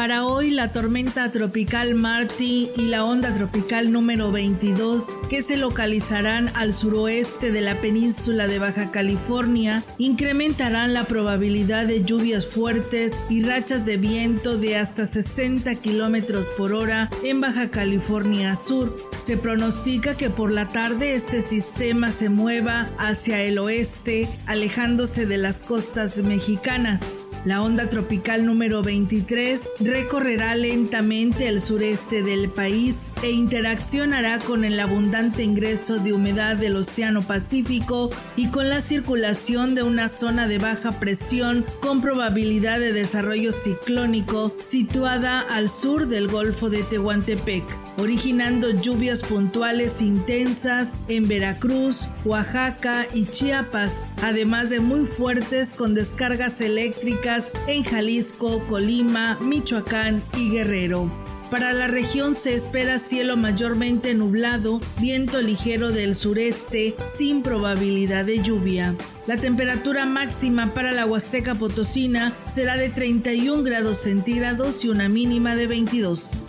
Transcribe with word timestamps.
Para 0.00 0.24
hoy 0.24 0.50
la 0.50 0.72
tormenta 0.72 1.30
tropical 1.30 1.94
Marty 1.94 2.70
y 2.74 2.86
la 2.86 3.04
onda 3.04 3.34
tropical 3.34 3.92
número 3.92 4.32
22 4.32 5.14
que 5.28 5.42
se 5.42 5.58
localizarán 5.58 6.50
al 6.54 6.72
suroeste 6.72 7.52
de 7.52 7.60
la 7.60 7.82
península 7.82 8.48
de 8.48 8.58
Baja 8.58 8.92
California 8.92 9.84
incrementarán 9.98 10.94
la 10.94 11.04
probabilidad 11.04 11.86
de 11.86 12.02
lluvias 12.02 12.46
fuertes 12.46 13.12
y 13.28 13.42
rachas 13.42 13.84
de 13.84 13.98
viento 13.98 14.56
de 14.56 14.78
hasta 14.78 15.06
60 15.06 15.74
kilómetros 15.74 16.48
por 16.48 16.72
hora 16.72 17.10
en 17.22 17.42
Baja 17.42 17.68
California 17.68 18.56
Sur. 18.56 18.96
Se 19.18 19.36
pronostica 19.36 20.16
que 20.16 20.30
por 20.30 20.50
la 20.50 20.70
tarde 20.70 21.14
este 21.14 21.42
sistema 21.42 22.10
se 22.10 22.30
mueva 22.30 22.88
hacia 22.96 23.42
el 23.42 23.58
oeste, 23.58 24.30
alejándose 24.46 25.26
de 25.26 25.36
las 25.36 25.62
costas 25.62 26.16
mexicanas. 26.22 27.19
La 27.44 27.62
onda 27.62 27.88
tropical 27.88 28.44
número 28.44 28.82
23 28.82 29.66
recorrerá 29.80 30.54
lentamente 30.54 31.48
el 31.48 31.62
sureste 31.62 32.22
del 32.22 32.50
país 32.50 33.09
e 33.22 33.30
interaccionará 33.30 34.38
con 34.38 34.64
el 34.64 34.78
abundante 34.80 35.42
ingreso 35.42 35.98
de 35.98 36.12
humedad 36.12 36.56
del 36.56 36.76
Océano 36.76 37.22
Pacífico 37.22 38.10
y 38.36 38.48
con 38.48 38.68
la 38.68 38.80
circulación 38.80 39.74
de 39.74 39.82
una 39.82 40.08
zona 40.08 40.48
de 40.48 40.58
baja 40.58 40.92
presión 40.92 41.64
con 41.80 42.00
probabilidad 42.00 42.80
de 42.80 42.92
desarrollo 42.92 43.52
ciclónico 43.52 44.54
situada 44.62 45.40
al 45.40 45.68
sur 45.68 46.08
del 46.08 46.28
Golfo 46.28 46.70
de 46.70 46.82
Tehuantepec, 46.82 47.64
originando 47.98 48.70
lluvias 48.70 49.22
puntuales 49.22 50.00
intensas 50.00 50.92
en 51.08 51.28
Veracruz, 51.28 52.08
Oaxaca 52.24 53.06
y 53.12 53.26
Chiapas, 53.26 54.06
además 54.22 54.70
de 54.70 54.80
muy 54.80 55.06
fuertes 55.06 55.74
con 55.74 55.94
descargas 55.94 56.60
eléctricas 56.60 57.50
en 57.66 57.84
Jalisco, 57.84 58.62
Colima, 58.68 59.38
Michoacán 59.40 60.22
y 60.36 60.50
Guerrero. 60.50 61.29
Para 61.50 61.72
la 61.72 61.88
región 61.88 62.36
se 62.36 62.54
espera 62.54 63.00
cielo 63.00 63.36
mayormente 63.36 64.14
nublado, 64.14 64.80
viento 65.00 65.42
ligero 65.42 65.90
del 65.90 66.14
sureste, 66.14 66.94
sin 67.12 67.42
probabilidad 67.42 68.24
de 68.24 68.40
lluvia. 68.40 68.94
La 69.26 69.36
temperatura 69.36 70.06
máxima 70.06 70.72
para 70.74 70.92
la 70.92 71.06
Huasteca 71.06 71.56
Potosina 71.56 72.32
será 72.44 72.76
de 72.76 72.88
31 72.88 73.64
grados 73.64 73.98
centígrados 73.98 74.84
y 74.84 74.90
una 74.90 75.08
mínima 75.08 75.56
de 75.56 75.66
22. 75.66 76.46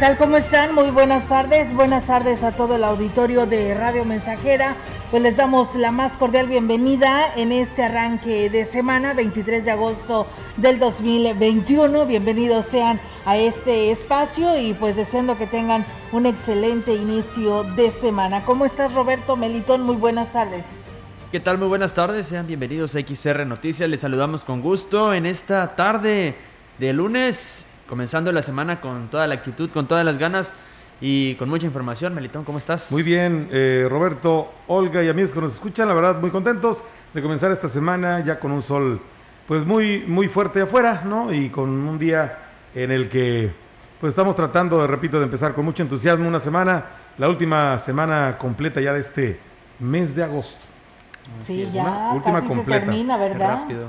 Tal? 0.00 0.16
¿Cómo 0.16 0.38
están? 0.38 0.74
Muy 0.74 0.90
buenas 0.90 1.28
tardes. 1.28 1.74
Buenas 1.74 2.06
tardes 2.06 2.42
a 2.42 2.52
todo 2.52 2.76
el 2.76 2.84
auditorio 2.84 3.44
de 3.44 3.74
Radio 3.74 4.06
Mensajera. 4.06 4.74
Pues 5.10 5.22
les 5.22 5.36
damos 5.36 5.74
la 5.74 5.90
más 5.90 6.16
cordial 6.16 6.48
bienvenida 6.48 7.26
en 7.36 7.52
este 7.52 7.82
arranque 7.82 8.48
de 8.48 8.64
semana, 8.64 9.12
23 9.12 9.62
de 9.62 9.70
agosto 9.72 10.26
del 10.56 10.78
2021. 10.78 12.06
Bienvenidos 12.06 12.64
sean 12.64 12.98
a 13.26 13.36
este 13.36 13.90
espacio 13.90 14.58
y 14.58 14.72
pues 14.72 14.96
deseando 14.96 15.36
que 15.36 15.46
tengan 15.46 15.84
un 16.12 16.24
excelente 16.24 16.94
inicio 16.94 17.64
de 17.64 17.90
semana. 17.90 18.46
¿Cómo 18.46 18.64
estás 18.64 18.94
Roberto 18.94 19.36
Melitón? 19.36 19.82
Muy 19.82 19.96
buenas 19.96 20.32
tardes. 20.32 20.64
¿Qué 21.30 21.40
tal? 21.40 21.58
Muy 21.58 21.68
buenas 21.68 21.92
tardes. 21.92 22.26
Sean 22.26 22.46
bienvenidos 22.46 22.94
a 22.94 23.00
XR 23.00 23.44
Noticias. 23.44 23.90
Les 23.90 24.00
saludamos 24.00 24.44
con 24.44 24.62
gusto 24.62 25.12
en 25.12 25.26
esta 25.26 25.76
tarde 25.76 26.36
de 26.78 26.92
lunes 26.94 27.66
comenzando 27.90 28.30
la 28.30 28.42
semana 28.42 28.80
con 28.80 29.08
toda 29.08 29.26
la 29.26 29.34
actitud, 29.34 29.68
con 29.70 29.88
todas 29.88 30.04
las 30.04 30.16
ganas 30.16 30.52
y 31.00 31.34
con 31.34 31.48
mucha 31.48 31.66
información. 31.66 32.14
Melitón, 32.14 32.44
¿cómo 32.44 32.58
estás? 32.58 32.92
Muy 32.92 33.02
bien, 33.02 33.48
eh, 33.50 33.88
Roberto, 33.90 34.52
Olga 34.68 35.02
y 35.02 35.08
amigos 35.08 35.32
que 35.32 35.40
nos 35.40 35.54
escuchan, 35.54 35.88
la 35.88 35.94
verdad 35.94 36.20
muy 36.20 36.30
contentos 36.30 36.84
de 37.12 37.20
comenzar 37.20 37.50
esta 37.50 37.68
semana 37.68 38.24
ya 38.24 38.38
con 38.38 38.52
un 38.52 38.62
sol 38.62 39.00
pues 39.48 39.66
muy, 39.66 40.04
muy 40.06 40.28
fuerte 40.28 40.62
afuera, 40.62 41.02
¿no? 41.04 41.34
Y 41.34 41.50
con 41.50 41.68
un 41.68 41.98
día 41.98 42.38
en 42.76 42.92
el 42.92 43.08
que 43.08 43.50
pues 44.00 44.10
estamos 44.10 44.36
tratando, 44.36 44.86
repito, 44.86 45.18
de 45.18 45.24
empezar 45.24 45.52
con 45.52 45.64
mucho 45.64 45.82
entusiasmo 45.82 46.28
una 46.28 46.38
semana, 46.38 46.84
la 47.18 47.28
última 47.28 47.76
semana 47.80 48.38
completa 48.38 48.80
ya 48.80 48.92
de 48.92 49.00
este 49.00 49.40
mes 49.80 50.14
de 50.14 50.22
agosto. 50.22 50.60
Sí, 51.44 51.68
ya 51.72 52.12
última 52.14 52.36
casi 52.36 52.46
completa. 52.46 52.80
se 52.80 52.86
termina, 52.86 53.16
¿verdad? 53.16 53.62
rápido. 53.62 53.88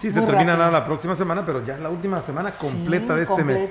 Sí, 0.00 0.10
se 0.10 0.22
termina 0.22 0.56
la 0.56 0.84
próxima 0.86 1.14
semana, 1.14 1.44
pero 1.44 1.64
ya 1.64 1.74
es 1.74 1.80
la 1.80 1.90
última 1.90 2.22
semana 2.22 2.50
completa 2.58 3.14
de 3.14 3.22
este 3.22 3.44
mes. 3.44 3.70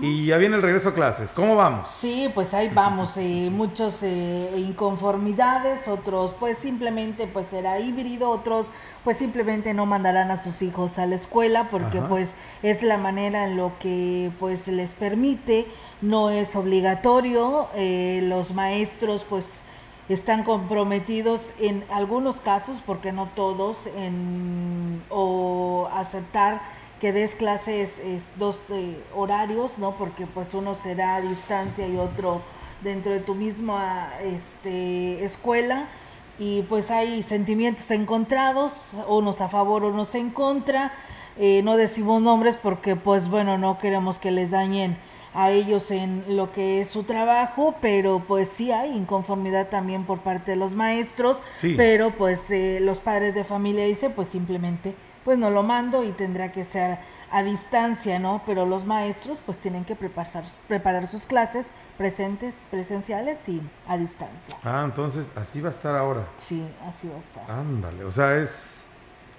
Y 0.00 0.26
ya 0.26 0.36
viene 0.36 0.56
el 0.56 0.62
regreso 0.62 0.90
a 0.90 0.94
clases. 0.94 1.32
¿Cómo 1.32 1.56
vamos? 1.56 1.88
Sí, 1.90 2.30
pues 2.34 2.54
ahí 2.54 2.70
vamos. 2.72 3.16
Eh, 3.16 3.50
muchos 3.52 3.98
eh, 4.02 4.50
inconformidades, 4.56 5.88
otros 5.88 6.34
pues 6.38 6.58
simplemente 6.58 7.26
pues 7.26 7.46
será 7.50 7.80
híbrido, 7.80 8.30
otros 8.30 8.68
pues 9.02 9.16
simplemente 9.16 9.74
no 9.74 9.86
mandarán 9.86 10.30
a 10.30 10.36
sus 10.36 10.62
hijos 10.62 10.98
a 10.98 11.06
la 11.06 11.16
escuela 11.16 11.68
porque 11.70 12.00
pues 12.00 12.34
es 12.62 12.82
la 12.82 12.98
manera 12.98 13.44
en 13.44 13.56
lo 13.56 13.72
que 13.80 14.30
pues 14.38 14.68
les 14.68 14.92
permite, 14.92 15.66
no 16.00 16.30
es 16.30 16.54
obligatorio. 16.54 17.68
Eh, 17.74 18.20
los 18.24 18.54
maestros 18.54 19.24
pues 19.28 19.62
están 20.08 20.44
comprometidos 20.44 21.50
en 21.58 21.84
algunos 21.90 22.36
casos, 22.36 22.80
porque 22.84 23.12
no 23.12 23.28
todos, 23.34 23.88
en, 23.96 25.02
o 25.10 25.88
aceptar 25.92 26.60
que 27.00 27.12
des 27.12 27.34
clases 27.34 27.90
dos 28.36 28.56
eh, 28.70 29.02
horarios, 29.14 29.78
¿no? 29.78 29.92
Porque 29.92 30.26
pues 30.26 30.54
uno 30.54 30.74
será 30.74 31.16
a 31.16 31.20
distancia 31.20 31.86
y 31.86 31.96
otro 31.96 32.40
dentro 32.82 33.12
de 33.12 33.20
tu 33.20 33.34
misma 33.34 34.10
este, 34.22 35.24
escuela 35.24 35.88
y 36.38 36.62
pues 36.62 36.90
hay 36.90 37.22
sentimientos 37.22 37.90
encontrados, 37.90 38.90
unos 39.08 39.40
a 39.40 39.48
favor, 39.48 39.84
unos 39.84 40.14
en 40.14 40.30
contra. 40.30 40.92
Eh, 41.38 41.62
no 41.62 41.76
decimos 41.76 42.22
nombres 42.22 42.56
porque 42.56 42.96
pues 42.96 43.28
bueno, 43.28 43.58
no 43.58 43.78
queremos 43.78 44.18
que 44.18 44.30
les 44.30 44.50
dañen 44.50 44.96
a 45.36 45.50
ellos 45.50 45.90
en 45.90 46.24
lo 46.28 46.50
que 46.50 46.80
es 46.80 46.88
su 46.88 47.02
trabajo, 47.02 47.74
pero 47.82 48.24
pues 48.26 48.48
sí 48.48 48.72
hay 48.72 48.96
inconformidad 48.96 49.68
también 49.68 50.04
por 50.04 50.20
parte 50.20 50.52
de 50.52 50.56
los 50.56 50.74
maestros, 50.74 51.42
pero 51.76 52.10
pues 52.12 52.50
eh, 52.50 52.78
los 52.80 53.00
padres 53.00 53.34
de 53.34 53.44
familia 53.44 53.84
dicen 53.84 54.12
pues 54.12 54.28
simplemente 54.28 54.94
pues 55.26 55.36
no 55.36 55.50
lo 55.50 55.62
mando 55.62 56.04
y 56.04 56.12
tendrá 56.12 56.52
que 56.52 56.64
ser 56.64 56.98
a 57.30 57.42
distancia, 57.42 58.18
¿no? 58.18 58.40
Pero 58.46 58.64
los 58.64 58.86
maestros 58.86 59.38
pues 59.44 59.58
tienen 59.58 59.84
que 59.84 59.94
preparar, 59.94 60.44
preparar 60.68 61.06
sus 61.06 61.26
clases 61.26 61.66
presentes, 61.98 62.54
presenciales 62.70 63.46
y 63.46 63.60
a 63.88 63.98
distancia. 63.98 64.56
Ah, 64.64 64.82
entonces 64.86 65.30
así 65.36 65.60
va 65.60 65.68
a 65.68 65.72
estar 65.72 65.94
ahora. 65.96 66.26
Sí, 66.38 66.66
así 66.86 67.08
va 67.08 67.16
a 67.16 67.20
estar. 67.20 67.50
Ándale, 67.50 68.04
o 68.04 68.12
sea, 68.12 68.36
es... 68.36 68.86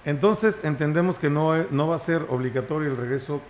Entonces 0.05 0.63
entendemos 0.63 1.17
que 1.17 1.31
no, 1.31 1.55
no 1.71 1.87
va 1.87 1.95
a 1.95 1.99
ser 1.99 2.27
obligatorio 2.29 2.91
el 2.91 2.97
regreso 2.97 3.41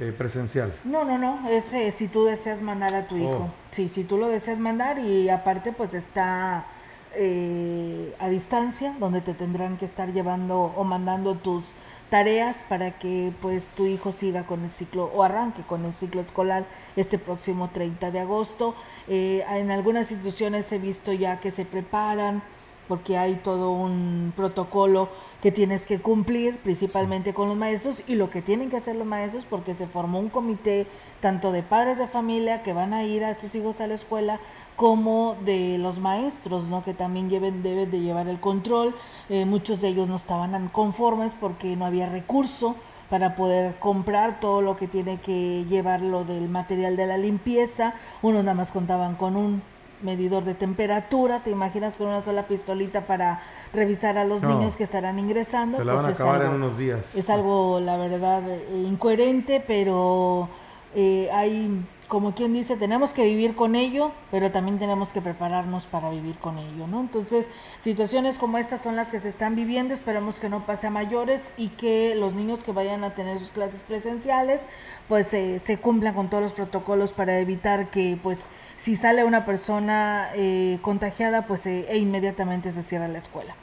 eh, 0.00 0.12
presencial. 0.16 0.74
No, 0.84 1.04
no, 1.04 1.18
no, 1.18 1.48
es 1.48 1.72
eh, 1.72 1.92
si 1.92 2.08
tú 2.08 2.24
deseas 2.24 2.62
mandar 2.62 2.94
a 2.94 3.06
tu 3.06 3.16
hijo. 3.16 3.48
Oh. 3.48 3.54
Sí, 3.70 3.88
si 3.88 4.04
tú 4.04 4.18
lo 4.18 4.28
deseas 4.28 4.58
mandar 4.58 4.98
y 4.98 5.28
aparte 5.28 5.72
pues 5.72 5.94
está 5.94 6.66
eh, 7.14 8.14
a 8.18 8.28
distancia, 8.28 8.94
donde 8.98 9.20
te 9.20 9.34
tendrán 9.34 9.76
que 9.76 9.84
estar 9.84 10.12
llevando 10.12 10.62
o 10.62 10.84
mandando 10.84 11.36
tus 11.36 11.64
tareas 12.10 12.64
para 12.68 12.98
que 12.98 13.32
pues 13.40 13.68
tu 13.68 13.86
hijo 13.86 14.12
siga 14.12 14.46
con 14.46 14.62
el 14.64 14.70
ciclo 14.70 15.10
o 15.14 15.22
arranque 15.22 15.62
con 15.62 15.84
el 15.84 15.92
ciclo 15.92 16.20
escolar 16.20 16.64
este 16.96 17.18
próximo 17.18 17.70
30 17.70 18.10
de 18.10 18.20
agosto. 18.20 18.74
Eh, 19.08 19.44
en 19.48 19.70
algunas 19.70 20.10
instituciones 20.10 20.70
he 20.72 20.78
visto 20.78 21.12
ya 21.12 21.40
que 21.40 21.50
se 21.50 21.64
preparan 21.64 22.42
porque 22.88 23.16
hay 23.16 23.34
todo 23.36 23.72
un 23.72 24.32
protocolo 24.36 25.08
que 25.42 25.52
tienes 25.52 25.84
que 25.84 26.00
cumplir, 26.00 26.56
principalmente 26.58 27.34
con 27.34 27.48
los 27.48 27.56
maestros, 27.56 28.02
y 28.08 28.14
lo 28.14 28.30
que 28.30 28.42
tienen 28.42 28.70
que 28.70 28.78
hacer 28.78 28.96
los 28.96 29.06
maestros, 29.06 29.44
porque 29.48 29.74
se 29.74 29.86
formó 29.86 30.18
un 30.18 30.30
comité 30.30 30.86
tanto 31.20 31.52
de 31.52 31.62
padres 31.62 31.98
de 31.98 32.06
familia 32.06 32.62
que 32.62 32.72
van 32.72 32.94
a 32.94 33.04
ir 33.04 33.24
a 33.24 33.38
sus 33.38 33.54
hijos 33.54 33.80
a 33.80 33.86
la 33.86 33.94
escuela, 33.94 34.40
como 34.76 35.36
de 35.44 35.78
los 35.78 35.98
maestros, 35.98 36.64
¿no? 36.64 36.82
que 36.82 36.94
también 36.94 37.30
lleven, 37.30 37.62
deben 37.62 37.90
de 37.90 38.00
llevar 38.00 38.28
el 38.28 38.40
control. 38.40 38.94
Eh, 39.28 39.44
muchos 39.44 39.80
de 39.80 39.88
ellos 39.88 40.08
no 40.08 40.16
estaban 40.16 40.68
conformes 40.68 41.34
porque 41.38 41.76
no 41.76 41.86
había 41.86 42.08
recurso 42.08 42.76
para 43.10 43.36
poder 43.36 43.76
comprar 43.78 44.40
todo 44.40 44.62
lo 44.62 44.76
que 44.76 44.88
tiene 44.88 45.18
que 45.18 45.64
llevar 45.68 46.00
lo 46.00 46.24
del 46.24 46.48
material 46.48 46.96
de 46.96 47.06
la 47.06 47.18
limpieza. 47.18 47.94
Unos 48.22 48.44
nada 48.44 48.54
más 48.54 48.72
contaban 48.72 49.14
con 49.14 49.36
un 49.36 49.62
medidor 50.04 50.44
de 50.44 50.54
temperatura, 50.54 51.40
te 51.40 51.50
imaginas 51.50 51.96
con 51.96 52.08
una 52.08 52.20
sola 52.20 52.46
pistolita 52.46 53.06
para 53.06 53.42
revisar 53.72 54.18
a 54.18 54.24
los 54.24 54.42
niños 54.42 54.76
que 54.76 54.84
estarán 54.84 55.18
ingresando. 55.18 55.78
Se 55.78 55.84
la 55.84 55.94
van 55.94 56.04
a 56.04 56.08
pues 56.08 56.20
acabar 56.20 56.42
en 56.42 56.50
unos 56.52 56.78
días. 56.78 57.14
Es 57.14 57.30
algo, 57.30 57.80
la 57.80 57.96
verdad, 57.96 58.42
eh, 58.48 58.84
incoherente, 58.86 59.64
pero 59.66 60.48
eh, 60.94 61.28
hay, 61.32 61.84
como 62.06 62.34
quien 62.34 62.52
dice, 62.52 62.76
tenemos 62.76 63.12
que 63.12 63.24
vivir 63.24 63.56
con 63.56 63.74
ello, 63.74 64.12
pero 64.30 64.52
también 64.52 64.78
tenemos 64.78 65.12
que 65.12 65.20
prepararnos 65.20 65.86
para 65.86 66.10
vivir 66.10 66.36
con 66.36 66.58
ello, 66.58 66.86
¿no? 66.86 67.00
Entonces, 67.00 67.46
situaciones 67.80 68.38
como 68.38 68.58
estas 68.58 68.82
son 68.82 68.94
las 68.94 69.10
que 69.10 69.18
se 69.18 69.28
están 69.28 69.56
viviendo, 69.56 69.94
esperemos 69.94 70.38
que 70.38 70.48
no 70.48 70.66
pase 70.66 70.86
a 70.86 70.90
mayores 70.90 71.40
y 71.56 71.68
que 71.68 72.14
los 72.14 72.34
niños 72.34 72.60
que 72.60 72.72
vayan 72.72 73.02
a 73.02 73.14
tener 73.14 73.38
sus 73.38 73.50
clases 73.50 73.80
presenciales, 73.80 74.60
pues 75.08 75.34
eh, 75.34 75.58
se 75.58 75.78
cumplan 75.78 76.14
con 76.14 76.30
todos 76.30 76.42
los 76.42 76.52
protocolos 76.52 77.12
para 77.12 77.38
evitar 77.40 77.90
que, 77.90 78.18
pues, 78.22 78.48
si 78.84 78.96
sale 78.96 79.24
una 79.24 79.46
persona 79.46 80.28
eh, 80.34 80.78
contagiada, 80.82 81.46
pues 81.46 81.64
eh, 81.64 81.86
e 81.88 81.96
inmediatamente 81.96 82.70
se 82.70 82.82
cierra 82.82 83.08
la 83.08 83.16
escuela. 83.16 83.54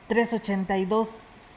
382 0.08 1.08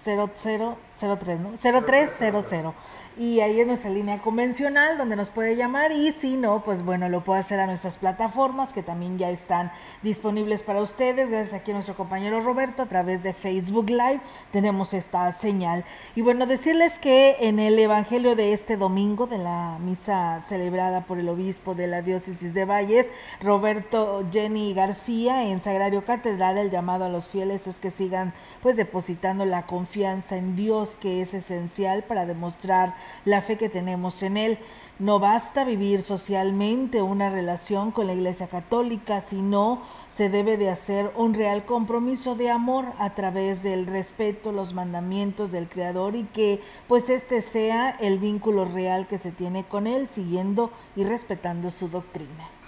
0003, 0.04 1.40
¿no? 1.40 1.58
0300 1.58 2.74
y 3.20 3.42
ahí 3.42 3.60
es 3.60 3.68
nuestra 3.68 3.90
línea 3.90 4.20
convencional 4.20 4.98
donde 4.98 5.18
nos 5.18 5.30
puede 5.30 5.58
llamar 5.58 5.92
y 5.92 6.14
si 6.14 6.38
no, 6.38 6.64
pues 6.64 6.86
bueno, 6.86 7.10
lo 7.10 7.22
puede 7.22 7.42
hacer 7.42 7.60
a 7.60 7.66
nuestras 7.66 7.98
plataformas 7.98 8.72
que 8.72 8.82
también 8.82 9.18
ya 9.18 9.30
están 9.30 9.74
disponibles 10.02 10.64
para 10.64 10.82
ustedes. 10.82 11.30
Gracias 11.30 11.60
aquí 11.60 11.72
a 11.72 11.74
nuestro 11.74 11.98
compañero 11.98 12.40
Roberto 12.42 12.82
a 12.82 12.86
través 12.86 13.22
de 13.22 13.34
Facebook 13.34 13.90
Live 13.90 14.22
tenemos 14.54 14.94
esta 14.94 15.30
señal. 15.34 15.84
Y 16.16 16.22
bueno, 16.22 16.46
decirles 16.46 16.98
que 16.98 17.36
en 17.42 17.60
el 17.60 17.78
Evangelio 17.78 18.38
de 18.38 18.54
este 18.54 18.78
domingo 18.78 19.28
de 19.28 19.40
la 19.40 19.78
misa 19.82 20.42
celebrada 20.48 21.02
por 21.02 21.20
el 21.20 21.28
obispo 21.28 21.76
de 21.76 21.88
la 21.88 22.02
diócesis 22.02 22.54
de 22.54 22.64
Valles, 22.64 23.08
Roberto 23.42 24.24
Jenny 24.32 24.74
García, 24.74 25.44
en 25.44 25.62
Sagrario 25.62 26.06
Catedral, 26.06 26.58
el 26.58 26.72
llamado 26.72 27.04
a 27.04 27.10
los 27.10 27.28
fieles 27.28 27.68
es 27.68 27.80
que 27.80 27.92
sigan 27.92 28.34
pues 28.62 28.78
depositando 28.78 29.44
la 29.46 29.66
confianza 29.66 30.38
en 30.38 30.56
Dios 30.56 30.98
que 31.02 31.22
es 31.22 31.34
esencial 31.34 32.04
para 32.04 32.26
demostrar 32.26 32.96
la 33.26 33.42
fe 33.42 33.58
que 33.58 33.70
tenemos 33.70 34.24
en 34.24 34.38
Él. 34.38 34.60
No 35.00 35.20
basta 35.20 35.64
vivir 35.64 36.02
socialmente 36.02 37.02
una 37.02 37.30
relación 37.30 37.92
con 37.92 38.08
la 38.08 38.14
Iglesia 38.14 38.48
Católica, 38.48 39.22
sino 39.22 39.82
se 40.10 40.30
debe 40.30 40.58
de 40.58 40.70
hacer 40.70 41.12
un 41.16 41.34
real 41.34 41.66
compromiso 41.66 42.36
de 42.36 42.50
amor 42.50 42.86
a 42.98 43.12
través 43.12 43.64
del 43.64 43.88
respeto, 43.88 44.52
los 44.52 44.74
mandamientos 44.74 45.52
del 45.52 45.70
Creador 45.70 46.16
y 46.16 46.26
que 46.26 46.62
pues 46.88 47.10
este 47.10 47.42
sea 47.42 47.92
el 47.92 48.20
vínculo 48.20 48.66
real 48.66 49.08
que 49.08 49.18
se 49.18 49.32
tiene 49.32 49.64
con 49.64 49.88
Él, 49.88 50.10
siguiendo 50.10 50.72
y 50.96 51.06
respetando 51.06 51.70
su 51.70 51.88
doctrina. 51.88 52.59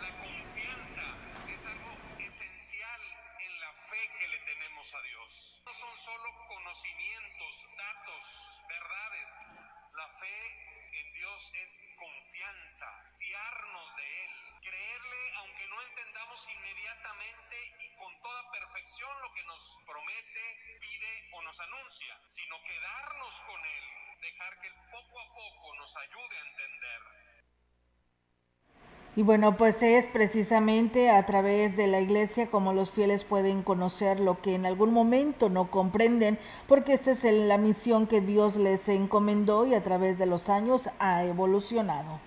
Que 24.62 24.70
poco 24.92 25.20
a 25.20 25.28
poco 25.28 25.76
nos 25.76 25.96
ayude 25.98 26.36
a 26.38 26.50
entender. 26.50 27.22
Y 29.14 29.24
bueno, 29.24 29.58
pues 29.58 29.84
es 29.84 30.08
precisamente 30.08 31.10
a 31.10 31.26
través 31.26 31.76
de 31.76 31.88
la 31.88 32.00
iglesia 32.00 32.50
como 32.50 32.72
los 32.72 32.92
fieles 32.92 33.26
pueden 33.26 33.62
conocer 33.62 34.22
lo 34.22 34.42
que 34.42 34.56
en 34.56 34.66
algún 34.66 34.94
momento 34.94 35.50
no 35.50 35.70
comprenden, 35.70 36.40
porque 36.68 36.94
esta 36.94 37.12
es 37.12 37.26
la 37.26 37.58
misión 37.58 38.08
que 38.08 38.22
Dios 38.22 38.56
les 38.56 38.88
encomendó 38.88 39.66
y 39.66 39.74
a 39.74 39.84
través 39.84 40.18
de 40.18 40.28
los 40.28 40.48
años 40.48 40.84
ha 41.00 41.26
evolucionado. 41.26 42.22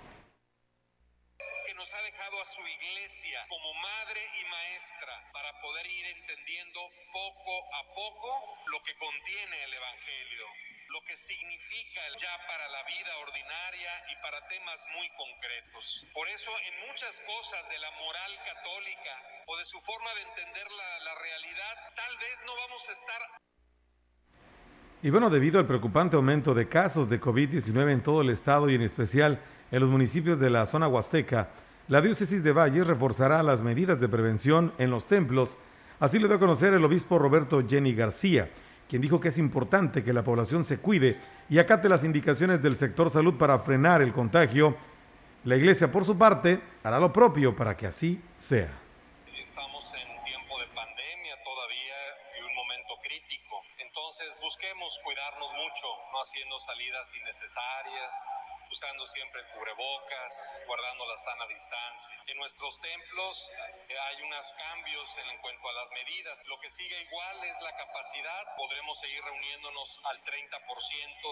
Que 1.67 1.75
nos 1.75 1.91
ha 1.95 2.03
dejado 2.03 2.43
a 2.43 2.45
su 2.45 2.61
iglesia 2.61 3.47
como 3.49 3.73
madre 3.81 4.21
y 4.21 4.45
maestra 4.51 5.33
para 5.33 5.59
poder 5.63 5.87
ir 5.87 6.07
entendiendo 6.21 6.81
poco 7.15 7.65
a 7.81 7.95
poco 7.95 8.59
lo 8.67 8.83
que 8.85 8.93
contiene 8.99 9.57
el 9.65 9.73
Evangelio, 9.73 10.47
lo 10.95 11.03
que 11.11 11.19
significa 11.19 12.03
ya 12.23 12.31
para 12.47 12.71
la 12.71 12.83
vida 12.87 13.11
ordinaria 13.27 13.93
y 14.07 14.17
para 14.23 14.39
temas 14.47 14.79
muy 14.95 15.11
concretos. 15.19 16.07
Por 16.15 16.23
eso 16.31 16.55
en 16.71 16.87
muchas 16.87 17.19
cosas 17.27 17.67
de 17.67 17.79
la 17.83 17.91
moral 17.99 18.33
católica 18.47 19.15
o 19.51 19.59
de 19.59 19.67
su 19.67 19.81
forma 19.83 20.07
de 20.15 20.23
entender 20.23 20.63
la, 20.71 20.91
la 21.03 21.15
realidad, 21.19 21.75
tal 21.99 22.15
vez 22.23 22.37
no 22.47 22.55
vamos 22.55 22.83
a 22.89 22.93
estar 22.93 23.23
y 25.03 25.11
bueno, 25.11 25.29
debido 25.29 25.59
al 25.59 25.67
preocupante 25.67 26.17
aumento 26.17 26.55
de 26.55 26.67
casos 26.67 27.11
de 27.11 27.21
COVID-19 27.21 27.93
en 27.93 28.03
todo 28.03 28.23
el 28.23 28.31
estado 28.31 28.71
y 28.71 28.75
en 28.75 28.81
especial 28.81 29.43
en 29.71 29.81
los 29.81 29.91
municipios 29.91 30.41
de 30.41 30.49
la 30.49 30.65
zona 30.65 30.89
huasteca, 30.89 31.51
la 31.89 32.01
diócesis 32.01 32.43
de 32.43 32.53
Valles 32.53 32.87
reforzará 32.87 33.43
las 33.43 33.63
medidas 33.63 34.01
de 34.01 34.09
prevención 34.09 34.73
en 34.79 34.91
los 34.91 35.07
templos. 35.07 35.59
Así 36.01 36.19
lo 36.19 36.27
dio 36.27 36.39
a 36.39 36.41
conocer 36.41 36.73
el 36.73 36.85
obispo 36.87 37.19
Roberto 37.19 37.63
Jenny 37.69 37.95
García, 37.95 38.49
quien 38.89 39.03
dijo 39.03 39.21
que 39.21 39.29
es 39.29 39.39
importante 39.39 40.05
que 40.05 40.13
la 40.13 40.23
población 40.23 40.65
se 40.65 40.79
cuide 40.79 41.19
y 41.49 41.59
acate 41.59 41.89
las 41.89 42.05
indicaciones 42.05 42.63
del 42.63 42.77
sector 42.77 43.11
salud 43.11 43.35
para 43.35 43.59
frenar 43.59 44.03
el 44.03 44.13
contagio. 44.13 44.77
La 45.45 45.57
iglesia, 45.57 45.91
por 45.93 46.05
su 46.05 46.17
parte, 46.17 46.63
hará 46.83 46.99
lo 46.99 47.13
propio 47.13 47.55
para 47.55 47.77
que 47.77 47.87
así 47.87 48.21
sea. 48.39 48.73
Estamos 49.29 49.85
en 49.93 50.25
tiempo 50.25 50.59
de 50.59 50.67
pandemia 50.73 51.37
todavía 51.45 51.99
y 52.33 52.45
un 52.45 52.55
momento 52.55 52.95
crítico. 53.05 53.61
Entonces 53.77 54.29
busquemos 54.41 54.89
cuidarnos 55.05 55.49
mucho, 55.53 55.87
no 56.13 56.23
haciendo 56.25 56.57
salidas 56.65 57.07
innecesarias, 57.13 58.11
usando 58.75 59.07
siempre 59.15 59.39
el 59.39 59.47
cubrebocas, 59.55 60.31
guardando 60.67 61.07
la 61.07 61.19
sana 61.23 61.47
distancia. 61.47 62.19
En 62.27 62.37
nuestros 62.43 62.75
templos 62.83 63.35
eh, 63.87 63.95
hay 63.95 64.17
unos 64.27 64.47
cambios 64.59 65.07
en 65.15 65.39
cuanto 65.39 65.65
a 65.71 65.75
las 65.79 65.89
medidas. 65.95 66.35
Lo 66.51 66.59
que 66.59 66.75
sigue 66.75 66.99
igual 67.07 67.37
es 67.47 67.57
la 67.63 67.71
capacidad. 67.79 68.43
Podremos 68.59 68.99
seguir 68.99 69.23
reuniéndonos 69.23 69.89
al 70.11 70.19
30% 70.27 70.51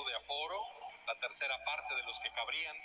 de 0.06 0.12
aforo, 0.22 0.58
la 1.10 1.16
tercera 1.18 1.56
parte 1.66 1.92
de 1.98 2.04
los 2.06 2.16
que 2.22 2.30
cabrían. 2.30 2.76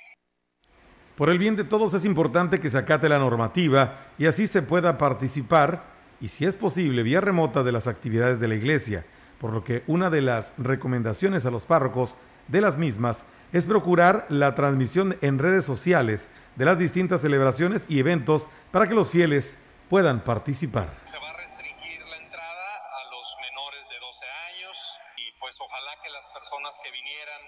Por 1.14 1.30
el 1.30 1.38
bien 1.38 1.56
de 1.56 1.66
todos 1.66 1.94
es 1.94 2.06
importante 2.06 2.60
que 2.60 2.74
se 2.74 2.82
acate 2.82 3.10
la 3.10 3.22
normativa 3.22 4.10
y 4.18 4.26
así 4.26 4.50
se 4.50 4.66
pueda 4.66 4.98
participar 4.98 5.86
y 6.20 6.30
si 6.30 6.46
es 6.46 6.56
posible 6.56 7.04
vía 7.06 7.22
remota 7.22 7.62
de 7.62 7.72
las 7.72 7.86
actividades 7.86 8.40
de 8.40 8.48
la 8.48 8.56
iglesia, 8.56 9.06
por 9.38 9.54
lo 9.54 9.64
que 9.64 9.84
una 9.86 10.10
de 10.10 10.22
las 10.22 10.54
recomendaciones 10.58 11.46
a 11.46 11.52
los 11.52 11.66
párrocos 11.66 12.18
de 12.48 12.62
las 12.62 12.78
mismas 12.78 13.24
es 13.54 13.66
procurar 13.66 14.25
la 14.30 14.56
transmisión 14.56 15.18
en 15.22 15.39
redes 15.39 15.66
sociales 15.66 16.30
de 16.56 16.66
las 16.66 16.77
distintas 16.77 17.22
celebraciones 17.22 17.86
y 17.88 18.00
eventos 18.00 18.48
para 18.72 18.88
que 18.88 18.96
los 18.96 19.10
fieles 19.10 19.58
puedan 19.89 20.24
participar. 20.24 20.89
Se 21.06 21.18
va 21.20 21.30
a 21.30 21.38
restringir 21.38 22.01
la 22.01 22.18
entrada 22.18 22.70
a 22.98 23.04
los 23.12 23.27
menores 23.42 23.82
de 23.89 23.98
12 24.00 24.25
años 24.51 24.77
y 25.18 25.32
pues 25.39 25.56
ojalá 25.60 25.92
que 26.04 26.10
las 26.12 26.25
personas 26.34 26.74
que 26.84 26.92
vinieran, 26.92 27.42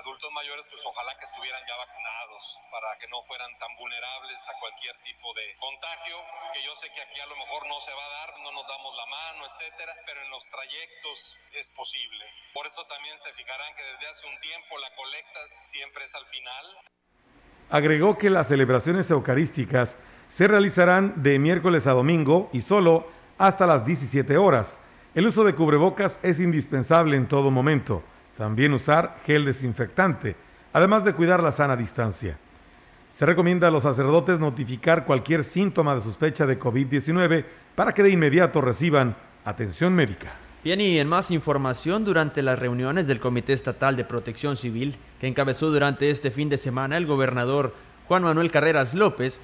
adultos 0.00 0.32
mayores, 0.32 0.64
pues 0.72 0.80
ojalá 0.80 1.12
que 1.20 1.28
estuvieran 1.28 1.60
ya 1.68 1.76
vacunados 1.76 2.42
para 2.72 2.88
que 2.96 3.06
no 3.12 3.20
fueran 3.28 3.52
tan 3.60 3.68
vulnerables 3.76 4.40
a 4.48 4.56
cualquier 4.56 4.96
tipo 5.04 5.28
de 5.36 5.44
contagio, 5.60 6.16
que 6.56 6.64
yo 6.64 6.72
sé 6.80 6.88
que 6.88 7.04
aquí 7.04 7.20
a 7.20 7.28
lo 7.28 7.36
mejor 7.36 7.68
no 7.68 7.76
se 7.84 7.92
va 7.92 8.04
a 8.04 8.14
dar, 8.24 8.28
no 8.40 8.50
nos 8.56 8.64
damos 8.64 8.92
la 8.96 9.06
mano, 9.12 9.40
etcétera, 9.52 9.92
pero 10.08 10.18
en 10.24 10.30
los 10.32 10.44
trayectos 10.48 11.16
es 11.52 11.68
posible. 11.76 12.24
Por 12.56 12.64
eso 12.64 12.80
también 12.88 13.16
se 13.20 13.32
fijarán 13.36 13.70
que 13.76 13.84
desde 13.84 14.08
hace 14.08 14.24
un 14.24 14.38
tiempo 14.40 14.72
la 14.80 14.90
colecta 14.96 15.40
siempre 15.68 16.00
es 16.04 16.12
al 16.16 16.26
final. 16.32 16.64
Agregó 17.68 18.16
que 18.16 18.32
las 18.32 18.48
celebraciones 18.48 19.10
eucarísticas 19.12 20.00
se 20.32 20.48
realizarán 20.48 21.22
de 21.22 21.38
miércoles 21.38 21.86
a 21.86 21.92
domingo 21.92 22.48
y 22.56 22.64
solo 22.64 23.04
hasta 23.36 23.66
las 23.68 23.84
17 23.84 24.36
horas. 24.40 24.78
El 25.14 25.26
uso 25.26 25.44
de 25.44 25.54
cubrebocas 25.54 26.18
es 26.22 26.40
indispensable 26.40 27.16
en 27.16 27.28
todo 27.28 27.50
momento. 27.50 28.02
También 28.40 28.72
usar 28.72 29.18
gel 29.26 29.44
desinfectante, 29.44 30.34
además 30.72 31.04
de 31.04 31.12
cuidar 31.12 31.42
la 31.42 31.52
sana 31.52 31.76
distancia. 31.76 32.38
Se 33.12 33.26
recomienda 33.26 33.68
a 33.68 33.70
los 33.70 33.82
sacerdotes 33.82 34.40
notificar 34.40 35.04
cualquier 35.04 35.44
síntoma 35.44 35.94
de 35.94 36.00
sospecha 36.00 36.46
de 36.46 36.58
COVID-19 36.58 37.44
para 37.74 37.92
que 37.92 38.02
de 38.02 38.08
inmediato 38.08 38.62
reciban 38.62 39.14
atención 39.44 39.92
médica. 39.92 40.32
Bien, 40.64 40.80
y 40.80 40.98
en 40.98 41.06
más 41.06 41.30
información, 41.30 42.02
durante 42.06 42.40
las 42.40 42.58
reuniones 42.58 43.06
del 43.06 43.20
Comité 43.20 43.52
Estatal 43.52 43.94
de 43.94 44.06
Protección 44.06 44.56
Civil, 44.56 44.96
que 45.20 45.26
encabezó 45.26 45.70
durante 45.70 46.08
este 46.08 46.30
fin 46.30 46.48
de 46.48 46.56
semana 46.56 46.96
el 46.96 47.04
gobernador 47.04 47.74
Juan 48.08 48.22
Manuel 48.22 48.50
Carreras 48.50 48.94
López, 48.94 49.38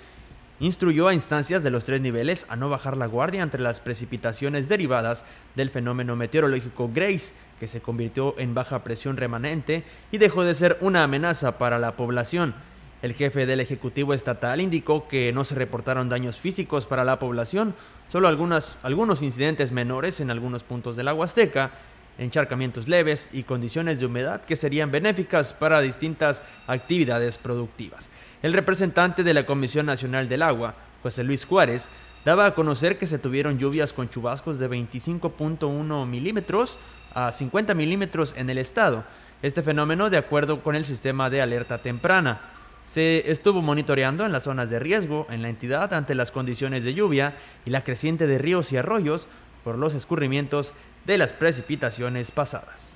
instruyó 0.61 1.09
a 1.09 1.15
instancias 1.15 1.63
de 1.63 1.71
los 1.71 1.85
tres 1.85 2.01
niveles 2.01 2.47
a 2.49 2.57
no 2.57 2.69
bajar 2.69 2.97
la 2.97 3.07
guardia 3.07 3.43
entre 3.43 3.61
las 3.61 3.81
precipitaciones 3.81 4.69
derivadas 4.69 5.25
del 5.55 5.71
fenómeno 5.71 6.17
meteorológico 6.17 6.91
Grace, 6.93 7.35
que 7.61 7.69
se 7.69 7.81
convirtió 7.81 8.35
en 8.39 8.55
baja 8.55 8.83
presión 8.83 9.17
remanente 9.17 9.85
y 10.11 10.19
dejó 10.19 10.45
de 10.45 10.55
ser 10.55 10.79
una 10.81 11.05
amenaza 11.05 11.59
para 11.59 11.79
la 11.79 11.93
población. 11.93 12.55
El 13.03 13.13
jefe 13.13 13.45
del 13.45 13.61
Ejecutivo 13.61 14.15
Estatal 14.15 14.61
indicó 14.61 15.07
que 15.07 15.33
no 15.33 15.45
se 15.45 15.55
reportaron 15.55 16.09
daños 16.09 16.39
físicos 16.39 16.87
para 16.87 17.05
la 17.05 17.19
población, 17.19 17.75
solo 18.11 18.27
algunas, 18.27 18.79
algunos 18.83 19.23
incidentes 19.23 19.71
menores 19.71 20.21
en 20.21 20.31
algunos 20.31 20.63
puntos 20.63 20.97
de 20.97 21.05
la 21.05 21.13
Huasteca, 21.13 21.73
encharcamientos 22.19 22.89
leves 22.89 23.29
y 23.33 23.43
condiciones 23.43 24.01
de 24.01 24.07
humedad 24.07 24.41
que 24.41 24.57
serían 24.57 24.91
benéficas 24.91 25.53
para 25.53 25.83
distintas 25.83 26.43
actividades 26.67 27.37
productivas. 27.37 28.09
El 28.43 28.53
representante 28.53 29.23
de 29.23 29.35
la 29.35 29.47
Comisión 29.47 29.87
Nacional 29.87 30.29
del 30.29 30.43
Agua, 30.43 30.75
José 31.03 31.25
Luis 31.25 31.45
Juárez, 31.45 31.89
daba 32.25 32.45
a 32.45 32.55
conocer 32.55 32.99
que 32.99 33.07
se 33.07 33.19
tuvieron 33.19 33.59
lluvias 33.59 33.93
con 33.93 34.11
chubascos 34.11 34.59
de 34.59 34.69
25.1 34.69 36.07
milímetros 36.07 36.79
a 37.15 37.33
50 37.33 37.73
milímetros 37.75 38.35
en 38.37 38.51
el 38.51 38.59
estado. 38.59 39.05
Este 39.43 39.63
fenómeno 39.63 40.11
de 40.11 40.19
acuerdo 40.19 40.63
con 40.63 40.77
el 40.77 40.85
sistema 40.85 41.31
de 41.31 41.41
alerta 41.41 41.79
temprana. 41.79 42.41
Se 42.85 43.31
estuvo 43.31 43.63
monitoreando 43.63 44.27
en 44.27 44.33
las 44.33 44.43
zonas 44.43 44.71
de 44.71 44.81
riesgo 44.81 45.27
en 45.31 45.43
la 45.43 45.49
entidad 45.49 45.95
ante 45.95 46.15
las 46.15 46.31
condiciones 46.31 46.85
de 46.85 46.95
lluvia 46.95 47.35
y 47.65 47.71
la 47.71 47.85
creciente 47.85 48.27
de 48.27 48.39
ríos 48.39 48.73
y 48.73 48.77
arroyos 48.77 49.29
por 49.65 49.79
los 49.79 49.95
escurrimientos 49.95 50.73
de 51.07 51.19
las 51.19 51.33
precipitaciones 51.33 52.31
pasadas. 52.31 52.96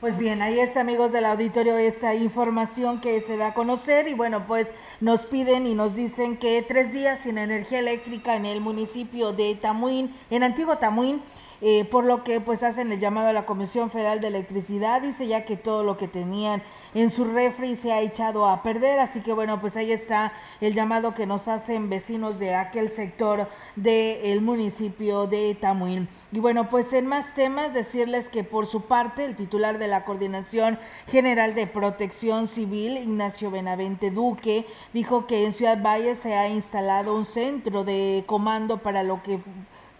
Pues 0.00 0.16
bien, 0.16 0.40
ahí 0.40 0.58
está 0.58 0.80
amigos 0.80 1.12
del 1.12 1.26
auditorio 1.26 1.76
esta 1.76 2.14
información 2.14 3.02
que 3.02 3.20
se 3.20 3.36
da 3.36 3.48
a 3.48 3.54
conocer 3.54 4.08
y 4.08 4.14
bueno, 4.14 4.46
pues 4.46 4.68
nos 5.02 5.26
piden 5.26 5.66
y 5.66 5.74
nos 5.74 5.94
dicen 5.94 6.38
que 6.38 6.64
tres 6.66 6.90
días 6.90 7.20
sin 7.20 7.36
energía 7.36 7.80
eléctrica 7.80 8.34
en 8.34 8.46
el 8.46 8.62
municipio 8.62 9.34
de 9.34 9.54
Tamuín, 9.56 10.16
en 10.30 10.42
Antiguo 10.42 10.78
Tamuín, 10.78 11.20
eh, 11.60 11.84
por 11.84 12.04
lo 12.04 12.24
que 12.24 12.40
pues 12.40 12.62
hacen 12.62 12.90
el 12.92 12.98
llamado 12.98 13.28
a 13.28 13.34
la 13.34 13.44
Comisión 13.44 13.90
Federal 13.90 14.22
de 14.22 14.28
Electricidad, 14.28 15.02
dice 15.02 15.26
ya 15.26 15.44
que 15.44 15.58
todo 15.58 15.84
lo 15.84 15.98
que 15.98 16.08
tenían 16.08 16.62
en 16.94 17.10
su 17.10 17.24
refri 17.24 17.76
se 17.76 17.92
ha 17.92 18.00
echado 18.00 18.46
a 18.46 18.62
perder, 18.62 18.98
así 18.98 19.20
que 19.20 19.32
bueno, 19.32 19.60
pues 19.60 19.76
ahí 19.76 19.92
está 19.92 20.32
el 20.60 20.74
llamado 20.74 21.14
que 21.14 21.26
nos 21.26 21.48
hacen 21.48 21.88
vecinos 21.88 22.38
de 22.38 22.54
aquel 22.54 22.88
sector 22.88 23.48
del 23.76 24.40
municipio 24.40 25.26
de 25.26 25.54
Tamuín. 25.54 26.08
Y 26.32 26.38
bueno, 26.38 26.70
pues 26.70 26.92
en 26.92 27.06
más 27.06 27.34
temas, 27.34 27.74
decirles 27.74 28.28
que 28.28 28.44
por 28.44 28.66
su 28.66 28.82
parte 28.82 29.24
el 29.24 29.36
titular 29.36 29.78
de 29.78 29.88
la 29.88 30.04
Coordinación 30.04 30.78
General 31.08 31.54
de 31.54 31.66
Protección 31.66 32.46
Civil, 32.46 32.96
Ignacio 32.98 33.50
Benavente 33.50 34.10
Duque, 34.10 34.66
dijo 34.92 35.26
que 35.26 35.44
en 35.44 35.52
Ciudad 35.52 35.82
Valle 35.82 36.14
se 36.14 36.34
ha 36.34 36.48
instalado 36.48 37.16
un 37.16 37.24
centro 37.24 37.84
de 37.84 38.24
comando 38.26 38.78
para 38.78 39.02
lo 39.02 39.22
que 39.22 39.40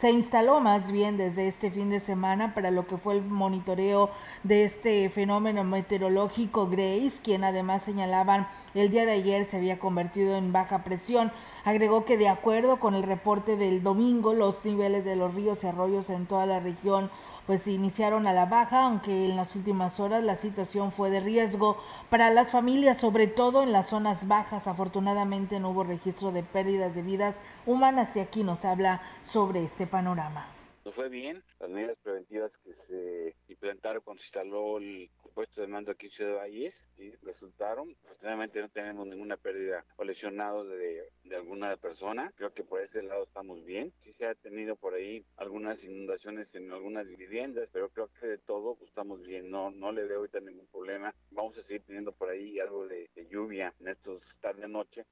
se 0.00 0.10
instaló 0.10 0.60
más 0.60 0.92
bien 0.92 1.18
desde 1.18 1.46
este 1.46 1.70
fin 1.70 1.90
de 1.90 2.00
semana 2.00 2.54
para 2.54 2.70
lo 2.70 2.86
que 2.86 2.96
fue 2.96 3.16
el 3.16 3.22
monitoreo 3.22 4.08
de 4.44 4.64
este 4.64 5.10
fenómeno 5.10 5.62
meteorológico 5.62 6.68
Grace, 6.68 7.20
quien 7.22 7.44
además 7.44 7.82
señalaban 7.82 8.48
el 8.72 8.88
día 8.88 9.04
de 9.04 9.12
ayer 9.12 9.44
se 9.44 9.58
había 9.58 9.78
convertido 9.78 10.36
en 10.36 10.52
baja 10.52 10.84
presión. 10.84 11.30
Agregó 11.64 12.06
que 12.06 12.16
de 12.16 12.30
acuerdo 12.30 12.80
con 12.80 12.94
el 12.94 13.02
reporte 13.02 13.58
del 13.58 13.82
domingo, 13.82 14.32
los 14.32 14.64
niveles 14.64 15.04
de 15.04 15.16
los 15.16 15.34
ríos 15.34 15.62
y 15.64 15.66
arroyos 15.66 16.08
en 16.08 16.24
toda 16.24 16.46
la 16.46 16.60
región 16.60 17.10
pues 17.50 17.66
iniciaron 17.66 18.28
a 18.28 18.32
la 18.32 18.46
baja, 18.46 18.84
aunque 18.84 19.24
en 19.24 19.34
las 19.34 19.56
últimas 19.56 19.98
horas 19.98 20.22
la 20.22 20.36
situación 20.36 20.92
fue 20.92 21.10
de 21.10 21.18
riesgo 21.18 21.82
para 22.08 22.30
las 22.30 22.52
familias, 22.52 22.98
sobre 22.98 23.26
todo 23.26 23.64
en 23.64 23.72
las 23.72 23.88
zonas 23.88 24.28
bajas. 24.28 24.68
Afortunadamente 24.68 25.58
no 25.58 25.70
hubo 25.70 25.82
registro 25.82 26.30
de 26.30 26.44
pérdidas 26.44 26.94
de 26.94 27.02
vidas 27.02 27.40
humanas 27.66 28.16
y 28.16 28.20
aquí 28.20 28.44
nos 28.44 28.64
habla 28.64 29.02
sobre 29.24 29.64
este 29.64 29.88
panorama. 29.88 30.46
Fue 30.94 31.08
bien, 31.08 31.42
las 31.58 31.70
medidas 31.70 31.96
preventivas 32.04 32.52
que 32.62 32.72
se 32.72 33.34
implementaron 33.60 34.02
cuando 34.02 34.22
se 34.22 34.28
instaló 34.28 34.78
el 34.78 35.10
puesto 35.34 35.60
de 35.60 35.66
mando 35.66 35.92
aquí 35.92 36.06
en 36.06 36.12
Ciudad 36.12 36.36
Valles, 36.36 36.74
¿sí? 36.96 37.12
resultaron. 37.22 37.94
Afortunadamente 38.04 38.60
no 38.60 38.70
tenemos 38.70 39.06
ninguna 39.06 39.36
pérdida 39.36 39.84
o 39.96 40.04
lesionados 40.04 40.66
de, 40.70 41.12
de, 41.24 41.36
alguna 41.36 41.76
persona. 41.76 42.32
Creo 42.36 42.54
que 42.54 42.64
por 42.64 42.80
ese 42.80 43.02
lado 43.02 43.24
estamos 43.24 43.62
bien. 43.64 43.92
Sí 43.98 44.14
se 44.14 44.26
ha 44.26 44.34
tenido 44.34 44.76
por 44.76 44.94
ahí 44.94 45.26
algunas 45.36 45.84
inundaciones 45.84 46.54
en 46.54 46.72
algunas 46.72 47.06
viviendas, 47.06 47.68
pero 47.70 47.90
creo 47.90 48.08
que 48.18 48.26
de 48.26 48.38
todo 48.38 48.78
estamos 48.82 49.22
bien. 49.22 49.50
No, 49.50 49.70
no 49.70 49.92
le 49.92 50.04
veo 50.04 50.20
ahorita 50.20 50.40
ningún 50.40 50.66
problema. 50.68 51.14
Vamos 51.30 51.58
a 51.58 51.62
seguir 51.62 51.82
teniendo 51.82 52.12
por 52.12 52.30
ahí 52.30 52.58
algo 52.60 52.88
de, 52.88 53.10
de 53.14 53.26
lluvia 53.28 53.74
en 53.80 53.88
estos 53.88 54.22
tarde-noche. 54.40 55.04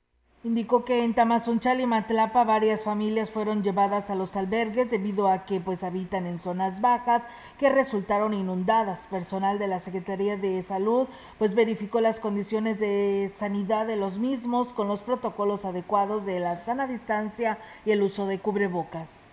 Indicó 0.44 0.84
que 0.84 1.02
en 1.02 1.14
Tamazunchal 1.14 1.80
y 1.80 1.86
Matlapa 1.86 2.44
varias 2.44 2.84
familias 2.84 3.28
fueron 3.28 3.64
llevadas 3.64 4.08
a 4.08 4.14
los 4.14 4.36
albergues 4.36 4.88
debido 4.88 5.26
a 5.26 5.44
que 5.44 5.58
pues 5.58 5.82
habitan 5.82 6.26
en 6.26 6.38
zonas 6.38 6.80
bajas 6.80 7.24
que 7.58 7.70
resultaron 7.70 8.32
inundadas. 8.34 9.08
Personal 9.08 9.58
de 9.58 9.66
la 9.66 9.80
Secretaría 9.80 10.36
de 10.36 10.62
Salud 10.62 11.08
pues 11.38 11.56
verificó 11.56 12.00
las 12.00 12.20
condiciones 12.20 12.78
de 12.78 13.32
sanidad 13.34 13.88
de 13.88 13.96
los 13.96 14.18
mismos 14.18 14.72
con 14.72 14.86
los 14.86 15.02
protocolos 15.02 15.64
adecuados 15.64 16.24
de 16.24 16.38
la 16.38 16.54
sana 16.54 16.86
distancia 16.86 17.58
y 17.84 17.90
el 17.90 18.02
uso 18.02 18.26
de 18.26 18.38
cubrebocas 18.38 19.27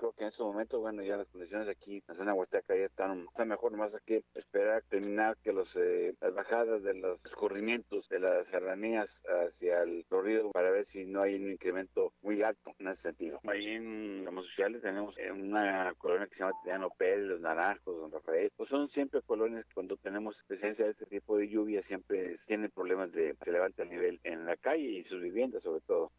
creo 0.00 0.12
que 0.14 0.22
en 0.24 0.28
ese 0.28 0.42
momento, 0.42 0.80
bueno, 0.80 1.02
ya 1.02 1.18
las 1.18 1.28
condiciones 1.28 1.68
aquí 1.68 1.96
en 1.96 2.02
la 2.08 2.14
zona 2.14 2.32
huasteca 2.32 2.74
ya 2.74 2.84
están, 2.84 3.26
están 3.28 3.48
mejor, 3.48 3.76
más 3.76 3.94
aquí 3.94 4.24
esperar 4.34 4.82
terminar 4.88 5.36
que 5.42 5.52
los, 5.52 5.76
eh, 5.76 6.14
las 6.22 6.34
bajadas 6.34 6.82
de 6.82 6.94
los 6.94 7.24
escurrimientos 7.26 8.08
de 8.08 8.18
las 8.18 8.46
serranías 8.46 9.22
hacia 9.26 9.82
el 9.82 10.06
río 10.10 10.52
para 10.52 10.70
ver 10.70 10.86
si 10.86 11.04
no 11.04 11.20
hay 11.20 11.34
un 11.34 11.50
incremento 11.50 12.14
muy 12.22 12.42
alto 12.42 12.72
en 12.78 12.88
ese 12.88 13.02
sentido. 13.02 13.40
Ahí 13.44 13.66
en 13.66 14.24
los 14.24 14.46
sociales 14.46 14.80
tenemos 14.80 15.18
eh, 15.18 15.30
una 15.30 15.92
colonia 15.98 16.26
que 16.26 16.34
se 16.34 16.40
llama 16.40 16.58
Tiziano 16.62 16.90
Pérez, 16.96 17.26
Los 17.26 17.40
Naranjos, 17.42 18.00
Don 18.00 18.10
Rafael, 18.10 18.50
pues 18.56 18.70
son 18.70 18.88
siempre 18.88 19.20
colonias 19.20 19.66
que 19.66 19.74
cuando 19.74 19.98
tenemos 19.98 20.42
presencia 20.44 20.86
de 20.86 20.92
este 20.92 21.04
tipo 21.04 21.36
de 21.36 21.48
lluvia 21.48 21.82
siempre 21.82 22.36
tienen 22.46 22.70
problemas 22.70 23.12
de 23.12 23.36
se 23.42 23.52
levanta 23.52 23.82
el 23.82 23.90
nivel 23.90 24.18
en 24.24 24.46
la 24.46 24.56
calle 24.56 24.82
y 24.82 25.04
sus 25.04 25.20
viviendas 25.20 25.62
sobre 25.62 25.82
todo. 25.82 26.10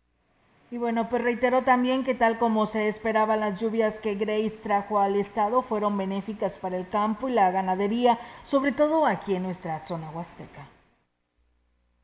Y 0.72 0.78
bueno, 0.78 1.10
pues 1.10 1.22
reiteró 1.22 1.64
también 1.64 2.06
que 2.06 2.16
tal 2.16 2.40
como 2.40 2.66
se 2.66 2.88
esperaba, 2.88 3.36
las 3.36 3.60
lluvias 3.60 4.00
que 4.00 4.16
Grace 4.16 4.58
trajo 4.64 5.00
al 5.00 5.18
estado 5.18 5.62
fueron 5.62 5.98
benéficas 5.98 6.60
para 6.60 6.78
el 6.78 6.88
campo 6.88 7.28
y 7.28 7.34
la 7.34 7.52
ganadería, 7.52 8.18
sobre 8.44 8.72
todo 8.72 9.06
aquí 9.06 9.36
en 9.36 9.44
nuestra 9.44 9.86
zona 9.86 10.10
huasteca 10.12 10.66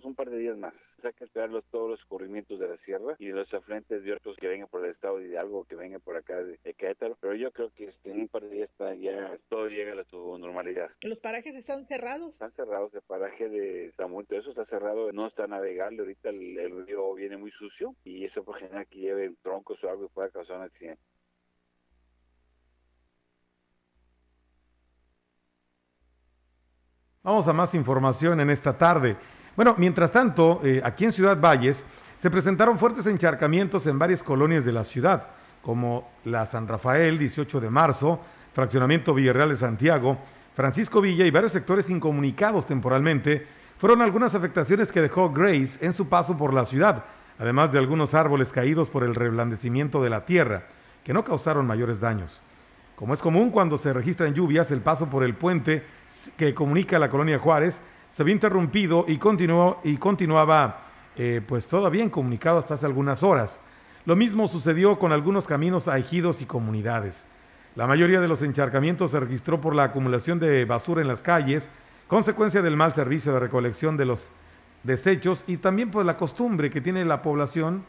un 0.03 0.15
par 0.15 0.29
de 0.29 0.37
días 0.37 0.57
más. 0.57 0.97
Hay 1.03 1.13
que 1.13 1.23
esperar 1.23 1.49
los, 1.49 1.65
todos 1.65 1.89
los 1.89 2.05
corrimientos 2.05 2.59
de 2.59 2.67
la 2.67 2.77
sierra 2.77 3.15
y 3.19 3.27
de 3.27 3.33
los 3.33 3.53
afluentes 3.53 4.03
de 4.03 4.13
otros 4.13 4.37
que 4.37 4.47
vengan 4.47 4.67
por 4.67 4.83
el 4.83 4.91
estado 4.91 5.17
de 5.17 5.27
Hidalgo, 5.27 5.65
que 5.65 5.75
vengan 5.75 6.01
por 6.01 6.15
acá 6.17 6.43
de, 6.43 6.59
de 6.63 6.73
Querétaro. 6.73 7.17
Pero 7.19 7.35
yo 7.35 7.51
creo 7.51 7.71
que 7.71 7.85
este, 7.85 8.11
en 8.11 8.21
un 8.21 8.27
par 8.27 8.43
de 8.43 8.49
días 8.49 8.69
está, 8.69 8.93
ya 8.95 9.35
todo 9.49 9.67
llega 9.67 9.99
a 9.99 10.03
su 10.05 10.37
normalidad. 10.37 10.89
¿Los 11.01 11.19
parajes 11.19 11.55
están 11.55 11.85
cerrados? 11.85 12.33
Están 12.33 12.51
cerrados. 12.51 12.93
El 12.93 13.01
paraje 13.01 13.49
de 13.49 13.91
Samuel, 13.91 14.27
todo 14.27 14.39
eso 14.39 14.49
está 14.49 14.63
cerrado. 14.63 15.11
No 15.11 15.27
está 15.27 15.47
navegable. 15.47 15.99
Ahorita 15.99 16.29
el, 16.29 16.57
el 16.57 16.85
río 16.85 17.13
viene 17.13 17.37
muy 17.37 17.51
sucio 17.51 17.95
y 18.03 18.25
eso 18.25 18.43
puede 18.43 18.61
generar 18.61 18.87
que 18.87 18.99
lleve 18.99 19.33
troncos 19.41 19.83
o 19.83 19.89
algo 19.89 20.05
y 20.05 20.09
pueda 20.09 20.29
causar 20.29 20.57
un 20.57 20.63
accidente. 20.63 21.01
Vamos 27.23 27.45
a 27.49 27.51
más 27.51 27.75
información 27.75 28.39
en 28.39 28.49
esta 28.49 28.77
tarde. 28.77 29.17
Bueno, 29.57 29.73
mientras 29.79 30.11
tanto, 30.11 30.61
eh, 30.63 30.81
aquí 30.83 31.03
en 31.03 31.11
Ciudad 31.11 31.41
Valles 31.41 31.83
se 32.15 32.29
presentaron 32.29 32.77
fuertes 32.77 33.07
encharcamientos 33.07 33.87
en 33.87 33.97
varias 33.97 34.21
colonias 34.21 34.63
de 34.65 34.71
la 34.71 34.83
ciudad, 34.83 35.29
como 35.63 36.11
la 36.25 36.45
San 36.45 36.67
Rafael, 36.67 37.17
18 37.17 37.59
de 37.59 37.71
marzo, 37.71 38.19
Fraccionamiento 38.53 39.15
Villarreal 39.15 39.49
de 39.49 39.55
Santiago, 39.55 40.19
Francisco 40.53 41.01
Villa 41.01 41.25
y 41.25 41.31
varios 41.31 41.53
sectores 41.53 41.89
incomunicados 41.89 42.67
temporalmente 42.67 43.47
fueron 43.79 44.03
algunas 44.03 44.35
afectaciones 44.35 44.91
que 44.91 45.01
dejó 45.01 45.31
Grace 45.31 45.83
en 45.83 45.93
su 45.93 46.07
paso 46.07 46.37
por 46.37 46.53
la 46.53 46.67
ciudad, 46.67 47.05
además 47.39 47.71
de 47.71 47.79
algunos 47.79 48.13
árboles 48.13 48.51
caídos 48.51 48.91
por 48.91 49.03
el 49.03 49.15
reblandecimiento 49.15 50.03
de 50.03 50.11
la 50.11 50.23
tierra, 50.23 50.67
que 51.03 51.13
no 51.13 51.25
causaron 51.25 51.65
mayores 51.65 51.99
daños. 51.99 52.43
Como 52.95 53.15
es 53.15 53.23
común 53.23 53.49
cuando 53.49 53.79
se 53.79 53.91
registran 53.91 54.35
lluvias, 54.35 54.69
el 54.69 54.81
paso 54.81 55.09
por 55.09 55.23
el 55.23 55.33
puente 55.33 55.83
que 56.37 56.53
comunica 56.53 56.99
la 56.99 57.09
colonia 57.09 57.39
Juárez 57.39 57.81
se 58.17 58.23
había 58.23 58.33
interrumpido 58.33 59.05
y, 59.07 59.19
continuó, 59.19 59.79
y 59.83 59.97
continuaba 59.97 60.85
eh, 61.15 61.39
pues 61.47 61.67
todavía 61.67 62.03
incomunicado 62.03 62.57
hasta 62.57 62.73
hace 62.73 62.87
algunas 62.87 63.21
horas. 63.21 63.61
Lo 64.05 64.15
mismo 64.15 64.47
sucedió 64.47 64.97
con 64.97 65.11
algunos 65.11 65.45
caminos 65.45 65.87
a 65.87 65.99
ejidos 65.99 66.41
y 66.41 66.47
comunidades. 66.47 67.27
La 67.75 67.85
mayoría 67.85 68.19
de 68.19 68.27
los 68.27 68.41
encharcamientos 68.41 69.11
se 69.11 69.19
registró 69.19 69.61
por 69.61 69.75
la 69.75 69.83
acumulación 69.83 70.39
de 70.39 70.65
basura 70.65 71.03
en 71.03 71.07
las 71.07 71.21
calles, 71.21 71.69
consecuencia 72.07 72.63
del 72.63 72.75
mal 72.75 72.91
servicio 72.91 73.33
de 73.33 73.39
recolección 73.39 73.97
de 73.97 74.05
los 74.05 74.31
desechos 74.81 75.43
y 75.45 75.57
también 75.57 75.91
por 75.91 76.03
la 76.03 76.17
costumbre 76.17 76.71
que 76.71 76.81
tiene 76.81 77.05
la 77.05 77.21
población, 77.21 77.85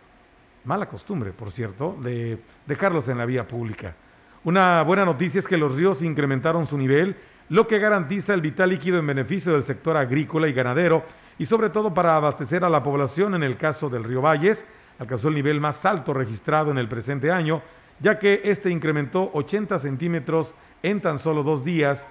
mala 0.64 0.90
costumbre, 0.90 1.32
por 1.32 1.52
cierto, 1.52 1.96
de 2.02 2.38
dejarlos 2.66 3.08
en 3.08 3.16
la 3.16 3.24
vía 3.24 3.48
pública. 3.48 3.96
Una 4.44 4.82
buena 4.82 5.06
noticia 5.06 5.38
es 5.38 5.48
que 5.48 5.56
los 5.56 5.74
ríos 5.74 6.02
incrementaron 6.02 6.66
su 6.66 6.76
nivel, 6.76 7.16
lo 7.48 7.66
que 7.66 7.78
garantiza 7.78 8.34
el 8.34 8.40
vital 8.40 8.70
líquido 8.70 8.98
en 8.98 9.06
beneficio 9.06 9.52
del 9.52 9.64
sector 9.64 9.96
agrícola 9.96 10.48
y 10.48 10.52
ganadero 10.52 11.04
y 11.38 11.46
sobre 11.46 11.70
todo 11.70 11.94
para 11.94 12.16
abastecer 12.16 12.64
a 12.64 12.68
la 12.68 12.82
población 12.82 13.34
en 13.34 13.42
el 13.42 13.56
caso 13.56 13.88
del 13.88 14.04
río 14.04 14.20
Valles, 14.20 14.66
alcanzó 14.98 15.28
el 15.28 15.34
nivel 15.34 15.60
más 15.60 15.84
alto 15.84 16.12
registrado 16.12 16.70
en 16.70 16.78
el 16.78 16.88
presente 16.88 17.30
año 17.30 17.62
ya 18.00 18.18
que 18.18 18.42
este 18.44 18.70
incrementó 18.70 19.30
80 19.34 19.78
centímetros 19.78 20.54
en 20.82 21.00
tan 21.00 21.18
solo 21.18 21.42
dos 21.42 21.64
días 21.64 22.06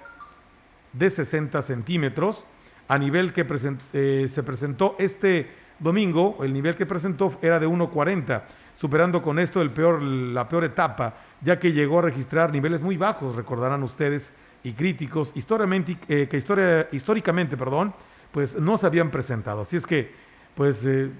de 0.92 1.10
60 1.10 1.62
centímetros, 1.62 2.46
a 2.88 2.98
nivel 2.98 3.32
que 3.32 3.46
eh, 3.92 4.26
se 4.30 4.42
presentó 4.42 4.96
este 4.98 5.50
domingo, 5.78 6.38
el 6.42 6.52
nivel 6.52 6.76
que 6.76 6.86
presentó 6.86 7.38
era 7.42 7.58
de 7.58 7.68
1,40, 7.68 8.42
superando 8.74 9.22
con 9.22 9.38
esto 9.38 9.60
el 9.62 9.70
peor, 9.70 10.02
la 10.02 10.48
peor 10.48 10.64
etapa, 10.64 11.14
ya 11.42 11.58
que 11.58 11.72
llegó 11.72 11.98
a 11.98 12.02
registrar 12.02 12.52
niveles 12.52 12.82
muy 12.82 12.96
bajos, 12.96 13.36
recordarán 13.36 13.82
ustedes, 13.82 14.32
y 14.62 14.72
críticos, 14.72 15.32
históricamente, 15.34 15.96
eh, 16.08 16.28
que 16.28 16.36
historia, 16.36 16.88
históricamente, 16.92 17.56
perdón, 17.56 17.94
pues 18.32 18.56
no 18.56 18.76
se 18.78 18.86
habían 18.86 19.10
presentado. 19.10 19.62
Así 19.62 19.76
es 19.76 19.86
que, 19.86 20.12
pues, 20.54 20.84
eh, 20.84 21.10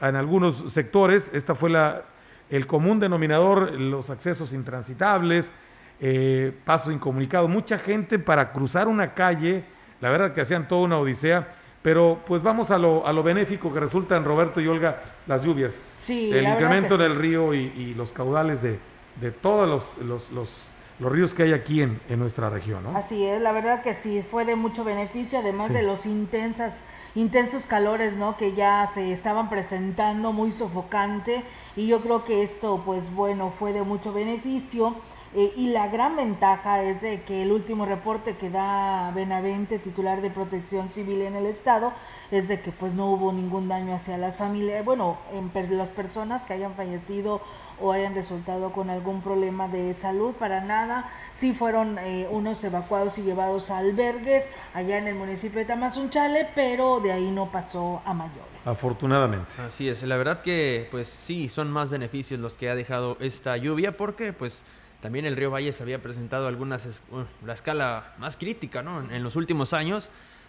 en 0.00 0.16
algunos 0.16 0.72
sectores, 0.72 1.30
esta 1.34 1.54
fue 1.54 1.70
la 1.70 2.04
el 2.50 2.66
común 2.66 3.00
denominador, 3.00 3.72
los 3.72 4.10
accesos 4.10 4.52
intransitables, 4.52 5.52
eh, 6.00 6.52
paso 6.64 6.92
incomunicado, 6.92 7.48
mucha 7.48 7.78
gente 7.78 8.18
para 8.18 8.52
cruzar 8.52 8.88
una 8.88 9.14
calle, 9.14 9.64
la 10.00 10.10
verdad 10.10 10.32
que 10.32 10.40
hacían 10.40 10.68
toda 10.68 10.82
una 10.82 10.98
odisea, 10.98 11.48
pero 11.82 12.20
pues 12.26 12.42
vamos 12.42 12.70
a 12.70 12.78
lo, 12.78 13.06
a 13.06 13.12
lo 13.12 13.22
benéfico 13.22 13.72
que 13.72 13.80
resultan, 13.80 14.24
Roberto 14.24 14.60
y 14.60 14.66
Olga, 14.66 15.02
las 15.26 15.42
lluvias. 15.42 15.80
Sí, 15.96 16.30
el 16.32 16.46
incremento 16.46 16.96
del 16.96 17.14
río 17.14 17.54
y, 17.54 17.94
los 17.94 18.12
caudales 18.12 18.62
de, 18.62 18.78
de 19.20 19.30
todos 19.30 19.68
los, 19.68 20.06
los, 20.06 20.30
los, 20.32 20.70
los, 20.98 21.12
ríos 21.12 21.34
que 21.34 21.44
hay 21.44 21.52
aquí 21.52 21.82
en, 21.82 22.00
en 22.08 22.18
nuestra 22.18 22.50
región. 22.50 22.82
¿no? 22.84 22.96
Así 22.96 23.24
es, 23.24 23.40
la 23.40 23.52
verdad 23.52 23.82
que 23.82 23.94
sí, 23.94 24.24
fue 24.28 24.44
de 24.44 24.56
mucho 24.56 24.84
beneficio, 24.84 25.38
además 25.38 25.72
de 25.72 25.82
los 25.82 26.06
intensas 26.06 26.80
intensos 27.16 27.64
calores, 27.64 28.14
¿no? 28.14 28.36
Que 28.36 28.52
ya 28.52 28.88
se 28.92 29.12
estaban 29.12 29.48
presentando 29.48 30.32
muy 30.32 30.52
sofocante 30.52 31.42
y 31.74 31.86
yo 31.86 32.00
creo 32.00 32.24
que 32.24 32.42
esto, 32.42 32.82
pues 32.84 33.12
bueno, 33.12 33.52
fue 33.58 33.72
de 33.72 33.82
mucho 33.82 34.12
beneficio. 34.12 34.94
Eh, 35.34 35.52
y 35.56 35.68
la 35.68 35.88
gran 35.88 36.16
ventaja 36.16 36.82
es 36.82 37.02
de 37.02 37.22
que 37.22 37.42
el 37.42 37.52
último 37.52 37.84
reporte 37.84 38.36
que 38.36 38.48
da 38.48 39.10
Benavente, 39.10 39.78
titular 39.78 40.22
de 40.22 40.30
Protección 40.30 40.88
Civil 40.88 41.22
en 41.22 41.36
el 41.36 41.46
estado, 41.46 41.92
es 42.30 42.48
de 42.48 42.60
que 42.60 42.70
pues 42.70 42.94
no 42.94 43.10
hubo 43.10 43.32
ningún 43.32 43.68
daño 43.68 43.94
hacia 43.94 44.18
las 44.18 44.36
familias, 44.36 44.84
bueno, 44.84 45.18
en 45.32 45.50
las 45.76 45.88
personas 45.88 46.44
que 46.44 46.54
hayan 46.54 46.74
fallecido 46.74 47.40
o 47.80 47.92
hayan 47.92 48.14
resultado 48.14 48.72
con 48.72 48.90
algún 48.90 49.22
problema 49.22 49.68
de 49.68 49.92
salud, 49.94 50.32
para 50.34 50.60
nada. 50.60 51.10
Sí 51.32 51.52
fueron 51.52 51.98
eh, 51.98 52.26
unos 52.30 52.62
evacuados 52.64 53.18
y 53.18 53.22
llevados 53.22 53.70
a 53.70 53.78
albergues 53.78 54.44
allá 54.74 54.98
en 54.98 55.08
el 55.08 55.14
municipio 55.14 55.58
de 55.58 55.64
Tamazunchale, 55.64 56.48
pero 56.54 57.00
de 57.00 57.12
ahí 57.12 57.30
no 57.30 57.50
pasó 57.50 58.02
a 58.04 58.14
mayores. 58.14 58.66
Afortunadamente. 58.66 59.54
Así 59.66 59.88
es, 59.88 60.02
la 60.02 60.16
verdad 60.16 60.42
que 60.42 60.88
pues 60.90 61.08
sí, 61.08 61.48
son 61.48 61.70
más 61.70 61.90
beneficios 61.90 62.40
los 62.40 62.54
que 62.54 62.70
ha 62.70 62.74
dejado 62.74 63.16
esta 63.20 63.56
lluvia 63.56 63.96
porque 63.96 64.32
pues 64.32 64.62
también 65.00 65.26
el 65.26 65.36
río 65.36 65.50
Valles 65.50 65.80
había 65.80 66.02
presentado 66.02 66.48
algunas, 66.48 67.02
la 67.44 67.52
escala 67.52 68.14
más 68.18 68.36
crítica, 68.36 68.82
¿no? 68.82 69.08
En 69.10 69.22
los 69.22 69.36
últimos 69.36 69.72
años 69.72 70.08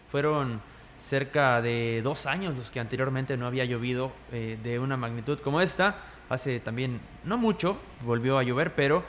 fueron 0.09 0.61
cerca 0.99 1.61
de 1.61 2.01
dos 2.03 2.25
años 2.25 2.57
los 2.57 2.71
que 2.71 2.79
anteriormente 2.79 3.37
no 3.37 3.45
había 3.45 3.65
llovido 3.65 4.11
eh, 4.31 4.57
de 4.63 4.79
una 4.79 4.97
magnitud 4.97 5.39
como 5.39 5.61
esta 5.61 5.97
hace 6.29 6.59
también 6.59 6.99
no 7.23 7.37
mucho 7.37 7.77
volvió 8.05 8.37
a 8.37 8.43
llover, 8.43 8.73
pero 8.75 9.03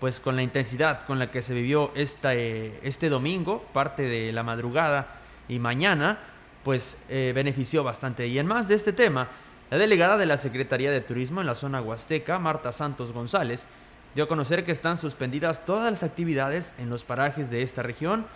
pues 0.00 0.18
con 0.18 0.34
la 0.34 0.42
intensidad 0.42 1.06
con 1.06 1.18
la 1.18 1.30
que 1.30 1.42
se 1.42 1.54
vivió 1.54 1.92
esta, 1.94 2.34
eh, 2.34 2.78
este 2.82 3.08
domingo, 3.08 3.64
parte 3.72 4.02
de 4.02 4.32
la 4.32 4.42
madrugada 4.42 5.20
y 5.48 5.58
mañana, 5.58 6.18
pues 6.64 6.96
eh, 7.08 7.32
benefició 7.34 7.84
bastante. 7.84 8.26
Y 8.26 8.38
en 8.38 8.46
más 8.46 8.66
de 8.66 8.74
este 8.74 8.92
tema, 8.92 9.28
la 9.70 9.78
delegada 9.78 10.16
de 10.16 10.26
la 10.26 10.38
Secretaría 10.38 10.90
de 10.90 11.00
Turismo 11.02 11.40
en 11.40 11.46
la 11.46 11.54
zona 11.54 11.80
huasteca, 11.80 12.38
Marta 12.38 12.72
Santos 12.72 13.12
González, 13.12 13.66
dio 14.14 14.24
a 14.24 14.28
conocer 14.28 14.64
que 14.64 14.72
están 14.72 14.98
suspendidas 14.98 15.64
todas 15.64 15.90
las 15.90 16.02
actividades 16.02 16.72
en 16.78 16.90
los 16.90 17.04
parajes 17.04 17.48
de 17.50 17.62
esta 17.62 17.82
región, 17.82 18.26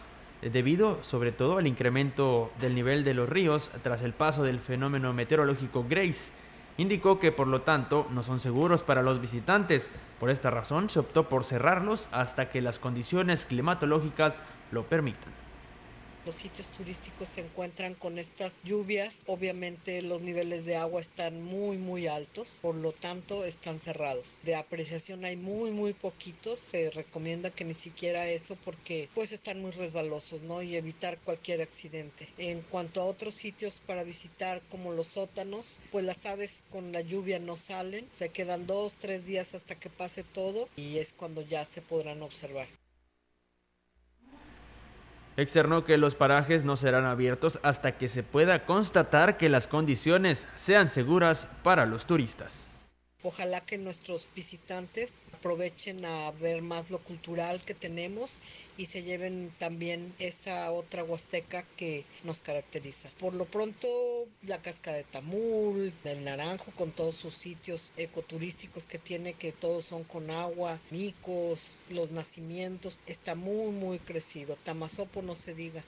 eh, 0.42 0.50
debido 0.50 1.02
sobre 1.02 1.32
todo 1.32 1.58
al 1.58 1.66
incremento 1.66 2.52
del 2.60 2.74
nivel 2.74 3.02
de 3.02 3.14
los 3.14 3.28
ríos 3.28 3.70
tras 3.82 4.02
el 4.02 4.12
paso 4.12 4.44
del 4.44 4.60
fenómeno 4.60 5.12
meteorológico 5.12 5.84
Grace 5.88 6.30
Indicó 6.78 7.18
que 7.18 7.32
por 7.32 7.46
lo 7.46 7.62
tanto 7.62 8.06
no 8.10 8.22
son 8.22 8.40
seguros 8.40 8.82
para 8.82 9.02
los 9.02 9.20
visitantes. 9.20 9.90
Por 10.20 10.30
esta 10.30 10.50
razón 10.50 10.90
se 10.90 10.98
optó 10.98 11.28
por 11.28 11.44
cerrarlos 11.44 12.08
hasta 12.12 12.48
que 12.50 12.60
las 12.60 12.78
condiciones 12.78 13.46
climatológicas 13.46 14.40
lo 14.70 14.84
permitan 14.84 15.45
los 16.26 16.34
sitios 16.34 16.70
turísticos 16.70 17.28
se 17.28 17.40
encuentran 17.40 17.94
con 17.94 18.18
estas 18.18 18.60
lluvias, 18.64 19.22
obviamente 19.26 20.02
los 20.02 20.22
niveles 20.22 20.66
de 20.66 20.74
agua 20.74 21.00
están 21.00 21.42
muy 21.44 21.78
muy 21.78 22.08
altos, 22.08 22.58
por 22.60 22.74
lo 22.74 22.90
tanto 22.90 23.44
están 23.44 23.78
cerrados. 23.78 24.38
De 24.42 24.56
apreciación 24.56 25.24
hay 25.24 25.36
muy 25.36 25.70
muy 25.70 25.92
poquitos, 25.92 26.58
se 26.58 26.90
recomienda 26.90 27.50
que 27.50 27.64
ni 27.64 27.74
siquiera 27.74 28.28
eso 28.28 28.56
porque 28.64 29.08
pues 29.14 29.30
están 29.30 29.62
muy 29.62 29.70
resbalosos, 29.70 30.42
¿no? 30.42 30.62
Y 30.62 30.74
evitar 30.74 31.16
cualquier 31.18 31.62
accidente. 31.62 32.26
En 32.38 32.60
cuanto 32.62 33.00
a 33.00 33.06
otros 33.06 33.34
sitios 33.34 33.80
para 33.80 34.02
visitar 34.02 34.60
como 34.68 34.92
los 34.92 35.06
sótanos, 35.06 35.78
pues 35.92 36.04
las 36.04 36.26
aves 36.26 36.64
con 36.70 36.90
la 36.90 37.02
lluvia 37.02 37.38
no 37.38 37.56
salen, 37.56 38.04
se 38.12 38.30
quedan 38.30 38.66
dos, 38.66 38.96
tres 38.96 39.26
días 39.26 39.54
hasta 39.54 39.76
que 39.76 39.90
pase 39.90 40.24
todo 40.24 40.68
y 40.76 40.98
es 40.98 41.12
cuando 41.12 41.42
ya 41.42 41.64
se 41.64 41.82
podrán 41.82 42.22
observar. 42.22 42.66
Externó 45.36 45.84
que 45.84 45.98
los 45.98 46.14
parajes 46.14 46.64
no 46.64 46.76
serán 46.76 47.04
abiertos 47.04 47.58
hasta 47.62 47.92
que 47.92 48.08
se 48.08 48.22
pueda 48.22 48.64
constatar 48.64 49.36
que 49.36 49.48
las 49.48 49.68
condiciones 49.68 50.48
sean 50.56 50.88
seguras 50.88 51.48
para 51.62 51.84
los 51.84 52.06
turistas. 52.06 52.68
Ojalá 53.26 53.60
que 53.60 53.76
nuestros 53.76 54.28
visitantes 54.36 55.20
aprovechen 55.32 56.04
a 56.04 56.30
ver 56.30 56.62
más 56.62 56.92
lo 56.92 57.00
cultural 57.00 57.60
que 57.60 57.74
tenemos 57.74 58.38
y 58.76 58.86
se 58.86 59.02
lleven 59.02 59.52
también 59.58 60.14
esa 60.20 60.70
otra 60.70 61.02
huasteca 61.02 61.64
que 61.76 62.04
nos 62.22 62.40
caracteriza. 62.40 63.10
Por 63.18 63.34
lo 63.34 63.44
pronto, 63.44 63.88
la 64.42 64.62
cascada 64.62 64.98
de 64.98 65.02
Tamul, 65.02 65.92
del 66.04 66.22
Naranjo, 66.22 66.70
con 66.76 66.92
todos 66.92 67.16
sus 67.16 67.34
sitios 67.34 67.90
ecoturísticos 67.96 68.86
que 68.86 69.00
tiene, 69.00 69.34
que 69.34 69.50
todos 69.50 69.86
son 69.86 70.04
con 70.04 70.30
agua, 70.30 70.78
micos, 70.92 71.82
los 71.90 72.12
nacimientos, 72.12 73.00
está 73.08 73.34
muy, 73.34 73.72
muy 73.72 73.98
crecido. 73.98 74.56
Tamazopo 74.62 75.20
no 75.22 75.34
se 75.34 75.52
diga. 75.52 75.82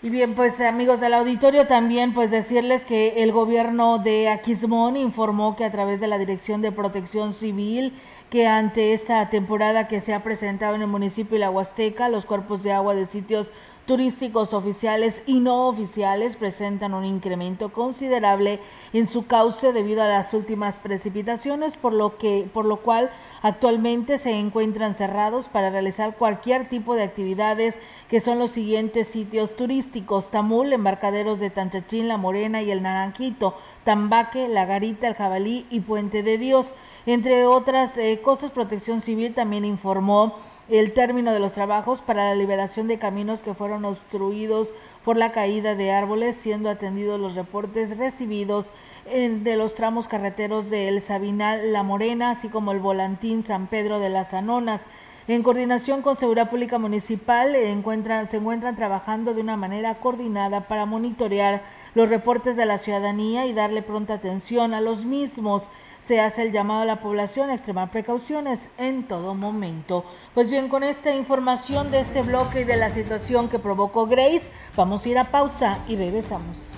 Y 0.00 0.10
bien, 0.10 0.36
pues 0.36 0.60
amigos 0.60 1.00
del 1.00 1.12
auditorio, 1.12 1.66
también 1.66 2.14
pues 2.14 2.30
decirles 2.30 2.84
que 2.84 3.24
el 3.24 3.32
gobierno 3.32 3.98
de 3.98 4.28
Aquismón 4.28 4.96
informó 4.96 5.56
que 5.56 5.64
a 5.64 5.72
través 5.72 5.98
de 6.00 6.06
la 6.06 6.18
Dirección 6.18 6.62
de 6.62 6.70
Protección 6.70 7.32
Civil 7.32 7.92
que 8.30 8.46
ante 8.46 8.92
esta 8.92 9.28
temporada 9.30 9.88
que 9.88 10.00
se 10.00 10.14
ha 10.14 10.22
presentado 10.22 10.76
en 10.76 10.82
el 10.82 10.86
municipio 10.86 11.34
de 11.34 11.40
La 11.40 11.50
Huasteca, 11.50 12.08
los 12.08 12.26
cuerpos 12.26 12.62
de 12.62 12.72
agua 12.72 12.94
de 12.94 13.06
sitios 13.06 13.50
turísticos 13.88 14.52
oficiales 14.52 15.22
y 15.26 15.40
no 15.40 15.66
oficiales 15.66 16.36
presentan 16.36 16.92
un 16.92 17.06
incremento 17.06 17.72
considerable 17.72 18.60
en 18.92 19.06
su 19.06 19.26
cauce 19.26 19.72
debido 19.72 20.02
a 20.02 20.08
las 20.08 20.34
últimas 20.34 20.78
precipitaciones, 20.78 21.78
por 21.78 21.94
lo 21.94 22.18
que 22.18 22.46
por 22.52 22.66
lo 22.66 22.76
cual 22.76 23.10
actualmente 23.40 24.18
se 24.18 24.32
encuentran 24.32 24.92
cerrados 24.92 25.48
para 25.48 25.70
realizar 25.70 26.16
cualquier 26.16 26.68
tipo 26.68 26.94
de 26.94 27.02
actividades 27.02 27.78
que 28.10 28.20
son 28.20 28.38
los 28.38 28.50
siguientes 28.50 29.08
sitios 29.08 29.56
turísticos: 29.56 30.30
Tamul, 30.30 30.74
embarcaderos 30.74 31.40
de 31.40 31.48
Tanchachín, 31.48 32.08
La 32.08 32.18
Morena 32.18 32.60
y 32.60 32.70
el 32.70 32.82
Naranjito, 32.82 33.56
Tambaque, 33.84 34.48
La 34.48 34.66
Garita, 34.66 35.08
el 35.08 35.14
Jabalí 35.14 35.66
y 35.70 35.80
Puente 35.80 36.22
de 36.22 36.36
Dios. 36.36 36.74
Entre 37.06 37.46
otras 37.46 37.96
eh, 37.96 38.20
cosas, 38.22 38.50
Protección 38.50 39.00
Civil 39.00 39.32
también 39.32 39.64
informó 39.64 40.34
el 40.68 40.92
término 40.92 41.32
de 41.32 41.40
los 41.40 41.54
trabajos 41.54 42.02
para 42.02 42.24
la 42.26 42.34
liberación 42.34 42.88
de 42.88 42.98
caminos 42.98 43.40
que 43.40 43.54
fueron 43.54 43.84
obstruidos 43.84 44.72
por 45.04 45.16
la 45.16 45.32
caída 45.32 45.74
de 45.74 45.92
árboles, 45.92 46.36
siendo 46.36 46.68
atendidos 46.68 47.18
los 47.18 47.34
reportes 47.34 47.96
recibidos 47.96 48.66
de 49.06 49.56
los 49.56 49.74
tramos 49.74 50.06
carreteros 50.06 50.68
de 50.68 50.88
El 50.88 51.00
Sabinal, 51.00 51.72
La 51.72 51.82
Morena, 51.82 52.30
así 52.30 52.48
como 52.48 52.72
el 52.72 52.78
Volantín 52.78 53.42
San 53.42 53.66
Pedro 53.66 53.98
de 54.00 54.10
las 54.10 54.34
Anonas. 54.34 54.82
En 55.28 55.42
coordinación 55.42 56.02
con 56.02 56.16
Seguridad 56.16 56.50
Pública 56.50 56.78
Municipal 56.78 57.52
se 57.52 57.70
encuentran 57.70 58.76
trabajando 58.76 59.32
de 59.32 59.40
una 59.40 59.56
manera 59.56 59.94
coordinada 59.94 60.68
para 60.68 60.84
monitorear 60.84 61.62
los 61.94 62.08
reportes 62.10 62.56
de 62.56 62.66
la 62.66 62.78
ciudadanía 62.78 63.46
y 63.46 63.54
darle 63.54 63.82
pronta 63.82 64.14
atención 64.14 64.74
a 64.74 64.80
los 64.80 65.04
mismos. 65.04 65.68
Se 66.00 66.20
hace 66.20 66.42
el 66.42 66.52
llamado 66.52 66.82
a 66.82 66.86
la 66.86 67.00
población 67.00 67.50
a 67.50 67.54
extremar 67.54 67.90
precauciones 67.90 68.70
en 68.78 69.02
todo 69.02 69.34
momento. 69.34 70.04
Pues 70.34 70.48
bien, 70.48 70.68
con 70.68 70.84
esta 70.84 71.14
información 71.14 71.90
de 71.90 72.00
este 72.00 72.22
bloque 72.22 72.60
y 72.60 72.64
de 72.64 72.76
la 72.76 72.90
situación 72.90 73.48
que 73.48 73.58
provocó 73.58 74.06
Grace, 74.06 74.48
vamos 74.76 75.04
a 75.04 75.08
ir 75.08 75.18
a 75.18 75.24
pausa 75.24 75.78
y 75.88 75.96
regresamos. 75.96 76.77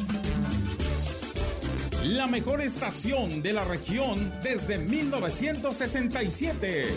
la 2.03 2.27
mejor 2.27 2.61
estación 2.61 3.41
de 3.41 3.53
la 3.53 3.63
región 3.63 4.33
desde 4.43 4.77
1967. 4.79 6.87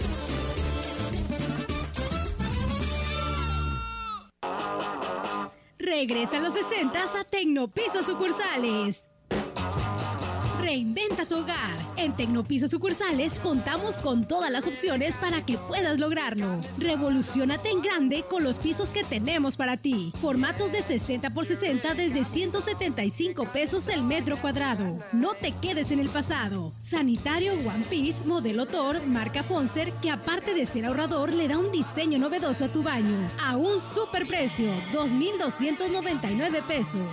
Regresa 5.79 6.39
a 6.39 6.41
los 6.41 6.55
60 6.55 7.21
a 7.21 7.25
Tecnopisos 7.25 8.07
sucursales. 8.07 9.03
Reinventa 10.65 11.27
tu 11.27 11.37
hogar. 11.37 11.77
En 11.99 12.17
Tecnopisos 12.17 12.71
Sucursales 12.71 13.39
contamos 13.39 13.99
con 13.99 14.27
todas 14.27 14.51
las 14.51 14.67
opciones 14.67 15.15
para 15.19 15.45
que 15.45 15.59
puedas 15.59 16.01
lograrlo. 16.01 16.59
Revolucionate 16.79 17.69
en 17.69 17.83
grande 17.83 18.25
con 18.31 18.43
los 18.43 18.59
pisos 18.59 18.89
que 18.89 19.05
tenemos 19.05 19.59
para 19.59 19.77
ti. 19.77 20.11
Formatos 20.23 20.73
de 20.73 20.81
60 20.81 21.29
por 21.35 21.45
60 21.45 21.93
desde 21.93 22.25
175 22.25 23.45
pesos 23.53 23.89
el 23.89 24.03
metro 24.03 24.39
cuadrado. 24.39 25.05
No 25.13 25.35
te 25.35 25.53
quedes 25.53 25.91
en 25.91 25.99
el 26.01 26.09
pasado. 26.09 26.73
Sanitario 26.83 27.53
One 27.53 27.85
Piece, 27.91 28.25
modelo 28.25 28.65
Thor, 28.65 29.07
marca 29.07 29.43
Fonser, 29.43 29.93
que 30.01 30.11
aparte 30.11 30.55
de 30.55 30.65
ser 30.65 30.87
ahorrador, 30.87 31.31
le 31.31 31.47
da 31.47 31.59
un 31.59 31.73
diseño 31.73 32.19
novedoso 32.19 32.65
a 32.65 32.69
tu 32.69 32.83
baño. 32.83 33.31
A 33.45 33.59
un 33.59 33.79
super 33.83 34.27
precio, 34.27 34.71
2,299 34.95 36.63
pesos. 36.67 37.05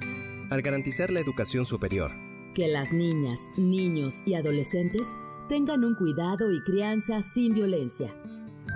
Al 0.50 0.62
garantizar 0.62 1.11
la 1.11 1.20
educación 1.20 1.66
superior. 1.66 2.12
Que 2.54 2.68
las 2.68 2.92
niñas, 2.92 3.40
niños 3.56 4.22
y 4.24 4.35
adolescentes 4.35 5.09
tengan 5.48 5.85
un 5.85 5.94
cuidado 5.94 6.52
y 6.52 6.62
crianza 6.62 7.20
sin 7.20 7.54
violencia. 7.54 8.14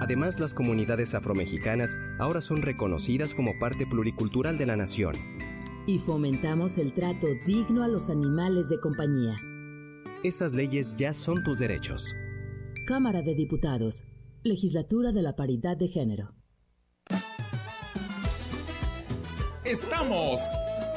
Además, 0.00 0.40
las 0.40 0.52
comunidades 0.52 1.14
afromexicanas 1.14 1.96
ahora 2.18 2.40
son 2.40 2.62
reconocidas 2.62 3.34
como 3.34 3.58
parte 3.58 3.86
pluricultural 3.86 4.58
de 4.58 4.66
la 4.66 4.76
nación. 4.76 5.14
Y 5.86 5.98
fomentamos 5.98 6.78
el 6.78 6.92
trato 6.92 7.26
digno 7.46 7.84
a 7.84 7.88
los 7.88 8.10
animales 8.10 8.68
de 8.68 8.80
compañía. 8.80 9.36
Estas 10.22 10.52
leyes 10.52 10.96
ya 10.96 11.14
son 11.14 11.42
tus 11.44 11.58
derechos. 11.58 12.14
Cámara 12.86 13.22
de 13.22 13.34
Diputados. 13.34 14.02
Legislatura 14.42 15.12
de 15.12 15.22
la 15.22 15.36
Paridad 15.36 15.76
de 15.76 15.88
Género. 15.88 16.34
Estamos, 19.64 20.40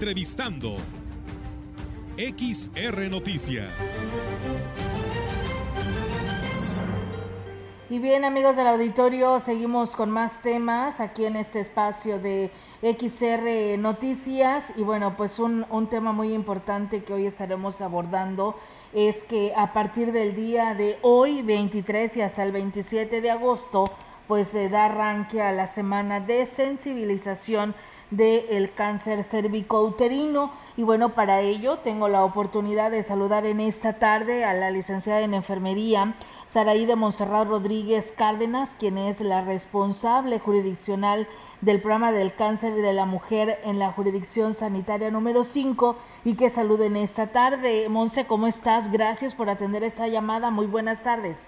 Entrevistando. 0.00 0.78
XR 2.16 3.10
Noticias. 3.10 3.68
Y 7.90 7.98
bien 7.98 8.24
amigos 8.24 8.56
del 8.56 8.68
auditorio, 8.68 9.38
seguimos 9.40 9.94
con 9.94 10.10
más 10.10 10.40
temas 10.40 11.00
aquí 11.00 11.26
en 11.26 11.36
este 11.36 11.60
espacio 11.60 12.18
de 12.18 12.50
XR 12.80 13.78
Noticias. 13.78 14.72
Y 14.78 14.84
bueno, 14.84 15.18
pues 15.18 15.38
un, 15.38 15.66
tema 15.90 16.14
muy 16.14 16.32
importante 16.32 17.04
que 17.04 17.12
hoy 17.12 17.26
estaremos 17.26 17.82
abordando 17.82 18.58
es 18.94 19.22
que 19.24 19.52
a 19.54 19.74
partir 19.74 20.12
del 20.12 20.34
día 20.34 20.74
de 20.74 20.98
hoy, 21.02 21.42
23 21.42 22.16
y 22.16 22.22
hasta 22.22 22.42
el 22.42 22.52
27 22.52 23.20
de 23.20 23.30
agosto, 23.30 23.92
pues 24.26 24.48
se 24.48 24.70
da 24.70 24.86
arranque 24.86 25.42
a 25.42 25.52
la 25.52 25.66
semana 25.66 26.20
de 26.20 26.46
sensibilización 26.46 27.74
del 28.10 28.72
cáncer 28.72 29.24
cervicouterino. 29.24 30.52
Y 30.76 30.82
bueno, 30.82 31.10
para 31.10 31.40
ello 31.40 31.78
tengo 31.78 32.08
la 32.08 32.24
oportunidad 32.24 32.90
de 32.90 33.02
saludar 33.02 33.46
en 33.46 33.60
esta 33.60 33.98
tarde 33.98 34.44
a 34.44 34.54
la 34.54 34.70
licenciada 34.70 35.20
en 35.20 35.34
enfermería, 35.34 36.14
Saraí 36.46 36.84
de 36.84 36.96
Monserrat 36.96 37.46
Rodríguez 37.48 38.12
Cárdenas, 38.16 38.70
quien 38.78 38.98
es 38.98 39.20
la 39.20 39.42
responsable 39.42 40.40
jurisdiccional 40.40 41.28
del 41.60 41.80
programa 41.80 42.10
del 42.10 42.34
cáncer 42.34 42.74
de 42.74 42.92
la 42.92 43.06
mujer 43.06 43.58
en 43.64 43.78
la 43.78 43.92
jurisdicción 43.92 44.54
sanitaria 44.54 45.10
número 45.10 45.44
5 45.44 45.96
y 46.24 46.34
que 46.34 46.50
saluden 46.50 46.96
esta 46.96 47.28
tarde. 47.28 47.88
Monse, 47.88 48.26
¿cómo 48.26 48.46
estás? 48.46 48.90
Gracias 48.90 49.34
por 49.34 49.48
atender 49.48 49.84
esta 49.84 50.08
llamada. 50.08 50.50
Muy 50.50 50.66
buenas 50.66 51.02
tardes. 51.02 51.38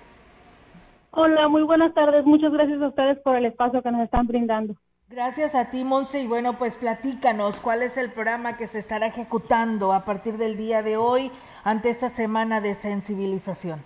Hola, 1.10 1.48
muy 1.48 1.62
buenas 1.62 1.92
tardes. 1.94 2.24
Muchas 2.24 2.52
gracias 2.52 2.80
a 2.80 2.88
ustedes 2.88 3.18
por 3.20 3.36
el 3.36 3.46
espacio 3.46 3.82
que 3.82 3.90
nos 3.90 4.02
están 4.02 4.26
brindando. 4.26 4.74
Gracias 5.12 5.54
a 5.54 5.70
ti, 5.70 5.84
Monse. 5.84 6.22
Y 6.22 6.26
bueno, 6.26 6.54
pues 6.54 6.78
platícanos 6.78 7.60
cuál 7.60 7.82
es 7.82 7.98
el 7.98 8.10
programa 8.10 8.56
que 8.56 8.66
se 8.66 8.78
estará 8.78 9.06
ejecutando 9.06 9.92
a 9.92 10.06
partir 10.06 10.38
del 10.38 10.56
día 10.56 10.82
de 10.82 10.96
hoy 10.96 11.30
ante 11.64 11.90
esta 11.90 12.08
semana 12.08 12.62
de 12.62 12.74
sensibilización. 12.74 13.80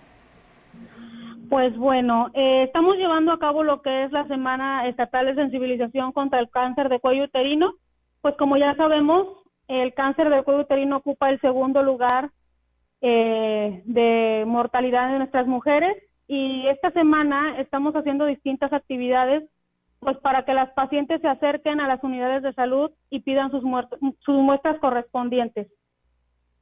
Pues 1.49 1.75
bueno, 1.77 2.29
eh, 2.33 2.63
estamos 2.63 2.95
llevando 2.95 3.33
a 3.33 3.39
cabo 3.39 3.63
lo 3.63 3.81
que 3.81 4.05
es 4.05 4.11
la 4.13 4.25
Semana 4.27 4.87
Estatal 4.87 5.25
de 5.25 5.35
Sensibilización 5.35 6.13
contra 6.13 6.39
el 6.39 6.49
Cáncer 6.49 6.87
de 6.87 7.01
Cuello 7.01 7.25
Uterino. 7.25 7.73
Pues 8.21 8.35
como 8.37 8.55
ya 8.55 8.73
sabemos, 8.75 9.27
el 9.67 9.93
cáncer 9.93 10.29
de 10.29 10.43
cuello 10.43 10.61
uterino 10.61 10.97
ocupa 10.97 11.29
el 11.29 11.41
segundo 11.41 11.83
lugar 11.83 12.31
eh, 13.01 13.81
de 13.85 14.45
mortalidad 14.47 15.11
de 15.11 15.17
nuestras 15.17 15.45
mujeres 15.45 15.97
y 16.27 16.67
esta 16.67 16.91
semana 16.91 17.59
estamos 17.59 17.93
haciendo 17.95 18.25
distintas 18.25 18.71
actividades 18.71 19.43
pues 19.99 20.17
para 20.17 20.45
que 20.45 20.53
las 20.53 20.69
pacientes 20.71 21.21
se 21.21 21.27
acerquen 21.27 21.79
a 21.79 21.87
las 21.87 22.03
unidades 22.03 22.43
de 22.43 22.53
salud 22.53 22.91
y 23.09 23.21
pidan 23.21 23.51
sus, 23.51 23.63
sus 24.19 24.35
muestras 24.35 24.79
correspondientes. 24.79 25.67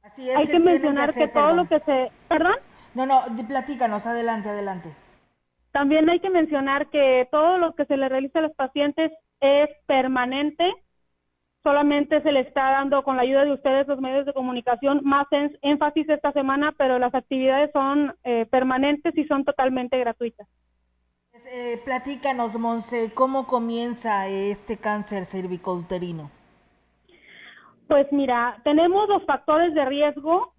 Así 0.02 0.28
es. 0.28 0.36
Hay 0.36 0.46
que, 0.46 0.58
mencionar 0.58 1.12
que, 1.12 1.28
todo 1.28 1.54
lo 1.54 1.68
que 1.68 1.80
se... 1.80 2.10
¿Perdón? 2.28 2.56
No, 2.94 3.06
no, 3.06 3.22
platícanos, 3.48 4.06
adelante, 4.06 4.48
adelante. 4.48 4.94
También 5.72 6.08
hay 6.08 6.20
que 6.20 6.30
mencionar 6.30 6.88
que 6.88 7.28
todo 7.30 7.58
lo 7.58 7.74
que 7.74 7.84
se 7.84 7.96
le 7.96 8.08
realiza 8.08 8.38
a 8.38 8.42
los 8.42 8.54
pacientes 8.54 9.12
es 9.40 9.68
permanente 9.86 10.72
solamente 11.66 12.22
se 12.22 12.30
le 12.30 12.42
está 12.42 12.70
dando 12.70 13.02
con 13.02 13.16
la 13.16 13.22
ayuda 13.22 13.44
de 13.44 13.52
ustedes 13.54 13.88
los 13.88 14.00
medios 14.00 14.24
de 14.24 14.32
comunicación 14.32 15.00
más 15.02 15.26
énfasis 15.62 16.08
esta 16.08 16.30
semana, 16.30 16.72
pero 16.78 17.00
las 17.00 17.12
actividades 17.12 17.72
son 17.72 18.14
eh, 18.22 18.46
permanentes 18.48 19.12
y 19.18 19.24
son 19.24 19.44
totalmente 19.44 19.98
gratuitas. 19.98 20.46
Eh, 21.48 21.80
platícanos, 21.84 22.58
Monse, 22.58 23.12
¿cómo 23.14 23.46
comienza 23.46 24.26
este 24.26 24.78
cáncer 24.78 25.26
cervicouterino? 25.26 26.30
Pues 27.86 28.10
mira, 28.10 28.60
tenemos 28.64 29.08
los 29.08 29.24
factores 29.24 29.72
de 29.72 29.84
riesgo. 29.84 30.54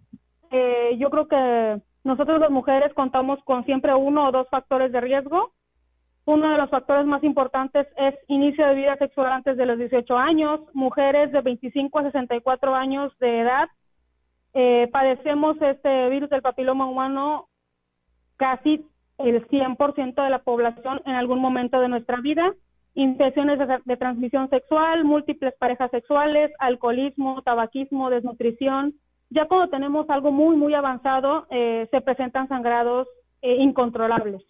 Eh, 0.50 0.96
yo 0.98 1.10
creo 1.10 1.28
que 1.28 1.82
nosotros 2.06 2.40
las 2.40 2.52
mujeres 2.52 2.94
contamos 2.94 3.44
con 3.44 3.66
siempre 3.66 3.94
uno 3.94 4.28
o 4.28 4.32
dos 4.32 4.48
factores 4.50 4.94
de 4.94 5.02
riesgo. 5.02 5.52
Uno 6.24 6.50
de 6.52 6.58
los 6.58 6.70
factores 6.70 7.06
más 7.06 7.22
importantes 7.24 7.86
es 7.98 8.16
inicio 8.30 8.66
de 8.66 8.76
vida 8.76 8.96
sexual 8.96 9.32
antes 9.32 9.58
de 9.58 9.66
los 9.66 9.78
18 9.78 10.18
años. 10.18 10.62
Mujeres 10.74 11.34
de 11.34 11.42
25 11.42 12.00
a 12.00 12.04
64 12.04 12.76
años 12.76 13.12
de 13.20 13.42
edad 13.42 13.70
eh, 14.54 14.90
padecemos 14.92 15.62
este 15.62 16.10
virus 16.10 16.30
del 16.30 16.42
papiloma 16.42 16.86
humano 16.86 17.50
casi 18.38 18.86
el 19.18 19.48
100% 19.48 20.24
de 20.24 20.30
la 20.30 20.40
población 20.40 21.02
en 21.06 21.14
algún 21.14 21.40
momento 21.40 21.80
de 21.80 21.90
nuestra 21.90 22.22
vida. 22.22 22.54
Infecciones 22.94 23.60
de, 23.86 23.98
transmisión 23.98 24.50
sexual, 24.50 25.04
múltiples 25.06 25.54
parejas 25.60 25.92
sexuales, 25.92 26.52
alcoholismo, 26.60 27.42
tabaquismo, 27.44 28.10
desnutrición. 28.10 28.96
Ya 29.30 29.48
cuando 29.48 29.70
tenemos 29.70 30.10
algo 30.10 30.32
muy, 30.32 30.56
muy 30.56 30.74
avanzado, 30.74 31.46
eh, 31.52 31.88
se 31.92 32.02
presentan 32.02 32.48
sangrados 32.48 33.08
eh, 33.42 33.56
incontrolables. 33.58 34.42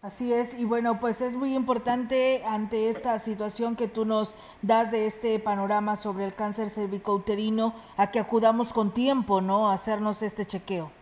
Así 0.00 0.32
es, 0.32 0.56
y 0.56 0.64
bueno, 0.64 1.00
pues 1.00 1.20
es 1.20 1.34
muy 1.34 1.56
importante 1.56 2.44
ante 2.46 2.88
esta 2.88 3.18
situación 3.18 3.74
que 3.74 3.88
tú 3.88 4.04
nos 4.04 4.36
das 4.62 4.92
de 4.92 5.06
este 5.08 5.40
panorama 5.40 5.96
sobre 5.96 6.24
el 6.24 6.34
cáncer 6.34 6.70
cervicouterino 6.70 7.74
a 7.96 8.12
que 8.12 8.20
acudamos 8.20 8.72
con 8.72 8.94
tiempo, 8.94 9.40
¿no? 9.40 9.68
A 9.68 9.74
hacernos 9.74 10.22
este 10.22 10.46
chequeo. 10.46 10.92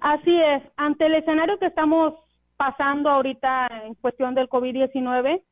Así 0.00 0.34
es, 0.40 0.62
ante 0.76 1.06
el 1.06 1.14
escenario 1.14 1.58
que 1.58 1.66
estamos 1.66 2.14
pasando 2.56 3.10
ahorita 3.10 3.68
en 3.84 3.94
cuestión 3.94 4.34
del 4.34 4.48
COVID-19, 4.48 5.42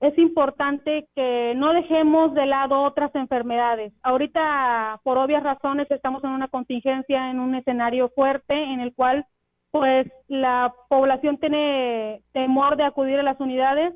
es 0.00 0.18
importante 0.18 1.08
que 1.14 1.54
no 1.56 1.72
dejemos 1.72 2.34
de 2.34 2.46
lado 2.46 2.82
otras 2.82 3.14
enfermedades. 3.14 3.92
Ahorita, 4.02 5.00
por 5.04 5.16
obvias 5.16 5.44
razones, 5.44 5.88
estamos 5.90 6.24
en 6.24 6.30
una 6.30 6.48
contingencia, 6.48 7.30
en 7.30 7.38
un 7.38 7.54
escenario 7.54 8.08
fuerte 8.10 8.54
en 8.54 8.80
el 8.80 8.92
cual 8.94 9.24
pues 9.70 10.06
la 10.28 10.74
población 10.88 11.38
tiene 11.38 12.22
temor 12.32 12.76
de 12.76 12.84
acudir 12.84 13.20
a 13.20 13.22
las 13.22 13.40
unidades. 13.40 13.94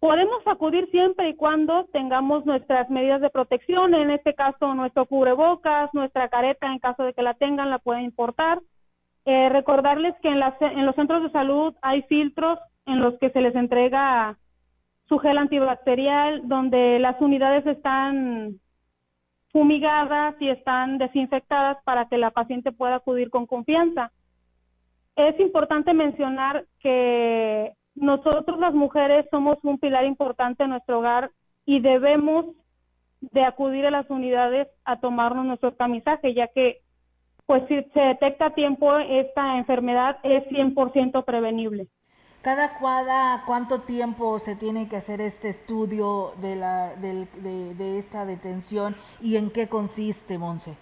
Podemos 0.00 0.44
acudir 0.46 0.90
siempre 0.90 1.28
y 1.28 1.36
cuando 1.36 1.84
tengamos 1.92 2.44
nuestras 2.46 2.90
medidas 2.90 3.20
de 3.20 3.30
protección, 3.30 3.94
en 3.94 4.10
este 4.10 4.34
caso 4.34 4.74
nuestro 4.74 5.06
cubrebocas, 5.06 5.92
nuestra 5.94 6.28
careta, 6.28 6.66
en 6.66 6.78
caso 6.78 7.04
de 7.04 7.12
que 7.12 7.22
la 7.22 7.34
tengan, 7.34 7.70
la 7.70 7.78
pueden 7.78 8.04
importar. 8.04 8.60
Eh, 9.26 9.48
recordarles 9.48 10.14
que 10.20 10.28
en, 10.28 10.40
en 10.42 10.86
los 10.86 10.94
centros 10.96 11.22
de 11.22 11.30
salud 11.30 11.74
hay 11.80 12.02
filtros 12.02 12.58
en 12.86 13.00
los 13.00 13.18
que 13.18 13.30
se 13.30 13.40
les 13.40 13.54
entrega 13.54 14.36
su 15.08 15.18
gel 15.18 15.38
antibacterial, 15.38 16.46
donde 16.48 16.98
las 16.98 17.20
unidades 17.20 17.66
están 17.66 18.60
fumigadas 19.52 20.34
y 20.40 20.48
están 20.48 20.98
desinfectadas 20.98 21.78
para 21.84 22.08
que 22.08 22.18
la 22.18 22.32
paciente 22.32 22.72
pueda 22.72 22.96
acudir 22.96 23.30
con 23.30 23.46
confianza. 23.46 24.10
Es 25.16 25.38
importante 25.38 25.94
mencionar 25.94 26.64
que 26.80 27.72
nosotros 27.94 28.58
las 28.58 28.74
mujeres 28.74 29.26
somos 29.30 29.58
un 29.62 29.78
pilar 29.78 30.04
importante 30.04 30.64
en 30.64 30.70
nuestro 30.70 30.98
hogar 30.98 31.30
y 31.64 31.80
debemos 31.80 32.46
de 33.20 33.44
acudir 33.44 33.86
a 33.86 33.90
las 33.90 34.10
unidades 34.10 34.68
a 34.84 34.98
tomarnos 34.98 35.46
nuestro 35.46 35.72
tamizaje, 35.72 36.34
ya 36.34 36.48
que 36.48 36.80
pues 37.46 37.62
si 37.68 37.82
se 37.92 38.00
detecta 38.00 38.46
a 38.46 38.54
tiempo 38.54 38.96
esta 38.98 39.58
enfermedad 39.58 40.18
es 40.22 40.44
100% 40.48 41.24
prevenible. 41.24 41.88
¿Cada 42.42 42.78
cuada 42.78 43.42
cuánto 43.46 43.80
tiempo 43.80 44.38
se 44.38 44.54
tiene 44.54 44.88
que 44.88 44.96
hacer 44.96 45.20
este 45.22 45.48
estudio 45.48 46.32
de, 46.42 46.56
la, 46.56 46.94
de, 46.96 47.26
de 47.74 47.98
esta 47.98 48.26
detención 48.26 48.96
y 49.22 49.36
en 49.36 49.50
qué 49.50 49.66
consiste, 49.66 50.36
Monse? 50.36 50.76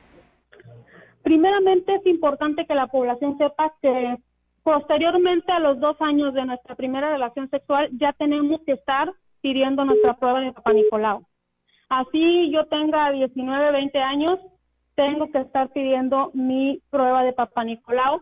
Primeramente 1.22 1.94
es 1.94 2.06
importante 2.06 2.66
que 2.66 2.74
la 2.74 2.88
población 2.88 3.38
sepa 3.38 3.72
que 3.80 4.16
posteriormente 4.64 5.52
a 5.52 5.60
los 5.60 5.78
dos 5.80 5.96
años 6.00 6.34
de 6.34 6.44
nuestra 6.44 6.74
primera 6.74 7.10
relación 7.10 7.48
sexual 7.48 7.88
ya 7.92 8.12
tenemos 8.12 8.60
que 8.66 8.72
estar 8.72 9.12
pidiendo 9.40 9.84
nuestra 9.84 10.14
prueba 10.14 10.40
de 10.40 10.52
Papá 10.52 10.72
Nicolau. 10.72 11.26
Así 11.88 12.50
yo 12.50 12.66
tenga 12.66 13.10
19, 13.10 13.72
20 13.72 13.98
años, 13.98 14.38
tengo 14.94 15.30
que 15.30 15.38
estar 15.38 15.70
pidiendo 15.70 16.30
mi 16.34 16.82
prueba 16.90 17.22
de 17.24 17.32
Papá 17.32 17.64
Nicolau. 17.64 18.20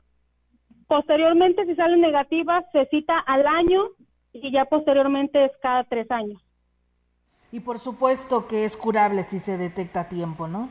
Posteriormente, 0.87 1.65
si 1.67 1.75
sale 1.75 1.97
negativa, 1.97 2.65
se 2.73 2.87
cita 2.87 3.19
al 3.19 3.47
año 3.47 3.89
y 4.33 4.53
ya 4.53 4.65
posteriormente 4.65 5.45
es 5.45 5.53
cada 5.63 5.85
tres 5.85 6.11
años. 6.11 6.43
Y 7.53 7.61
por 7.61 7.79
supuesto 7.79 8.47
que 8.47 8.65
es 8.65 8.77
curable 8.77 9.23
si 9.25 9.41
se 9.41 9.59
detecta 9.59 10.03
a 10.03 10.09
tiempo, 10.09 10.47
¿no? 10.47 10.69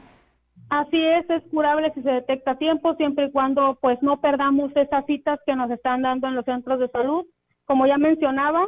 Así 0.69 1.03
es, 1.03 1.29
es 1.29 1.43
curable 1.49 1.91
si 1.93 2.01
se 2.01 2.11
detecta 2.11 2.51
a 2.51 2.57
tiempo, 2.57 2.93
siempre 2.95 3.25
y 3.25 3.31
cuando 3.31 3.77
pues 3.81 4.01
no 4.01 4.21
perdamos 4.21 4.71
esas 4.75 5.05
citas 5.05 5.39
que 5.45 5.55
nos 5.55 5.71
están 5.71 6.03
dando 6.03 6.27
en 6.27 6.35
los 6.35 6.45
centros 6.45 6.79
de 6.79 6.89
salud. 6.89 7.25
Como 7.65 7.85
ya 7.87 7.97
mencionaba, 7.97 8.67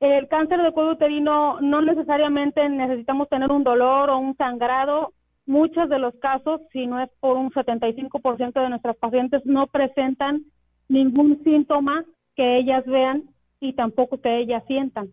el 0.00 0.28
cáncer 0.28 0.62
de 0.62 0.72
cuello 0.72 0.92
uterino 0.92 1.60
no 1.60 1.82
necesariamente 1.82 2.68
necesitamos 2.68 3.28
tener 3.28 3.50
un 3.50 3.64
dolor 3.64 4.10
o 4.10 4.18
un 4.18 4.36
sangrado. 4.36 5.12
Muchos 5.48 5.88
de 5.88 5.98
los 5.98 6.14
casos, 6.16 6.60
si 6.72 6.86
no 6.86 7.00
es 7.00 7.08
por 7.20 7.38
un 7.38 7.50
75% 7.50 8.52
de 8.52 8.68
nuestras 8.68 8.96
pacientes, 8.98 9.44
no 9.46 9.66
presentan 9.66 10.42
ningún 10.90 11.42
síntoma 11.42 12.04
que 12.36 12.58
ellas 12.58 12.84
vean 12.84 13.22
y 13.58 13.72
tampoco 13.72 14.20
que 14.20 14.40
ellas 14.40 14.62
sientan. 14.66 15.08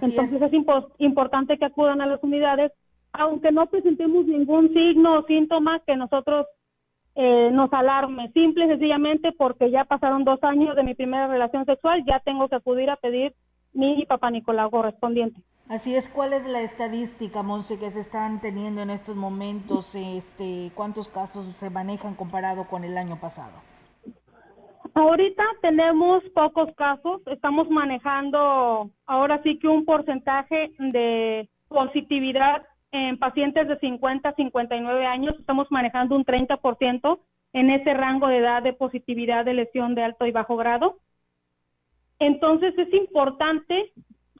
Entonces 0.00 0.40
es, 0.40 0.52
importante 0.98 1.58
que 1.58 1.66
acudan 1.66 2.00
a 2.00 2.06
las 2.06 2.22
unidades 2.22 2.72
aunque 3.12 3.52
no 3.52 3.66
presentemos 3.66 4.26
ningún 4.26 4.72
signo 4.72 5.18
o 5.18 5.26
síntoma 5.26 5.80
que 5.86 5.96
nosotros 5.96 6.46
eh, 7.14 7.50
nos 7.52 7.72
alarme, 7.72 8.32
simple 8.32 8.64
y 8.64 8.68
sencillamente 8.68 9.32
porque 9.32 9.70
ya 9.70 9.84
pasaron 9.84 10.24
dos 10.24 10.42
años 10.42 10.74
de 10.74 10.82
mi 10.82 10.94
primera 10.94 11.28
relación 11.28 11.66
sexual, 11.66 12.02
ya 12.06 12.20
tengo 12.20 12.48
que 12.48 12.56
acudir 12.56 12.88
a 12.88 12.96
pedir 12.96 13.34
mi 13.74 14.04
papá 14.06 14.30
Nicolau 14.30 14.70
correspondiente. 14.70 15.40
Así 15.68 15.96
es, 15.96 16.08
¿cuál 16.08 16.34
es 16.34 16.46
la 16.46 16.60
estadística, 16.60 17.42
Monse, 17.42 17.78
que 17.78 17.90
se 17.90 18.00
están 18.00 18.40
teniendo 18.40 18.82
en 18.82 18.90
estos 18.90 19.16
momentos? 19.16 19.94
Este, 19.94 20.70
¿Cuántos 20.74 21.08
casos 21.08 21.46
se 21.46 21.70
manejan 21.70 22.14
comparado 22.14 22.66
con 22.68 22.84
el 22.84 22.98
año 22.98 23.18
pasado? 23.18 23.52
Ahorita 24.92 25.42
tenemos 25.62 26.22
pocos 26.34 26.68
casos, 26.76 27.22
estamos 27.26 27.68
manejando 27.70 28.90
ahora 29.06 29.42
sí 29.42 29.58
que 29.58 29.66
un 29.66 29.84
porcentaje 29.84 30.70
de 30.78 31.48
positividad 31.68 32.62
en 32.92 33.18
pacientes 33.18 33.66
de 33.66 33.76
50 33.78 34.28
a 34.28 34.34
59 34.34 35.06
años 35.06 35.34
estamos 35.40 35.66
manejando 35.70 36.14
un 36.14 36.24
30% 36.24 37.18
en 37.54 37.70
ese 37.70 37.92
rango 37.94 38.28
de 38.28 38.38
edad 38.38 38.62
de 38.62 38.72
positividad 38.72 39.44
de 39.44 39.54
lesión 39.54 39.96
de 39.96 40.04
alto 40.04 40.26
y 40.26 40.30
bajo 40.30 40.56
grado. 40.56 40.98
Entonces 42.20 42.72
es 42.78 42.92
importante, 42.94 43.92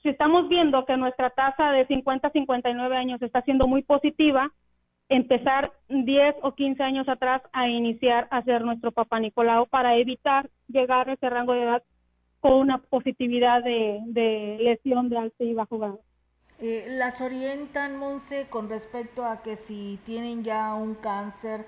si 0.05 0.11
estamos 0.11 0.51
viendo 0.51 0.85
que 0.85 0.99
nuestra 0.99 1.31
tasa 1.31 1.73
de 1.73 1.87
50 1.87 2.29
a 2.29 2.31
59 2.31 2.95
años 2.95 3.23
está 3.23 3.41
siendo 3.41 3.67
muy 3.67 3.83
positiva, 3.83 4.53
empezar 5.09 5.73
10 5.89 6.37
o 6.43 6.55
15 6.55 6.83
años 6.83 7.09
atrás 7.09 7.41
a 7.55 7.69
iniciar 7.69 8.29
a 8.31 8.39
hacer 8.39 8.61
nuestro 8.63 8.93
papá 8.93 9.19
Nicolau 9.19 9.67
para 9.67 9.97
evitar 9.97 10.51
llegar 10.69 11.09
a 11.09 11.15
ese 11.15 11.31
rango 11.31 11.55
de 11.55 11.63
edad 11.63 11.83
con 12.41 12.53
una 12.53 12.83
positividad 12.83 13.65
de, 13.65 14.01
de 14.09 14.59
lesión 14.61 15.09
de 15.09 15.17
alto 15.17 15.43
y 15.43 15.55
bajo 15.55 15.79
grado. 15.79 16.01
Eh, 16.61 16.85
¿Las 16.87 17.23
orientan, 17.23 17.97
Monse, 17.97 18.47
con 18.51 18.69
respecto 18.69 19.25
a 19.25 19.43
que 19.43 19.57
si 19.57 19.99
tienen 20.05 20.45
ya 20.45 20.75
un 20.75 20.97
cáncer 20.97 21.65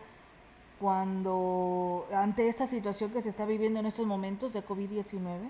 cuando 0.79 2.07
ante 2.12 2.49
esta 2.49 2.66
situación 2.66 3.12
que 3.12 3.22
se 3.22 3.31
está 3.31 3.46
viviendo 3.46 3.81
en 3.81 3.87
estos 3.87 4.07
momentos 4.07 4.53
de 4.53 4.62
COVID-19? 4.62 5.49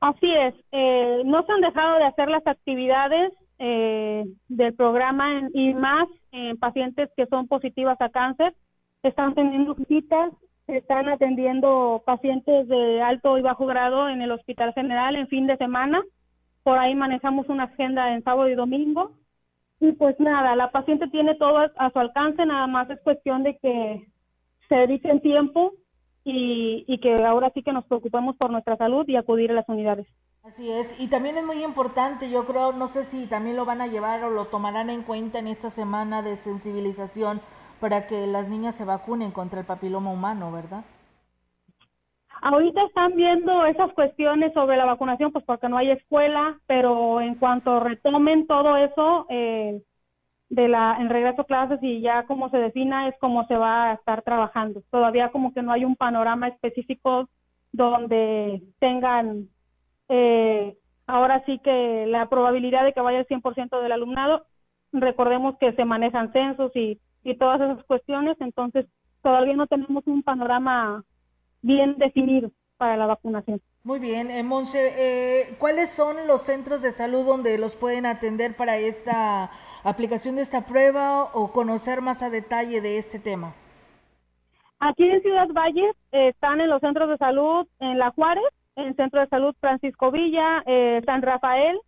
Así 0.00 0.32
es, 0.32 0.54
eh, 0.72 1.22
no 1.26 1.44
se 1.44 1.52
han 1.52 1.60
dejado 1.60 1.98
de 1.98 2.04
hacer 2.04 2.28
las 2.28 2.46
actividades 2.46 3.32
eh, 3.58 4.24
del 4.48 4.74
programa 4.74 5.48
y 5.52 5.74
más 5.74 6.08
en 6.32 6.56
pacientes 6.56 7.10
que 7.16 7.26
son 7.26 7.46
positivas 7.46 8.00
a 8.00 8.08
cáncer. 8.08 8.54
Están 9.02 9.34
teniendo 9.34 9.76
se 9.76 10.76
están 10.76 11.08
atendiendo 11.08 12.02
pacientes 12.06 12.68
de 12.68 13.02
alto 13.02 13.36
y 13.36 13.42
bajo 13.42 13.66
grado 13.66 14.08
en 14.08 14.22
el 14.22 14.30
Hospital 14.32 14.72
General 14.72 15.14
en 15.16 15.28
fin 15.28 15.46
de 15.46 15.58
semana. 15.58 16.02
Por 16.62 16.78
ahí 16.78 16.94
manejamos 16.94 17.48
una 17.50 17.64
agenda 17.64 18.14
en 18.14 18.22
sábado 18.22 18.48
y 18.48 18.54
domingo. 18.54 19.12
Y 19.80 19.92
pues 19.92 20.18
nada, 20.18 20.56
la 20.56 20.70
paciente 20.70 21.08
tiene 21.08 21.34
todo 21.34 21.58
a 21.58 21.90
su 21.90 21.98
alcance, 21.98 22.44
nada 22.46 22.66
más 22.66 22.88
es 22.88 23.00
cuestión 23.00 23.42
de 23.42 23.58
que 23.58 24.06
se 24.68 24.74
dediquen 24.74 25.20
tiempo 25.20 25.72
y, 26.24 26.84
y 26.86 26.98
que 27.00 27.24
ahora 27.24 27.50
sí 27.54 27.62
que 27.62 27.72
nos 27.72 27.84
preocupemos 27.86 28.36
por 28.36 28.50
nuestra 28.50 28.76
salud 28.76 29.04
y 29.08 29.16
acudir 29.16 29.50
a 29.50 29.54
las 29.54 29.68
unidades. 29.68 30.06
Así 30.42 30.70
es, 30.70 30.98
y 30.98 31.08
también 31.08 31.36
es 31.36 31.44
muy 31.44 31.62
importante, 31.62 32.30
yo 32.30 32.46
creo, 32.46 32.72
no 32.72 32.88
sé 32.88 33.04
si 33.04 33.26
también 33.26 33.56
lo 33.56 33.66
van 33.66 33.82
a 33.82 33.86
llevar 33.86 34.24
o 34.24 34.30
lo 34.30 34.46
tomarán 34.46 34.88
en 34.88 35.02
cuenta 35.02 35.38
en 35.38 35.46
esta 35.46 35.68
semana 35.68 36.22
de 36.22 36.36
sensibilización 36.36 37.40
para 37.78 38.06
que 38.06 38.26
las 38.26 38.48
niñas 38.48 38.74
se 38.74 38.86
vacunen 38.86 39.32
contra 39.32 39.60
el 39.60 39.66
papiloma 39.66 40.10
humano, 40.10 40.50
¿verdad? 40.50 40.84
Ahorita 42.42 42.82
están 42.86 43.14
viendo 43.16 43.66
esas 43.66 43.92
cuestiones 43.92 44.54
sobre 44.54 44.78
la 44.78 44.86
vacunación, 44.86 45.30
pues 45.30 45.44
porque 45.44 45.68
no 45.68 45.76
hay 45.76 45.90
escuela, 45.90 46.58
pero 46.66 47.20
en 47.20 47.34
cuanto 47.34 47.80
retomen 47.80 48.46
todo 48.46 48.78
eso 48.78 49.26
eh, 49.28 49.82
de 50.50 50.68
la 50.68 50.96
en 51.00 51.08
regreso 51.08 51.42
a 51.42 51.46
clases 51.46 51.78
y 51.82 52.00
ya 52.00 52.24
como 52.26 52.50
se 52.50 52.58
defina 52.58 53.08
es 53.08 53.14
como 53.20 53.46
se 53.46 53.56
va 53.56 53.90
a 53.90 53.94
estar 53.94 54.22
trabajando. 54.22 54.82
Todavía 54.90 55.30
como 55.30 55.54
que 55.54 55.62
no 55.62 55.72
hay 55.72 55.84
un 55.84 55.96
panorama 55.96 56.48
específico 56.48 57.28
donde 57.72 58.60
tengan 58.80 59.48
eh, 60.08 60.76
ahora 61.06 61.42
sí 61.46 61.60
que 61.62 62.06
la 62.06 62.28
probabilidad 62.28 62.84
de 62.84 62.92
que 62.92 63.00
vaya 63.00 63.20
el 63.20 63.28
100% 63.28 63.80
del 63.80 63.92
alumnado, 63.92 64.44
recordemos 64.92 65.56
que 65.58 65.72
se 65.72 65.84
manejan 65.84 66.32
censos 66.32 66.72
y, 66.74 67.00
y 67.22 67.36
todas 67.36 67.60
esas 67.60 67.84
cuestiones, 67.84 68.36
entonces 68.40 68.86
todavía 69.22 69.54
no 69.54 69.68
tenemos 69.68 70.04
un 70.06 70.22
panorama 70.24 71.04
bien 71.62 71.96
definido 71.98 72.50
para 72.80 72.96
la 72.96 73.04
vacunación. 73.04 73.60
Muy 73.84 73.98
bien, 73.98 74.30
eh, 74.30 74.42
Monse, 74.42 74.80
eh, 74.96 75.54
¿cuáles 75.58 75.90
son 75.90 76.16
los 76.26 76.40
centros 76.40 76.80
de 76.80 76.92
salud 76.92 77.26
donde 77.26 77.58
los 77.58 77.76
pueden 77.76 78.06
atender 78.06 78.56
para 78.56 78.78
esta 78.78 79.50
aplicación 79.84 80.36
de 80.36 80.42
esta 80.42 80.62
prueba 80.62 81.24
o 81.34 81.52
conocer 81.52 82.00
más 82.00 82.22
a 82.22 82.30
detalle 82.30 82.80
de 82.80 82.96
este 82.96 83.18
tema? 83.18 83.52
Aquí 84.78 85.06
en 85.06 85.20
Ciudad 85.20 85.48
Valle 85.52 85.92
están 86.10 86.62
en 86.62 86.70
los 86.70 86.80
centros 86.80 87.10
de 87.10 87.18
salud 87.18 87.66
en 87.80 87.98
La 87.98 88.12
Juárez, 88.12 88.50
en 88.76 88.96
Centro 88.96 89.20
de 89.20 89.28
Salud 89.28 89.54
Francisco 89.60 90.10
Villa, 90.10 90.62
eh, 90.64 91.02
San 91.04 91.20
Rafael 91.20 91.78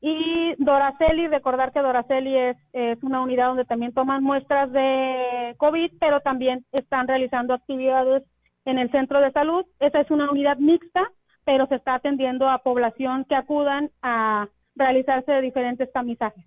y 0.00 0.54
Doraceli. 0.56 1.28
Recordar 1.28 1.72
que 1.72 1.80
Doraceli 1.80 2.34
es, 2.38 2.56
es 2.72 3.02
una 3.02 3.20
unidad 3.20 3.48
donde 3.48 3.66
también 3.66 3.92
toman 3.92 4.24
muestras 4.24 4.72
de 4.72 5.54
COVID, 5.58 5.92
pero 6.00 6.20
también 6.20 6.64
están 6.72 7.06
realizando 7.06 7.52
actividades 7.52 8.22
en 8.64 8.78
el 8.78 8.90
centro 8.90 9.20
de 9.20 9.32
salud. 9.32 9.64
Esa 9.80 10.00
es 10.00 10.10
una 10.10 10.30
unidad 10.30 10.58
mixta, 10.58 11.10
pero 11.44 11.66
se 11.66 11.76
está 11.76 11.94
atendiendo 11.94 12.48
a 12.48 12.62
población 12.62 13.24
que 13.24 13.34
acudan 13.34 13.90
a 14.02 14.48
realizarse 14.74 15.40
diferentes 15.40 15.90
tamizajes. 15.92 16.44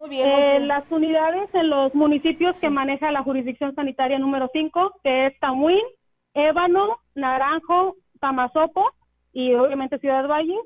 Muy 0.00 0.10
bien, 0.10 0.26
eh, 0.26 0.60
las 0.60 0.90
unidades 0.90 1.54
en 1.54 1.68
los 1.68 1.94
municipios 1.94 2.58
que 2.58 2.70
maneja 2.70 3.12
la 3.12 3.22
jurisdicción 3.22 3.74
sanitaria 3.74 4.18
número 4.18 4.48
5, 4.52 5.00
que 5.04 5.26
es 5.26 5.38
Tamuín, 5.40 5.84
Ébano, 6.32 7.00
Naranjo, 7.14 7.96
Tamazopo, 8.18 8.92
y 9.32 9.54
obviamente 9.54 9.98
Ciudad 9.98 10.26
Valle, 10.26 10.56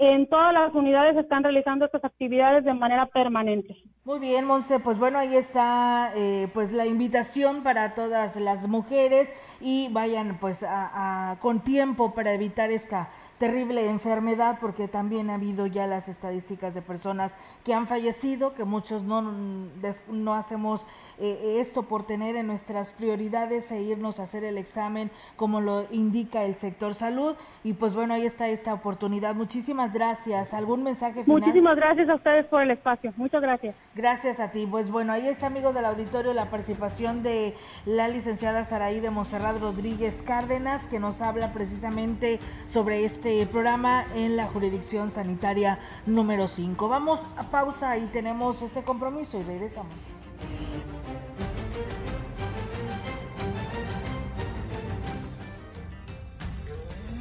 en 0.00 0.26
todas 0.28 0.54
las 0.54 0.74
unidades 0.74 1.14
están 1.18 1.42
realizando 1.42 1.84
estas 1.84 2.02
actividades 2.04 2.64
de 2.64 2.72
manera 2.72 3.04
permanente. 3.04 3.76
Muy 4.04 4.18
bien, 4.18 4.46
Monse, 4.46 4.80
pues 4.80 4.98
bueno, 4.98 5.18
ahí 5.18 5.36
está 5.36 6.10
eh, 6.16 6.48
pues 6.54 6.72
la 6.72 6.86
invitación 6.86 7.62
para 7.62 7.94
todas 7.94 8.36
las 8.36 8.66
mujeres 8.66 9.30
y 9.60 9.92
vayan 9.92 10.38
pues 10.40 10.64
a, 10.66 11.36
con 11.42 11.60
tiempo 11.60 12.14
para 12.14 12.32
evitar 12.32 12.70
esta 12.70 13.10
terrible 13.40 13.88
enfermedad 13.88 14.58
porque 14.60 14.86
también 14.86 15.30
ha 15.30 15.34
habido 15.36 15.66
ya 15.66 15.86
las 15.86 16.10
estadísticas 16.10 16.74
de 16.74 16.82
personas 16.82 17.34
que 17.64 17.72
han 17.72 17.86
fallecido, 17.86 18.52
que 18.52 18.64
muchos 18.64 19.02
no, 19.02 19.22
no 19.22 20.34
hacemos 20.34 20.86
eh, 21.18 21.56
esto 21.58 21.84
por 21.84 22.04
tener 22.04 22.36
en 22.36 22.46
nuestras 22.46 22.92
prioridades 22.92 23.72
e 23.72 23.80
irnos 23.80 24.20
a 24.20 24.24
hacer 24.24 24.44
el 24.44 24.58
examen 24.58 25.10
como 25.36 25.62
lo 25.62 25.86
indica 25.90 26.44
el 26.44 26.54
sector 26.54 26.94
salud 26.94 27.34
y 27.64 27.72
pues 27.72 27.94
bueno, 27.94 28.12
ahí 28.12 28.26
está 28.26 28.46
esta 28.48 28.74
oportunidad. 28.74 29.34
Muchísimas 29.34 29.94
gracias. 29.94 30.52
¿Algún 30.52 30.82
mensaje 30.82 31.24
final? 31.24 31.40
Muchísimas 31.40 31.76
gracias 31.76 32.10
a 32.10 32.16
ustedes 32.16 32.44
por 32.44 32.60
el 32.60 32.72
espacio. 32.72 33.14
Muchas 33.16 33.40
gracias. 33.40 33.74
Gracias 33.94 34.38
a 34.38 34.50
ti. 34.50 34.68
Pues 34.70 34.90
bueno, 34.90 35.14
ahí 35.14 35.26
está 35.26 35.46
amigos 35.46 35.74
del 35.74 35.86
auditorio 35.86 36.34
la 36.34 36.50
participación 36.50 37.22
de 37.22 37.54
la 37.86 38.06
licenciada 38.08 38.66
Saraí 38.66 39.00
de 39.00 39.08
Monserrat 39.08 39.58
Rodríguez 39.58 40.20
Cárdenas 40.20 40.86
que 40.88 41.00
nos 41.00 41.22
habla 41.22 41.54
precisamente 41.54 42.38
sobre 42.66 43.06
este 43.06 43.29
este 43.30 43.46
programa 43.46 44.04
en 44.16 44.36
la 44.36 44.46
jurisdicción 44.46 45.12
sanitaria 45.12 45.78
número 46.04 46.48
5. 46.48 46.88
Vamos 46.88 47.24
a 47.36 47.44
pausa 47.44 47.96
y 47.96 48.06
tenemos 48.06 48.60
este 48.60 48.82
compromiso 48.82 49.38
y 49.38 49.44
regresamos. 49.44 49.94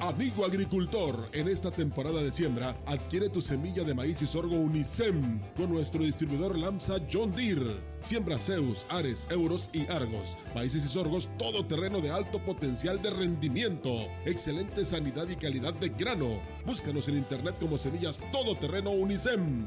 Amigo 0.00 0.46
agricultor, 0.46 1.28
en 1.34 1.46
esta 1.46 1.70
temporada 1.70 2.22
de 2.22 2.32
siembra, 2.32 2.74
adquiere 2.86 3.28
tu 3.28 3.42
semilla 3.42 3.84
de 3.84 3.92
maíz 3.92 4.22
y 4.22 4.26
sorgo 4.26 4.56
Unisem 4.56 5.38
con 5.54 5.70
nuestro 5.70 6.02
distribuidor 6.02 6.58
Lamsa 6.58 6.94
John 7.12 7.30
Deere. 7.32 7.82
Siembra 8.00 8.38
Zeus, 8.38 8.86
Ares, 8.88 9.28
Euros 9.30 9.68
y 9.74 9.86
Argos. 9.92 10.38
Maíces 10.54 10.86
y 10.86 10.88
sorgos 10.88 11.28
todo 11.36 11.66
terreno 11.66 12.00
de 12.00 12.10
alto 12.10 12.42
potencial 12.42 13.02
de 13.02 13.10
rendimiento. 13.10 13.90
Excelente 14.24 14.86
sanidad 14.86 15.28
y 15.28 15.36
calidad 15.36 15.74
de 15.74 15.90
grano. 15.90 16.40
Búscanos 16.64 17.06
en 17.08 17.16
internet 17.16 17.56
como 17.60 17.76
semillas 17.76 18.18
todoterreno 18.32 18.92
Unisem. 18.92 19.66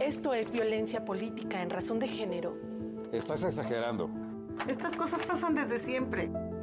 Esto 0.00 0.34
es 0.34 0.52
violencia 0.52 1.02
política 1.06 1.62
en 1.62 1.70
razón 1.70 1.98
de 1.98 2.08
género. 2.08 2.58
Estás 3.10 3.42
exagerando. 3.42 4.10
Estas 4.68 4.94
cosas 4.96 5.24
pasan 5.24 5.54
desde 5.54 5.80
siempre. 5.80 6.30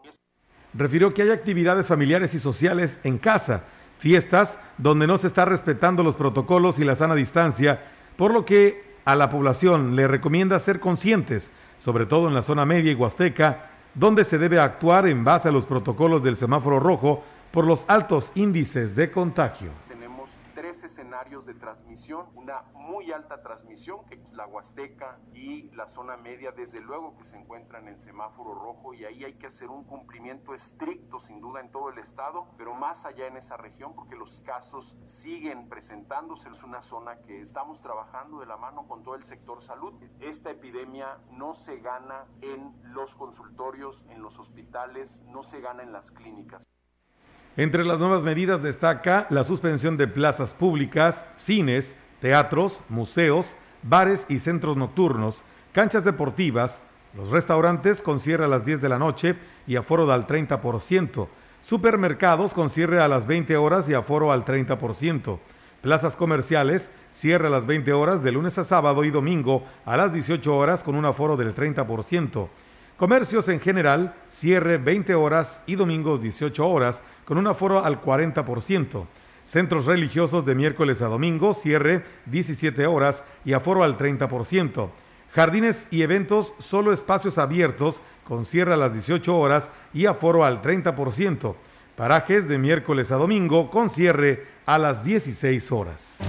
Refirió 0.73 1.13
que 1.13 1.21
hay 1.21 1.31
actividades 1.31 1.87
familiares 1.87 2.33
y 2.33 2.39
sociales 2.41 2.99
en 3.03 3.17
casa, 3.17 3.63
fiestas 3.97 4.59
donde 4.77 5.07
no 5.07 5.17
se 5.17 5.27
está 5.27 5.45
respetando 5.45 6.03
los 6.03 6.17
protocolos 6.17 6.77
y 6.79 6.83
la 6.83 6.97
sana 6.97 7.15
distancia, 7.15 7.81
por 8.17 8.33
lo 8.33 8.43
que 8.43 8.97
a 9.05 9.15
la 9.15 9.29
población 9.29 9.95
le 9.95 10.09
recomienda 10.09 10.59
ser 10.59 10.81
conscientes, 10.81 11.51
sobre 11.79 12.05
todo 12.05 12.27
en 12.27 12.33
la 12.33 12.43
zona 12.43 12.65
media 12.65 12.91
y 12.91 12.95
huasteca, 12.95 13.74
donde 13.95 14.25
se 14.25 14.37
debe 14.37 14.59
actuar 14.59 15.07
en 15.07 15.23
base 15.23 15.47
a 15.47 15.51
los 15.51 15.65
protocolos 15.65 16.23
del 16.23 16.37
semáforo 16.37 16.79
rojo 16.79 17.23
por 17.51 17.65
los 17.65 17.85
altos 17.87 18.31
índices 18.35 18.95
de 18.95 19.09
contagio. 19.09 19.84
Escenarios 21.15 21.45
de 21.45 21.53
transmisión, 21.53 22.27
una 22.35 22.63
muy 22.73 23.13
alta 23.13 23.41
transmisión, 23.41 24.03
que 24.05 24.21
la 24.33 24.45
Huasteca 24.47 25.17
y 25.33 25.71
la 25.71 25.87
zona 25.87 26.17
media, 26.17 26.51
desde 26.51 26.81
luego 26.81 27.15
que 27.15 27.23
se 27.23 27.37
encuentran 27.37 27.87
en 27.87 27.97
semáforo 27.97 28.53
rojo 28.53 28.93
y 28.93 29.05
ahí 29.05 29.23
hay 29.23 29.35
que 29.35 29.47
hacer 29.47 29.69
un 29.69 29.85
cumplimiento 29.85 30.53
estricto, 30.53 31.21
sin 31.21 31.39
duda, 31.39 31.61
en 31.61 31.71
todo 31.71 31.87
el 31.89 31.99
estado, 31.99 32.49
pero 32.57 32.73
más 32.73 33.05
allá 33.05 33.27
en 33.27 33.37
esa 33.37 33.55
región, 33.55 33.95
porque 33.95 34.17
los 34.17 34.41
casos 34.41 34.97
siguen 35.05 35.69
presentándose, 35.69 36.49
es 36.49 36.63
una 36.63 36.81
zona 36.81 37.21
que 37.21 37.39
estamos 37.39 37.81
trabajando 37.81 38.41
de 38.41 38.47
la 38.47 38.57
mano 38.57 38.85
con 38.85 39.01
todo 39.01 39.15
el 39.15 39.23
sector 39.23 39.63
salud. 39.63 39.93
Esta 40.19 40.51
epidemia 40.51 41.21
no 41.31 41.55
se 41.55 41.79
gana 41.79 42.27
en 42.41 42.75
los 42.93 43.15
consultorios, 43.15 44.03
en 44.09 44.21
los 44.21 44.37
hospitales, 44.37 45.21
no 45.27 45.45
se 45.45 45.61
gana 45.61 45.81
en 45.81 45.93
las 45.93 46.11
clínicas. 46.11 46.65
Entre 47.57 47.85
las 47.85 47.99
nuevas 47.99 48.23
medidas 48.23 48.61
destaca 48.61 49.27
la 49.29 49.45
suspensión 49.45 49.95
de 49.95 50.07
plazas 50.07 50.53
públicas, 50.53 51.25
cines, 51.35 51.95
teatros, 52.19 52.81
museos, 52.89 53.55
bares 53.81 54.25
y 54.27 54.39
centros 54.39 54.75
nocturnos, 54.75 55.41
canchas 55.71 56.03
deportivas, 56.03 56.81
los 57.15 57.29
restaurantes 57.29 58.01
con 58.01 58.19
cierre 58.19 58.43
a 58.43 58.49
las 58.49 58.65
10 58.65 58.81
de 58.81 58.89
la 58.89 58.99
noche 58.99 59.35
y 59.67 59.77
aforo 59.77 60.11
al 60.11 60.27
30%, 60.27 61.27
supermercados 61.61 62.53
con 62.53 62.69
cierre 62.69 62.99
a 62.99 63.07
las 63.07 63.25
20 63.25 63.55
horas 63.55 63.87
y 63.87 63.93
aforo 63.93 64.33
al 64.33 64.43
30%, 64.43 65.39
plazas 65.81 66.17
comerciales, 66.17 66.89
cierre 67.13 67.47
a 67.47 67.51
las 67.51 67.65
20 67.65 67.93
horas 67.93 68.21
de 68.21 68.33
lunes 68.33 68.57
a 68.57 68.65
sábado 68.65 69.05
y 69.05 69.11
domingo 69.11 69.63
a 69.85 69.95
las 69.95 70.11
18 70.11 70.57
horas 70.57 70.83
con 70.83 70.95
un 70.95 71.05
aforo 71.05 71.37
del 71.37 71.55
30%. 71.55 72.49
Comercios 72.97 73.49
en 73.49 73.59
general, 73.59 74.13
cierre 74.29 74.77
20 74.77 75.15
horas 75.15 75.61
y 75.65 75.75
domingos 75.75 76.21
18 76.21 76.65
horas, 76.67 77.03
con 77.25 77.37
un 77.37 77.47
aforo 77.47 77.83
al 77.83 78.01
40%. 78.01 79.05
Centros 79.43 79.85
religiosos 79.85 80.45
de 80.45 80.55
miércoles 80.55 81.01
a 81.01 81.07
domingo, 81.07 81.53
cierre 81.53 82.03
17 82.25 82.87
horas 82.87 83.23
y 83.43 83.53
aforo 83.53 83.83
al 83.83 83.97
30%. 83.97 84.89
Jardines 85.33 85.87
y 85.91 86.01
eventos, 86.01 86.53
solo 86.59 86.93
espacios 86.93 87.37
abiertos, 87.37 88.01
con 88.23 88.45
cierre 88.45 88.73
a 88.73 88.77
las 88.77 88.93
18 88.93 89.37
horas 89.37 89.69
y 89.93 90.05
aforo 90.05 90.45
al 90.45 90.61
30%. 90.61 91.55
Parajes 91.95 92.47
de 92.47 92.57
miércoles 92.57 93.11
a 93.11 93.15
domingo, 93.15 93.69
con 93.69 93.89
cierre 93.89 94.47
a 94.65 94.77
las 94.77 95.03
16 95.03 95.71
horas. 95.71 96.19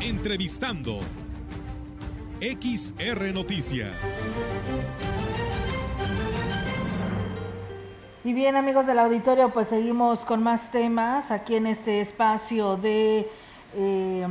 Entrevistando 0.00 1.00
XR 2.40 3.32
Noticias. 3.32 3.92
Y 8.24 8.34
bien 8.34 8.54
amigos 8.54 8.86
del 8.86 9.00
auditorio, 9.00 9.50
pues 9.50 9.66
seguimos 9.66 10.20
con 10.20 10.44
más 10.44 10.70
temas 10.70 11.32
aquí 11.32 11.56
en 11.56 11.66
este 11.66 12.00
espacio 12.00 12.76
de 12.76 13.28
eh, 13.74 14.26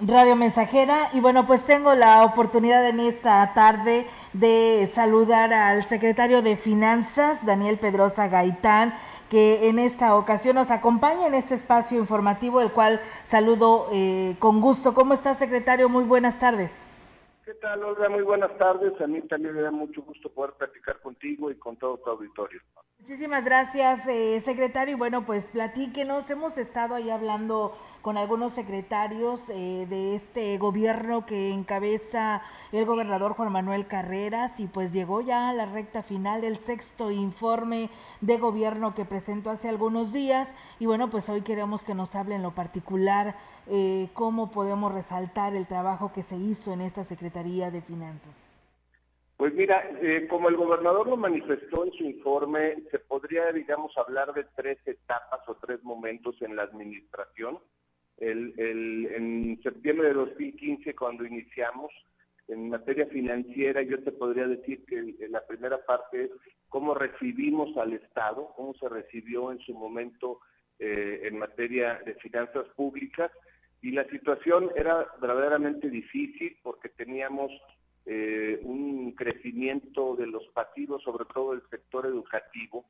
Radio 0.00 0.36
Mensajera. 0.36 1.08
Y 1.12 1.18
bueno, 1.18 1.48
pues 1.48 1.66
tengo 1.66 1.94
la 1.96 2.22
oportunidad 2.22 2.86
en 2.86 3.00
esta 3.00 3.52
tarde 3.54 4.06
de 4.34 4.88
saludar 4.94 5.52
al 5.52 5.82
secretario 5.82 6.42
de 6.42 6.56
Finanzas, 6.56 7.44
Daniel 7.44 7.76
Pedrosa 7.78 8.28
Gaitán 8.28 8.94
que 9.28 9.68
en 9.68 9.80
esta 9.80 10.14
ocasión 10.14 10.54
nos 10.54 10.70
acompaña 10.70 11.26
en 11.26 11.34
este 11.34 11.54
espacio 11.54 11.98
informativo, 11.98 12.60
el 12.60 12.70
cual 12.70 13.00
saludo 13.24 13.88
eh, 13.90 14.36
con 14.38 14.60
gusto. 14.60 14.94
¿Cómo 14.94 15.14
está, 15.14 15.34
secretario? 15.34 15.88
Muy 15.88 16.04
buenas 16.04 16.38
tardes. 16.38 16.70
¿Qué 17.46 17.54
tal, 17.54 17.84
Olga? 17.84 18.08
Muy 18.08 18.22
buenas 18.24 18.58
tardes. 18.58 19.00
A 19.00 19.06
mí 19.06 19.22
también 19.22 19.54
me 19.54 19.62
da 19.62 19.70
mucho 19.70 20.02
gusto 20.02 20.28
poder 20.28 20.54
platicar 20.54 20.98
contigo 21.00 21.48
y 21.48 21.54
con 21.54 21.76
todo 21.76 21.96
tu 21.98 22.10
auditorio. 22.10 22.60
Muchísimas 22.98 23.44
gracias, 23.44 24.08
eh, 24.08 24.40
secretario. 24.40 24.96
Y 24.96 24.98
bueno, 24.98 25.24
pues 25.24 25.46
platíquenos. 25.46 26.28
Hemos 26.28 26.58
estado 26.58 26.96
ahí 26.96 27.08
hablando 27.08 27.78
con 28.06 28.18
algunos 28.18 28.52
secretarios 28.52 29.48
eh, 29.48 29.84
de 29.90 30.14
este 30.14 30.56
gobierno 30.58 31.26
que 31.26 31.50
encabeza 31.50 32.40
el 32.70 32.84
gobernador 32.84 33.32
Juan 33.32 33.50
Manuel 33.50 33.88
Carreras 33.88 34.60
y 34.60 34.68
pues 34.68 34.92
llegó 34.92 35.22
ya 35.22 35.48
a 35.48 35.52
la 35.52 35.66
recta 35.66 36.04
final 36.04 36.40
del 36.40 36.58
sexto 36.58 37.10
informe 37.10 37.90
de 38.20 38.38
gobierno 38.38 38.94
que 38.94 39.04
presentó 39.04 39.50
hace 39.50 39.68
algunos 39.68 40.12
días 40.12 40.54
y 40.78 40.86
bueno 40.86 41.10
pues 41.10 41.28
hoy 41.28 41.42
queremos 41.42 41.82
que 41.82 41.96
nos 41.96 42.14
hable 42.14 42.36
en 42.36 42.44
lo 42.44 42.52
particular 42.52 43.34
eh, 43.68 44.06
cómo 44.14 44.52
podemos 44.52 44.94
resaltar 44.94 45.56
el 45.56 45.66
trabajo 45.66 46.12
que 46.12 46.22
se 46.22 46.36
hizo 46.36 46.72
en 46.72 46.82
esta 46.82 47.02
Secretaría 47.02 47.72
de 47.72 47.82
Finanzas. 47.82 48.36
Pues 49.36 49.52
mira, 49.52 49.82
eh, 50.00 50.28
como 50.30 50.48
el 50.48 50.56
gobernador 50.56 51.08
lo 51.08 51.16
manifestó 51.16 51.84
en 51.84 51.92
su 51.92 52.04
informe, 52.04 52.84
se 52.92 53.00
podría, 53.00 53.50
digamos, 53.52 53.92
hablar 53.98 54.32
de 54.32 54.44
tres 54.54 54.78
etapas 54.86 55.40
o 55.48 55.56
tres 55.56 55.82
momentos 55.82 56.40
en 56.40 56.54
la 56.54 56.62
administración. 56.62 57.58
El, 58.18 58.54
el, 58.58 59.06
en 59.14 59.60
septiembre 59.62 60.08
de 60.08 60.14
2015, 60.14 60.94
cuando 60.94 61.24
iniciamos, 61.24 61.92
en 62.48 62.70
materia 62.70 63.06
financiera, 63.06 63.82
yo 63.82 64.02
te 64.02 64.12
podría 64.12 64.46
decir 64.46 64.84
que 64.86 65.28
la 65.28 65.44
primera 65.46 65.84
parte 65.84 66.24
es 66.24 66.30
cómo 66.68 66.94
recibimos 66.94 67.76
al 67.76 67.92
Estado, 67.94 68.52
cómo 68.56 68.74
se 68.74 68.88
recibió 68.88 69.50
en 69.50 69.58
su 69.60 69.74
momento 69.74 70.40
eh, 70.78 71.22
en 71.24 71.38
materia 71.38 72.00
de 72.04 72.14
finanzas 72.14 72.66
públicas. 72.76 73.30
Y 73.82 73.90
la 73.90 74.04
situación 74.08 74.70
era 74.76 75.06
verdaderamente 75.20 75.90
difícil 75.90 76.56
porque 76.62 76.88
teníamos 76.90 77.50
eh, 78.04 78.60
un 78.62 79.12
crecimiento 79.12 80.14
de 80.16 80.26
los 80.26 80.46
pasivos, 80.48 81.02
sobre 81.02 81.24
todo 81.26 81.52
el 81.52 81.62
sector 81.68 82.06
educativo, 82.06 82.84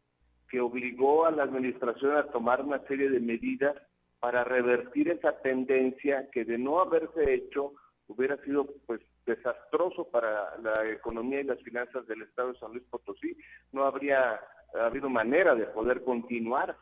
que 0.51 0.61
obligó 0.61 1.27
a 1.27 1.31
la 1.31 1.45
administración 1.45 2.17
a 2.17 2.25
tomar 2.25 2.63
una 2.63 2.79
serie 2.87 3.09
de 3.09 3.21
medidas 3.21 3.75
para 4.21 4.45
revertir 4.45 5.09
esa 5.11 5.41
tendencia 5.43 6.29
que 6.31 6.45
de 6.45 6.59
no 6.59 6.81
haberse 6.81 7.35
hecho 7.35 7.73
hubiera 8.09 8.37
sido 8.45 8.67
pues 8.87 9.01
desastroso 9.27 10.09
para 10.09 10.57
la 10.59 10.89
economía 10.89 11.41
y 11.41 11.45
las 11.45 11.61
finanzas 11.63 12.07
del 12.07 12.23
Estado 12.23 12.53
de 12.53 12.59
San 12.59 12.73
Luis 12.73 12.85
Potosí. 12.85 13.37
No 13.73 13.85
habría 13.85 14.41
habido 14.81 15.09
manera 15.09 15.55
de 15.55 15.67
poder 15.67 16.03
continuar 16.05 16.77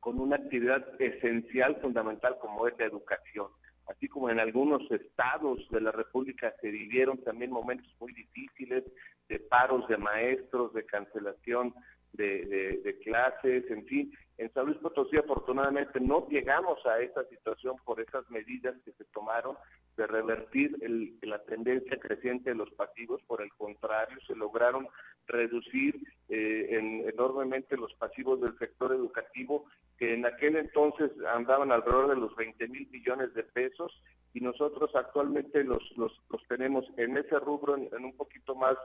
con 0.00 0.18
una 0.18 0.36
actividad 0.36 0.84
esencial, 1.00 1.76
fundamental 1.80 2.38
como 2.40 2.66
es 2.66 2.78
la 2.78 2.86
educación. 2.86 3.48
Así 3.88 4.06
como 4.08 4.30
en 4.30 4.38
algunos 4.38 4.82
estados 4.90 5.58
de 5.70 5.80
la 5.80 5.92
República 5.92 6.54
se 6.60 6.70
vivieron 6.70 7.18
también 7.24 7.50
momentos 7.50 7.90
muy 7.98 8.12
difíciles 8.12 8.84
de 9.28 9.38
paros 9.40 9.88
de 9.88 9.96
maestros, 9.96 10.72
de 10.74 10.84
cancelación 10.84 11.74
de, 12.12 12.80
de, 12.82 12.98
clases, 12.98 13.70
en 13.70 13.84
fin. 13.86 14.12
En 14.38 14.52
San 14.52 14.66
Luis 14.66 14.78
Potosí 14.78 15.16
afortunadamente 15.16 16.00
no 16.00 16.28
llegamos 16.28 16.84
a 16.86 17.00
esa 17.00 17.24
situación 17.24 17.76
por 17.84 18.00
esas 18.00 18.28
medidas 18.30 18.76
que 18.84 18.92
se 18.92 19.04
tomaron 19.06 19.56
de 19.96 20.06
revertir 20.06 20.76
la 21.22 21.42
tendencia 21.44 21.98
creciente 21.98 22.50
de 22.50 22.56
los 22.56 22.70
pasivos, 22.74 23.20
por 23.26 23.42
el 23.42 23.52
contrario, 23.54 24.16
se 24.26 24.36
lograron 24.36 24.86
reducir 25.26 25.96
eh, 26.28 27.02
enormemente 27.12 27.76
los 27.76 27.92
pasivos 27.94 28.40
del 28.40 28.56
sector 28.58 28.92
educativo, 28.92 29.66
que 29.98 30.14
en 30.14 30.24
aquel 30.24 30.56
entonces 30.56 31.10
andaban 31.34 31.72
alrededor 31.72 32.08
de 32.10 32.16
los 32.16 32.34
20 32.36 32.68
mil 32.68 32.88
millones 32.90 33.34
de 33.34 33.42
pesos 33.42 33.92
y 34.34 34.40
nosotros 34.40 34.90
actualmente 34.94 35.64
los, 35.64 35.82
los, 35.96 36.12
tenemos 36.48 36.84
en 36.96 37.16
ese 37.16 37.38
rubro 37.40 37.76
en, 37.76 38.04
un 38.04 38.16
poquito 38.16 38.54
más 38.54 38.76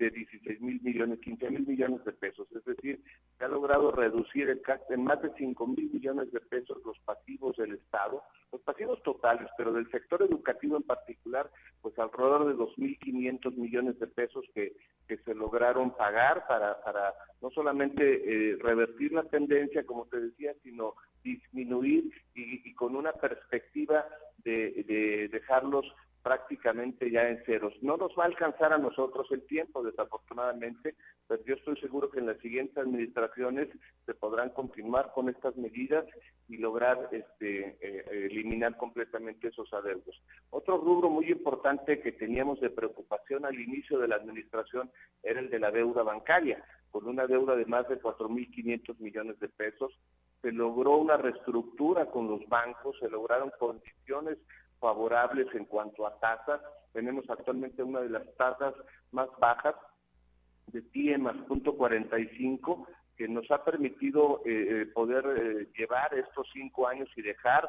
de, 0.00 0.10
de 0.10 0.10
16 0.10 0.60
mil 0.60 0.80
millones, 0.82 1.20
15 1.20 1.50
mil 1.50 1.66
millones 1.66 2.04
de 2.04 2.12
pesos. 2.12 2.48
Es 2.56 2.64
decir, 2.64 3.00
se 3.38 3.44
ha 3.44 3.48
logrado 3.48 3.92
reducir 3.92 4.48
el, 4.48 4.62
en 4.88 5.04
más 5.04 5.20
de 5.22 5.30
5 5.36 5.66
mil 5.66 5.90
millones 5.92 6.32
de 6.32 6.40
pesos 6.40 6.78
los 6.84 6.98
pasivos 7.00 7.56
del 7.56 7.74
Estado, 7.74 8.22
los 8.50 8.62
pasivos 8.62 9.02
totales, 9.02 9.48
pero 9.56 9.72
del 9.72 9.90
sector 9.90 10.22
educativo 10.22 10.76
en 10.76 10.82
particular, 10.84 11.50
pues 11.82 11.98
alrededor 11.98 12.46
de 12.48 12.54
2.500 12.54 13.54
millones 13.56 13.98
de 13.98 14.06
pesos 14.06 14.44
que, 14.54 14.74
que 15.06 15.18
se 15.18 15.34
lograron 15.34 15.94
pagar 15.94 16.46
para, 16.48 16.80
para 16.82 17.14
no 17.42 17.50
solamente 17.50 18.02
eh, 18.02 18.56
revertir 18.60 19.12
la 19.12 19.24
tendencia, 19.24 19.84
como 19.84 20.06
te 20.06 20.18
decía, 20.18 20.54
sino 20.62 20.94
disminuir 21.22 22.10
y, 22.34 22.74
con 22.74 22.96
una 22.96 23.12
perspectiva 23.12 24.06
de, 24.38 24.84
de 24.88 25.28
dejarlos 25.28 25.84
prácticamente 26.22 27.10
ya 27.10 27.28
en 27.28 27.42
ceros. 27.44 27.74
No 27.82 27.96
nos 27.96 28.12
va 28.18 28.24
a 28.24 28.26
alcanzar 28.26 28.72
a 28.72 28.78
nosotros 28.78 29.26
el 29.30 29.42
tiempo, 29.46 29.82
desafortunadamente, 29.82 30.94
pero 31.26 31.42
yo 31.44 31.54
estoy 31.54 31.76
seguro 31.76 32.10
que 32.10 32.18
en 32.18 32.26
las 32.26 32.38
siguientes 32.38 32.76
administraciones 32.76 33.68
se 34.04 34.14
podrán 34.14 34.50
continuar 34.50 35.12
con 35.14 35.28
estas 35.28 35.56
medidas 35.56 36.04
y 36.48 36.58
lograr 36.58 37.08
este, 37.12 37.78
eh, 37.80 38.28
eliminar 38.30 38.76
completamente 38.76 39.48
esos 39.48 39.72
adeudos. 39.72 40.20
Otro 40.50 40.76
rubro 40.78 41.08
muy 41.08 41.30
importante 41.30 42.00
que 42.00 42.12
teníamos 42.12 42.60
de 42.60 42.70
preocupación 42.70 43.46
al 43.46 43.58
inicio 43.58 43.98
de 43.98 44.08
la 44.08 44.16
administración 44.16 44.90
era 45.22 45.40
el 45.40 45.48
de 45.48 45.58
la 45.58 45.70
deuda 45.70 46.02
bancaria, 46.02 46.62
con 46.90 47.06
una 47.06 47.26
deuda 47.26 47.56
de 47.56 47.66
más 47.66 47.88
de 47.88 48.00
4.500 48.00 48.98
millones 48.98 49.38
de 49.40 49.48
pesos. 49.48 49.92
Se 50.42 50.52
logró 50.52 50.96
una 50.96 51.16
reestructura 51.16 52.06
con 52.06 52.28
los 52.28 52.46
bancos, 52.48 52.96
se 52.98 53.08
lograron 53.08 53.52
condiciones 53.58 54.38
favorables 54.80 55.46
en 55.54 55.66
cuanto 55.66 56.06
a 56.06 56.18
tasas. 56.18 56.60
Tenemos 56.92 57.28
actualmente 57.28 57.82
una 57.82 58.00
de 58.00 58.10
las 58.10 58.34
tasas 58.36 58.74
más 59.12 59.28
bajas 59.38 59.76
de 60.72 60.82
TIE 60.82 61.18
más 61.18 61.36
punto 61.46 61.76
45 61.76 62.86
que 63.16 63.28
nos 63.28 63.50
ha 63.50 63.62
permitido 63.64 64.40
eh, 64.46 64.82
eh, 64.82 64.86
poder 64.86 65.24
eh, 65.26 65.68
llevar 65.76 66.14
estos 66.14 66.48
cinco 66.52 66.88
años 66.88 67.08
y 67.16 67.22
dejar 67.22 67.68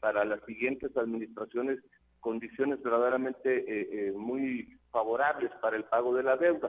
para 0.00 0.24
las 0.24 0.42
siguientes 0.46 0.96
administraciones 0.96 1.78
condiciones 2.18 2.82
verdaderamente 2.82 4.12
muy 4.16 4.80
favorables 4.90 5.52
para 5.62 5.76
el 5.76 5.84
pago 5.84 6.12
de 6.16 6.24
la 6.24 6.36
deuda. 6.36 6.68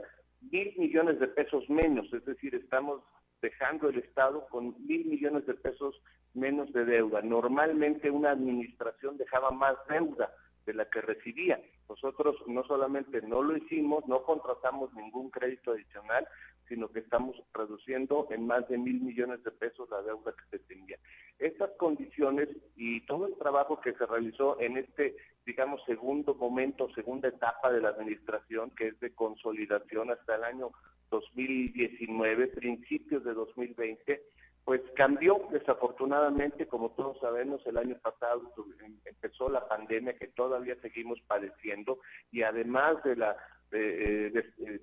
Mil 0.51 0.71
millones 0.77 1.19
de 1.19 1.27
pesos 1.29 1.67
menos, 1.67 2.13
es 2.13 2.23
decir, 2.25 2.53
estamos 2.53 3.01
dejando 3.41 3.89
el 3.89 3.99
Estado 3.99 4.47
con 4.49 4.75
mil 4.85 5.05
millones 5.05 5.45
de 5.45 5.53
pesos 5.55 6.01
menos 6.33 6.71
de 6.73 6.85
deuda. 6.85 7.21
Normalmente 7.21 8.09
una 8.09 8.31
administración 8.31 9.17
dejaba 9.17 9.51
más 9.51 9.75
deuda 9.89 10.31
de 10.65 10.73
la 10.73 10.85
que 10.85 11.01
recibía. 11.01 11.59
Nosotros 11.89 12.35
no 12.47 12.63
solamente 12.63 13.21
no 13.21 13.41
lo 13.41 13.57
hicimos, 13.57 14.07
no 14.07 14.23
contratamos 14.23 14.93
ningún 14.93 15.29
crédito 15.29 15.71
adicional, 15.71 16.27
sino 16.69 16.89
que 16.89 16.99
estamos 16.99 17.35
reduciendo 17.53 18.27
en 18.29 18.47
más 18.47 18.67
de 18.69 18.77
mil 18.77 19.01
millones 19.01 19.43
de 19.43 19.51
pesos 19.51 19.89
la 19.89 20.01
deuda 20.03 20.31
que 20.31 20.57
se 20.57 20.63
tenía. 20.65 20.97
Estas 21.39 21.71
condiciones 21.71 22.47
y 22.75 23.01
todo 23.07 23.27
el 23.27 23.35
trabajo 23.35 23.81
que 23.81 23.93
se 23.93 24.05
realizó 24.05 24.59
en 24.61 24.77
este, 24.77 25.17
digamos, 25.45 25.81
segundo 25.85 26.35
momento, 26.35 26.89
segunda 26.93 27.27
etapa 27.27 27.71
de 27.71 27.81
la 27.81 27.89
administración, 27.89 28.71
que 28.71 28.89
es 28.89 28.99
de 29.01 29.13
consolidación 29.13 30.11
hasta 30.11 30.35
el 30.35 30.43
año 30.43 30.71
2019, 31.11 32.47
principios 32.47 33.23
de 33.23 33.33
2020, 33.33 34.21
pues 34.63 34.81
cambió 34.95 35.41
desafortunadamente, 35.51 36.67
como 36.67 36.91
todos 36.91 37.19
sabemos, 37.19 37.61
el 37.65 37.77
año 37.77 37.97
pasado 38.01 38.41
em, 38.83 38.97
empezó 39.05 39.49
la 39.49 39.67
pandemia 39.67 40.17
que 40.17 40.27
todavía 40.27 40.75
seguimos 40.81 41.19
padeciendo 41.27 41.99
y 42.31 42.43
además 42.43 43.03
de 43.03 43.15
la 43.15 43.37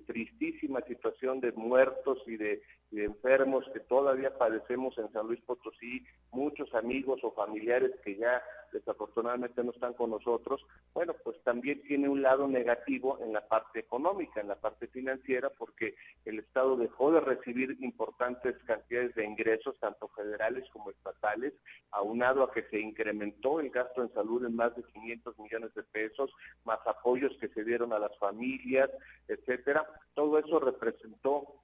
tristísima 0.07 0.81
situación 0.81 1.39
de 1.41 1.51
muertos 1.51 2.17
y 2.25 2.37
de, 2.37 2.61
enfermos 2.91 3.65
que 3.73 3.79
todavía 3.81 4.37
padecemos 4.37 4.97
en 4.97 5.11
San 5.11 5.27
Luis 5.27 5.41
Potosí, 5.41 6.05
muchos 6.31 6.73
amigos 6.73 7.19
o 7.23 7.31
familiares 7.31 7.91
que 8.03 8.15
ya 8.15 8.41
desafortunadamente 8.71 9.63
no 9.63 9.71
están 9.71 9.93
con 9.93 10.11
nosotros, 10.11 10.61
bueno, 10.93 11.13
pues 11.23 11.41
también 11.43 11.81
tiene 11.83 12.07
un 12.07 12.21
lado 12.21 12.47
negativo 12.47 13.19
en 13.21 13.33
la 13.33 13.47
parte 13.47 13.79
económica, 13.79 14.41
en 14.41 14.47
la 14.47 14.55
parte 14.55 14.87
financiera, 14.87 15.49
porque 15.49 15.95
el 16.25 16.39
Estado 16.39 16.77
dejó 16.77 17.11
de 17.11 17.19
recibir 17.19 17.77
importantes 17.81 18.55
cantidades 18.65 19.15
de 19.15 19.25
ingresos, 19.25 19.77
tanto 19.79 20.07
federales 20.09 20.69
como 20.71 20.91
estatales, 20.91 21.53
aunado 21.91 22.43
a 22.43 22.51
que 22.51 22.63
se 22.63 22.79
incrementó 22.79 23.59
el 23.59 23.69
gasto 23.71 24.01
en 24.03 24.13
salud 24.13 24.45
en 24.45 24.55
más 24.55 24.75
de 24.75 24.83
500 24.83 25.39
millones 25.39 25.73
de 25.73 25.83
pesos, 25.83 26.31
más 26.63 26.79
apoyos 26.85 27.35
que 27.39 27.49
se 27.49 27.63
dieron 27.63 27.93
a 27.93 27.99
las 27.99 28.15
familias, 28.17 28.89
etcétera. 29.27 29.85
Todo 30.13 30.37
eso 30.37 30.59
representó 30.59 31.55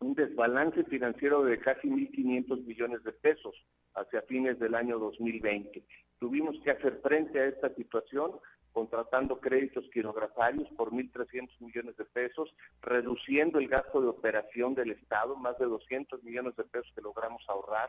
un 0.00 0.14
desbalance 0.14 0.84
financiero 0.84 1.44
de 1.44 1.58
casi 1.58 1.88
1.500 1.88 2.64
millones 2.64 3.02
de 3.04 3.12
pesos 3.12 3.54
hacia 3.94 4.22
fines 4.22 4.58
del 4.58 4.74
año 4.74 4.98
2020. 4.98 5.82
Tuvimos 6.18 6.56
que 6.62 6.70
hacer 6.70 7.00
frente 7.02 7.40
a 7.40 7.46
esta 7.46 7.74
situación 7.74 8.32
contratando 8.72 9.40
créditos 9.40 9.88
quirografarios 9.90 10.68
por 10.76 10.90
1.300 10.90 11.48
millones 11.60 11.96
de 11.96 12.04
pesos, 12.04 12.54
reduciendo 12.82 13.58
el 13.58 13.68
gasto 13.68 14.02
de 14.02 14.08
operación 14.08 14.74
del 14.74 14.90
Estado, 14.90 15.34
más 15.34 15.58
de 15.58 15.64
200 15.64 16.22
millones 16.22 16.54
de 16.56 16.64
pesos 16.64 16.92
que 16.94 17.00
logramos 17.00 17.42
ahorrar, 17.48 17.88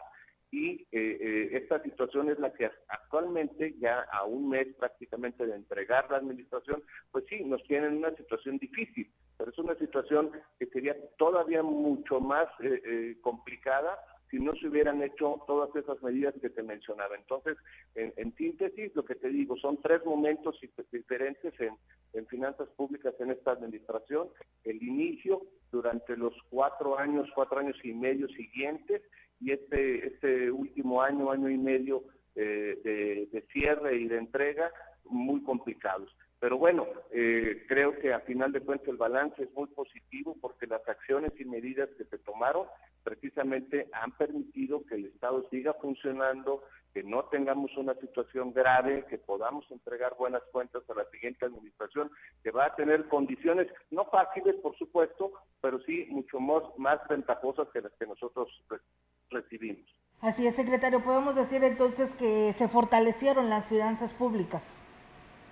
y 0.49 0.87
eh, 0.93 1.17
eh, 1.19 1.49
esta 1.51 1.83
situación 1.83 2.29
es 2.29 2.39
la 2.39 2.53
que 2.53 2.71
actualmente, 2.87 3.75
ya 3.79 3.99
a 4.11 4.23
un 4.23 4.47
mes 4.47 4.67
prácticamente 4.79 5.45
de 5.45 5.55
entregar 5.55 6.09
la 6.09 6.17
administración, 6.17 6.81
pues 7.11 7.25
sí, 7.27 7.43
nos 7.43 7.61
tiene 7.63 7.87
en 7.87 7.97
una 7.97 8.15
situación 8.15 8.57
difícil, 8.57 9.11
pero 9.37 9.51
es 9.51 9.57
una 9.59 9.75
situación 9.75 10.31
que 10.59 10.65
sería 10.67 10.95
todavía 11.17 11.63
mucho 11.63 12.19
más 12.19 12.47
eh, 12.59 13.17
complicada 13.21 13.97
si 14.29 14.39
no 14.39 14.53
se 14.55 14.67
hubieran 14.67 15.01
hecho 15.01 15.41
todas 15.47 15.73
esas 15.75 16.01
medidas 16.03 16.35
que 16.41 16.49
te 16.49 16.61
mencionaba. 16.61 17.15
Entonces, 17.15 17.57
en, 17.95 18.35
síntesis, 18.35 18.93
lo 18.93 19.05
que 19.05 19.15
te 19.15 19.29
digo, 19.29 19.55
son 19.55 19.81
tres 19.81 20.03
momentos 20.03 20.59
diferentes 20.91 21.57
en, 21.61 21.77
en, 22.11 22.27
finanzas 22.27 22.67
públicas 22.75 23.13
en 23.19 23.31
esta 23.31 23.51
administración. 23.51 24.27
El 24.65 24.83
inicio 24.83 25.43
durante 25.71 26.17
los 26.17 26.33
cuatro 26.49 26.99
años, 26.99 27.29
cuatro 27.33 27.59
años 27.59 27.77
y 27.85 27.93
medio 27.93 28.27
siguientes, 28.27 29.01
y 29.39 29.51
este, 29.51 30.07
este 30.07 30.51
último 30.51 31.01
año, 31.01 31.31
año 31.31 31.49
y 31.49 31.57
medio 31.57 32.03
eh, 32.35 33.27
de, 33.31 33.41
cierre 33.53 33.97
y 33.97 34.07
de 34.07 34.17
entrega 34.17 34.71
muy 35.05 35.41
complicados. 35.43 36.09
Pero 36.39 36.57
bueno, 36.57 36.85
eh, 37.11 37.65
creo 37.67 37.97
que 37.97 38.13
a 38.13 38.19
final 38.19 38.51
de 38.51 38.61
cuentas 38.61 38.87
el 38.87 38.97
balance 38.97 39.41
es 39.41 39.51
muy 39.53 39.67
positivo 39.67 40.35
porque 40.39 40.67
las 40.67 40.87
acciones 40.87 41.31
y 41.39 41.45
medidas 41.45 41.89
que 41.97 42.05
se 42.05 42.19
tomaron 42.19 42.67
precisamente 43.03 43.87
han 43.91 44.11
permitido 44.11 44.85
que 44.85 44.95
el 44.95 45.05
Estado 45.05 45.47
siga 45.49 45.73
funcionando, 45.73 46.63
que 46.93 47.01
no 47.01 47.25
tengamos 47.25 47.75
una 47.75 47.95
situación 47.95 48.53
grave, 48.53 49.05
que 49.09 49.17
podamos 49.17 49.65
entregar 49.71 50.15
buenas 50.19 50.43
cuentas 50.51 50.83
a 50.89 50.93
la 50.93 51.05
siguiente 51.09 51.45
administración, 51.45 52.11
que 52.43 52.51
va 52.51 52.65
a 52.65 52.75
tener 52.75 53.07
condiciones 53.07 53.67
no 53.89 54.05
fáciles, 54.05 54.55
por 54.57 54.77
supuesto, 54.77 55.31
pero 55.59 55.79
sí 55.85 56.05
mucho 56.11 56.39
más, 56.39 56.63
más 56.77 56.99
ventajosas 57.09 57.67
que 57.69 57.81
las 57.81 57.93
que 57.93 58.05
nosotros 58.05 58.47
recibimos. 59.31 59.89
Así 60.21 60.45
es, 60.45 60.55
secretario. 60.55 61.03
Podemos 61.03 61.35
decir 61.35 61.63
entonces 61.63 62.13
que 62.13 62.53
se 62.53 62.67
fortalecieron 62.67 63.49
las 63.49 63.67
finanzas 63.67 64.13
públicas. 64.13 64.81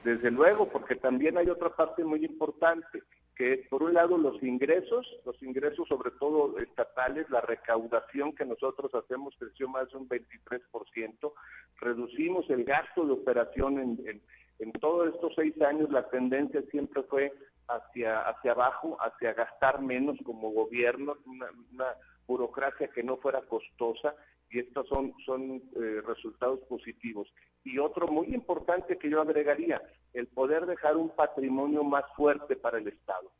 Desde 0.05 0.29
luego, 0.29 0.69
porque 0.69 0.95
también 0.95 1.35
hay 1.35 1.49
otra 1.49 1.75
parte 1.75 2.03
muy 2.03 2.23
importante, 2.23 3.01
que 3.35 3.65
por 3.71 3.81
un 3.81 3.95
lado 3.95 4.19
los 4.19 4.41
ingresos, 4.43 5.03
los 5.25 5.41
ingresos 5.41 5.87
sobre 5.87 6.11
todo 6.11 6.59
estatales, 6.59 7.27
la 7.31 7.41
recaudación 7.41 8.35
que 8.35 8.45
nosotros 8.45 8.93
hacemos 8.93 9.33
creció 9.39 9.67
más 9.67 9.89
de 9.89 9.97
un 9.97 10.07
23%, 10.07 11.33
reducimos 11.81 12.47
el 12.51 12.65
gasto 12.65 13.03
de 13.03 13.13
operación 13.13 13.79
en, 13.79 14.21
en, 14.59 14.71
todos 14.73 15.11
estos 15.11 15.33
seis 15.35 15.59
años, 15.63 15.89
la 15.89 16.07
tendencia 16.11 16.61
siempre 16.69 17.01
fue 17.01 17.33
hacia, 17.67 18.29
hacia 18.29 18.51
abajo, 18.51 18.97
hacia 18.99 19.33
gastar 19.33 19.81
menos 19.81 20.19
como 20.23 20.51
gobierno, 20.51 21.17
una, 21.25 21.95
burocracia 22.27 22.89
que 22.89 23.01
no 23.01 23.17
fuera 23.17 23.41
costosa 23.41 24.15
y 24.51 24.59
estos 24.59 24.87
son, 24.87 25.13
son 25.25 25.63
eh, 25.75 26.01
resultados 26.05 26.59
positivos. 26.69 27.27
Y 27.65 27.79
otro 27.79 28.07
muy 28.07 28.33
importante 28.33 28.97
que 28.97 29.09
yo 29.09 29.19
agregaría, 29.19 29.81
el 30.13 30.27
poder 30.27 30.65
dejar 30.65 30.95
un 30.95 31.09
patrimonio 31.09 31.83
más 31.83 32.05
fuerte 32.15 32.55
para 32.55 32.77
el 32.77 32.87
Estado. 32.87 33.31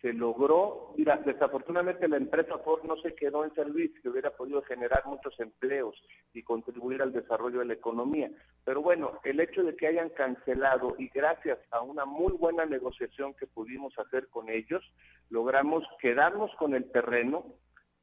Se 0.00 0.12
logró, 0.12 0.92
mira, 0.96 1.16
desafortunadamente 1.18 2.08
la 2.08 2.16
empresa 2.16 2.58
Ford 2.58 2.82
no 2.84 2.96
se 2.96 3.14
quedó 3.14 3.44
en 3.44 3.54
servicio, 3.54 4.02
que 4.02 4.08
hubiera 4.08 4.30
podido 4.30 4.60
generar 4.62 5.02
muchos 5.06 5.38
empleos 5.38 5.94
y 6.32 6.42
contribuir 6.42 7.00
al 7.00 7.12
desarrollo 7.12 7.60
de 7.60 7.66
la 7.66 7.74
economía. 7.74 8.30
Pero 8.64 8.82
bueno, 8.82 9.18
el 9.24 9.40
hecho 9.40 9.62
de 9.62 9.76
que 9.76 9.86
hayan 9.86 10.10
cancelado 10.10 10.94
y 10.98 11.08
gracias 11.08 11.58
a 11.70 11.80
una 11.80 12.04
muy 12.04 12.32
buena 12.32 12.66
negociación 12.66 13.34
que 13.34 13.46
pudimos 13.46 13.98
hacer 13.98 14.28
con 14.28 14.48
ellos, 14.50 14.82
logramos 15.30 15.84
quedarnos 16.00 16.50
con 16.56 16.74
el 16.74 16.90
terreno, 16.90 17.44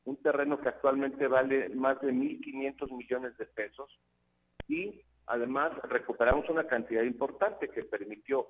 un 0.06 0.16
terreno 0.18 0.60
que 0.60 0.70
actualmente 0.70 1.28
vale 1.28 1.70
más 1.70 2.00
de 2.02 2.12
1.500 2.12 2.98
millones 2.98 3.38
de 3.38 3.46
pesos 3.46 4.00
y 4.68 5.02
además 5.28 5.72
recuperamos 5.84 6.50
una 6.50 6.66
cantidad 6.66 7.04
importante 7.04 7.70
que 7.70 7.84
permitió, 7.84 8.48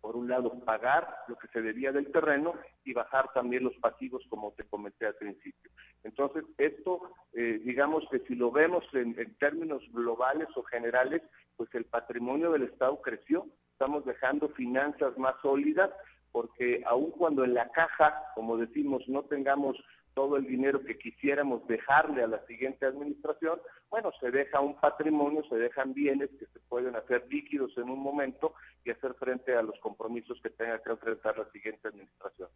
por 0.00 0.16
un 0.16 0.28
lado, 0.28 0.58
pagar 0.64 1.06
lo 1.28 1.36
que 1.36 1.48
se 1.48 1.60
debía 1.60 1.92
del 1.92 2.10
terreno 2.10 2.54
y 2.84 2.92
bajar 2.92 3.30
también 3.34 3.64
los 3.64 3.76
pasivos, 3.76 4.22
como 4.28 4.52
te 4.52 4.64
comenté 4.64 5.06
al 5.06 5.14
principio. 5.14 5.70
Entonces, 6.04 6.44
esto, 6.56 7.02
eh, 7.34 7.60
digamos 7.64 8.04
que 8.10 8.20
si 8.20 8.34
lo 8.34 8.50
vemos 8.50 8.84
en, 8.94 9.18
en 9.18 9.34
términos 9.36 9.82
globales 9.92 10.48
o 10.56 10.62
generales, 10.62 11.22
pues 11.56 11.68
el 11.74 11.84
patrimonio 11.84 12.52
del 12.52 12.62
Estado 12.62 13.00
creció, 13.02 13.46
estamos 13.72 14.04
dejando 14.06 14.48
finanzas 14.50 15.16
más 15.18 15.34
sólidas, 15.42 15.90
porque 16.32 16.82
aun 16.86 17.10
cuando 17.10 17.44
en 17.44 17.54
la 17.54 17.68
caja, 17.70 18.14
como 18.34 18.56
decimos, 18.56 19.02
no 19.08 19.22
tengamos 19.24 19.76
todo 20.14 20.36
el 20.36 20.46
dinero 20.46 20.82
que 20.82 20.98
quisiéramos 20.98 21.66
dejarle 21.66 22.22
a 22.22 22.26
la 22.26 22.44
siguiente 22.46 22.86
administración, 22.86 23.60
bueno, 23.90 24.10
se 24.20 24.30
deja 24.30 24.60
un 24.60 24.78
patrimonio, 24.80 25.42
se 25.48 25.56
dejan 25.56 25.94
bienes 25.94 26.30
que 26.38 26.46
se 26.46 26.60
pueden 26.68 26.96
hacer 26.96 27.26
líquidos 27.28 27.76
en 27.78 27.90
un 27.90 28.00
momento 28.00 28.54
y 28.84 28.90
hacer 28.90 29.14
frente 29.14 29.54
a 29.54 29.62
los 29.62 29.78
compromisos 29.80 30.38
que 30.42 30.50
tenga 30.50 30.82
que 30.82 30.90
enfrentar 30.90 31.38
la 31.38 31.50
siguiente 31.50 31.88
administración. 31.88 32.48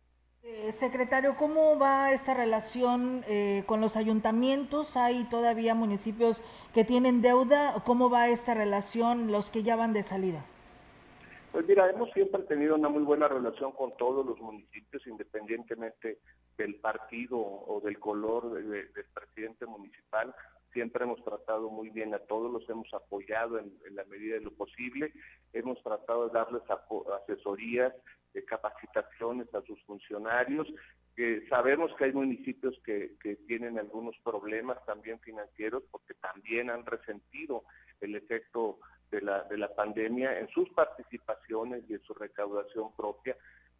Eh, 0.43 0.73
secretario, 0.73 1.37
¿cómo 1.39 1.79
va 1.79 2.13
esta 2.13 2.35
relación 2.35 3.25
eh, 3.27 3.65
con 3.67 3.81
los 3.81 3.97
ayuntamientos? 3.97 4.97
¿Hay 4.97 5.25
todavía 5.31 5.75
municipios 5.75 6.43
que 6.75 6.85
tienen 6.85 7.23
deuda? 7.23 7.83
¿Cómo 7.87 8.11
va 8.11 8.29
esta 8.29 8.53
relación 8.53 9.33
los 9.33 9.51
que 9.51 9.63
ya 9.63 9.75
van 9.75 9.95
de 9.95 10.03
salida? 10.03 10.45
Pues 11.51 11.67
mira, 11.67 11.89
hemos 11.89 12.11
siempre 12.11 12.43
tenido 12.43 12.75
una 12.75 12.89
muy 12.89 13.05
buena 13.05 13.29
relación 13.29 13.73
con 13.73 13.97
todos 13.97 14.27
los 14.27 14.39
municipios, 14.41 15.07
independientemente 15.07 16.19
del 16.57 16.77
partido 16.77 17.39
o 17.39 17.81
del 17.85 17.99
color 17.99 18.53
del 18.53 19.07
presidente 19.13 19.67
municipal. 19.67 20.35
Siempre 20.73 21.05
hemos 21.05 21.23
tratado 21.25 21.71
muy 21.71 21.91
bien 21.91 22.15
a 22.15 22.19
todos, 22.19 22.53
los 22.53 22.69
hemos 22.69 22.93
apoyado 22.93 23.59
en, 23.59 23.73
la 23.93 24.05
medida 24.05 24.35
de 24.35 24.41
lo 24.41 24.53
posible. 24.53 25.13
Hemos 25.53 25.81
tratado 25.83 26.29
de 26.29 26.35
darles 26.35 26.63
asesorías, 27.23 27.93
de 28.33 28.45
capacitaciones 28.45 29.53
a 29.55 29.63
sus 29.63 29.81
funcionarios. 29.85 30.67
sabemos 31.49 31.95
que 31.97 32.07
hay 32.07 32.13
municipios 32.13 32.77
que, 32.85 33.15
que 33.23 33.37
tienen 33.37 33.79
algunos 33.79 34.17
problemas 34.25 34.85
también 34.85 35.21
financieros 35.21 35.85
porque 35.93 36.15
también 36.15 36.71
han 36.71 36.85
resentido 36.85 37.63
el 38.01 38.17
efecto 38.17 38.81
de 39.11 39.21
la, 39.21 39.45
de 39.45 39.59
la 39.59 39.73
pandemia 39.75 40.41
en 40.41 40.49
sus 40.49 40.69
participaciones 40.71 41.85
y 41.89 41.95
en 41.95 42.03
su 42.03 42.15
recaudación 42.15 42.95
propia. 42.97 43.37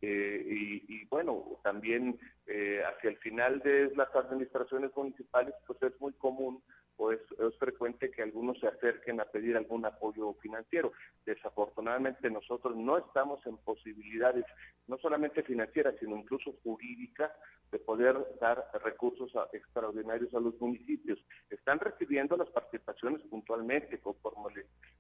Eh, 0.07 0.85
y, 0.89 1.05
bueno, 1.07 1.59
también 1.63 2.19
eh, 2.47 2.83
hacia 2.85 3.09
el 3.11 3.17
final 3.19 3.61
de 3.61 3.91
las 3.97 4.15
administraciones 4.15 4.91
municipales, 4.95 5.55
pues 5.67 5.83
es 5.83 5.99
muy 6.01 6.13
común 6.15 6.63
pues 6.97 7.19
es 7.39 7.59
frecuente 7.59 8.11
que 8.11 8.23
algunos 8.23 8.59
se 8.61 8.69
acerquen 8.69 9.21
a 9.21 9.25
pedir 9.25 9.57
algún 9.57 9.85
apoyo 9.85 10.33
financiero. 10.35 10.93
Desafortunadamente 11.27 12.31
nosotros 12.31 12.77
no 12.77 12.99
estamos 12.99 13.45
en 13.47 13.57
posibilidades, 13.59 14.45
no 14.87 14.97
solamente 14.99 15.43
financieras, 15.43 15.97
sino 15.99 16.17
incluso 16.17 16.55
jurídicas, 16.63 17.33
de 17.73 17.81
poder 17.81 18.17
dar 18.41 18.65
recursos 18.85 19.33
extraordinarios 19.53 20.33
a 20.35 20.39
los 20.39 20.61
municipios. 20.61 21.19
Están 21.51 21.81
recibiendo 21.81 22.37
las 22.37 22.49
participaciones 22.51 23.23
puntualmente 23.23 23.99
conforme 23.99 24.55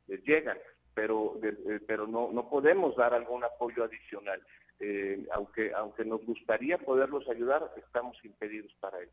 les, 0.08 0.24
llegan, 0.24 0.58
pero, 0.94 1.38
eh, 1.44 1.78
pero 1.86 2.08
no, 2.08 2.32
no 2.32 2.48
podemos 2.50 2.96
dar 2.96 3.14
algún 3.14 3.44
apoyo 3.44 3.84
adicional. 3.84 4.42
Eh, 4.80 5.26
aunque, 5.32 5.72
aunque 5.74 6.04
nos 6.04 6.24
gustaría 6.26 6.78
poderlos 6.78 7.28
ayudar, 7.28 7.72
estamos 7.76 8.16
impedidos 8.24 8.72
para 8.80 9.00
ello. 9.00 9.12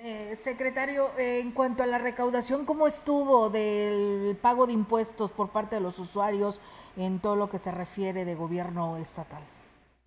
Eh, 0.00 0.34
secretario, 0.36 1.10
en 1.16 1.52
cuanto 1.52 1.82
a 1.82 1.86
la 1.86 1.98
recaudación, 1.98 2.66
¿cómo 2.66 2.86
estuvo 2.86 3.50
del 3.50 4.36
pago 4.40 4.66
de 4.66 4.72
impuestos 4.72 5.30
por 5.30 5.50
parte 5.50 5.76
de 5.76 5.80
los 5.80 5.98
usuarios 5.98 6.60
en 6.96 7.20
todo 7.20 7.36
lo 7.36 7.48
que 7.48 7.58
se 7.58 7.70
refiere 7.70 8.24
de 8.24 8.34
gobierno 8.34 8.96
estatal? 8.96 9.42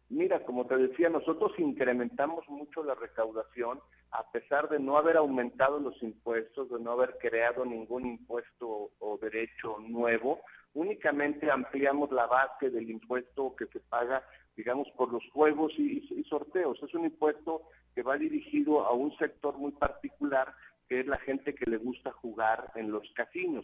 Mira, 0.10 0.44
como 0.44 0.66
te 0.66 0.76
decía, 0.76 1.08
nosotros 1.08 1.52
incrementamos 1.60 2.48
mucho 2.50 2.84
la 2.84 2.96
recaudación 2.96 3.80
a 4.12 4.30
pesar 4.32 4.68
de 4.70 4.80
no 4.80 4.98
haber 4.98 5.18
aumentado 5.18 5.80
los 5.80 6.02
impuestos, 6.02 6.70
de 6.70 6.80
no 6.80 6.92
haber 6.92 7.18
creado 7.20 7.64
ningún 7.64 8.08
impuesto 8.08 8.92
o 9.00 9.18
derecho 9.22 9.78
nuevo, 9.80 10.40
únicamente 10.80 11.52
ampliamos 11.52 12.10
la 12.12 12.26
base 12.26 12.70
del 12.70 12.90
impuesto 12.90 13.54
que 13.58 13.66
se 13.68 13.82
paga, 13.82 14.24
digamos, 14.56 14.88
por 14.96 15.12
los 15.12 15.24
juegos 15.32 15.74
y, 15.78 16.24
sorteos. 16.30 16.82
Es 16.82 16.94
un 16.94 17.04
impuesto 17.06 17.64
que 17.94 18.02
va 18.02 18.18
dirigido 18.18 18.86
a 18.86 18.94
un 18.94 19.16
sector 19.18 19.58
muy 19.58 19.72
particular 19.74 20.54
que 20.88 21.02
es 21.02 21.08
la 21.08 21.18
gente 21.18 21.54
que 21.54 21.70
le 21.70 21.78
gusta 21.78 22.12
jugar 22.14 22.72
en 22.76 22.92
los 22.92 23.04
casinos. 23.14 23.64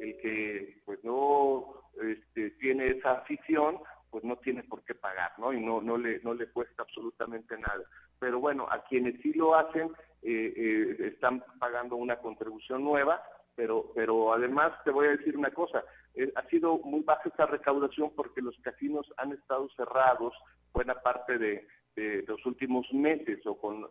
El 0.00 0.18
que 0.18 0.82
pues 0.84 1.02
no 1.04 1.82
este, 2.02 2.50
tiene 2.58 2.88
esa 2.88 3.12
afición, 3.12 3.78
pues 4.10 4.24
no 4.24 4.36
tiene 4.36 4.62
por 4.64 4.82
qué 4.84 4.94
pagar, 4.94 5.32
¿no? 5.38 5.54
Y 5.54 5.60
no, 5.60 5.80
no, 5.80 5.96
le, 5.96 6.20
no 6.20 6.34
le 6.34 6.48
cuesta 6.48 6.82
absolutamente 6.82 7.56
nada. 7.56 7.82
Pero 8.18 8.40
bueno, 8.40 8.66
a 8.70 8.82
quienes 8.84 9.20
sí 9.22 9.32
lo 9.32 9.54
hacen, 9.54 9.90
eh, 10.22 10.52
eh, 10.56 10.96
están 11.14 11.42
pagando 11.58 11.96
una 11.96 12.16
contribución 12.16 12.84
nueva, 12.84 13.22
pero, 13.56 13.90
pero 13.94 14.32
además 14.32 14.72
te 14.84 14.90
voy 14.90 15.06
a 15.06 15.16
decir 15.16 15.36
una 15.36 15.50
cosa, 15.50 15.82
eh, 16.14 16.30
ha 16.36 16.42
sido 16.48 16.78
muy 16.78 17.00
baja 17.00 17.28
esta 17.28 17.46
recaudación 17.46 18.12
porque 18.14 18.42
los 18.42 18.56
casinos 18.58 19.10
han 19.16 19.32
estado 19.32 19.68
cerrados 19.76 20.34
buena 20.72 20.94
parte 20.94 21.38
de, 21.38 21.66
de 21.96 22.24
los 22.28 22.44
últimos 22.46 22.86
meses 22.92 23.44
o 23.46 23.56
con, 23.56 23.84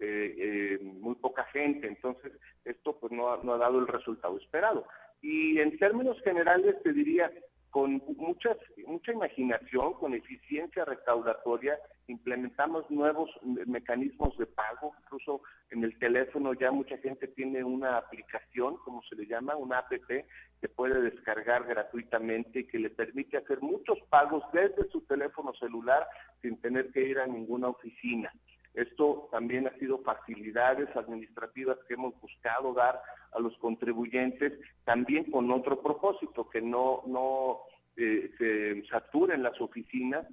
eh, 0.00 0.34
eh, 0.38 0.78
muy 0.82 1.16
poca 1.16 1.44
gente. 1.46 1.88
Entonces, 1.88 2.32
esto 2.64 2.96
pues 2.98 3.12
no 3.12 3.32
ha, 3.32 3.42
no 3.42 3.54
ha 3.54 3.58
dado 3.58 3.80
el 3.80 3.88
resultado 3.88 4.38
esperado. 4.38 4.86
Y 5.20 5.58
en 5.58 5.76
términos 5.78 6.20
generales 6.22 6.76
te 6.82 6.92
diría, 6.92 7.30
con 7.76 8.02
muchas, 8.16 8.56
mucha 8.86 9.12
imaginación, 9.12 9.92
con 10.00 10.14
eficiencia 10.14 10.86
recaudatoria, 10.86 11.78
implementamos 12.06 12.90
nuevos 12.90 13.28
mecanismos 13.66 14.34
de 14.38 14.46
pago, 14.46 14.94
incluso 15.02 15.42
en 15.68 15.84
el 15.84 15.98
teléfono 15.98 16.54
ya 16.54 16.70
mucha 16.70 16.96
gente 16.96 17.28
tiene 17.28 17.62
una 17.62 17.98
aplicación, 17.98 18.78
como 18.78 19.02
se 19.02 19.16
le 19.16 19.26
llama, 19.26 19.56
una 19.56 19.80
app, 19.80 19.92
que 20.08 20.68
puede 20.74 21.02
descargar 21.02 21.64
gratuitamente 21.66 22.60
y 22.60 22.66
que 22.66 22.78
le 22.78 22.88
permite 22.88 23.36
hacer 23.36 23.60
muchos 23.60 23.98
pagos 24.08 24.42
desde 24.54 24.88
su 24.88 25.02
teléfono 25.02 25.52
celular 25.60 26.06
sin 26.40 26.58
tener 26.62 26.90
que 26.92 27.02
ir 27.02 27.18
a 27.18 27.26
ninguna 27.26 27.68
oficina. 27.68 28.32
Esto 28.76 29.28
también 29.32 29.66
ha 29.66 29.76
sido 29.78 29.98
facilidades 29.98 30.94
administrativas 30.94 31.78
que 31.88 31.94
hemos 31.94 32.18
buscado 32.20 32.74
dar 32.74 33.00
a 33.32 33.40
los 33.40 33.56
contribuyentes, 33.58 34.52
también 34.84 35.24
con 35.30 35.50
otro 35.50 35.82
propósito, 35.82 36.48
que 36.48 36.60
no, 36.60 37.02
no 37.06 37.60
eh, 37.96 38.30
se 38.38 38.86
saturen 38.88 39.42
las 39.42 39.58
oficinas 39.60 40.26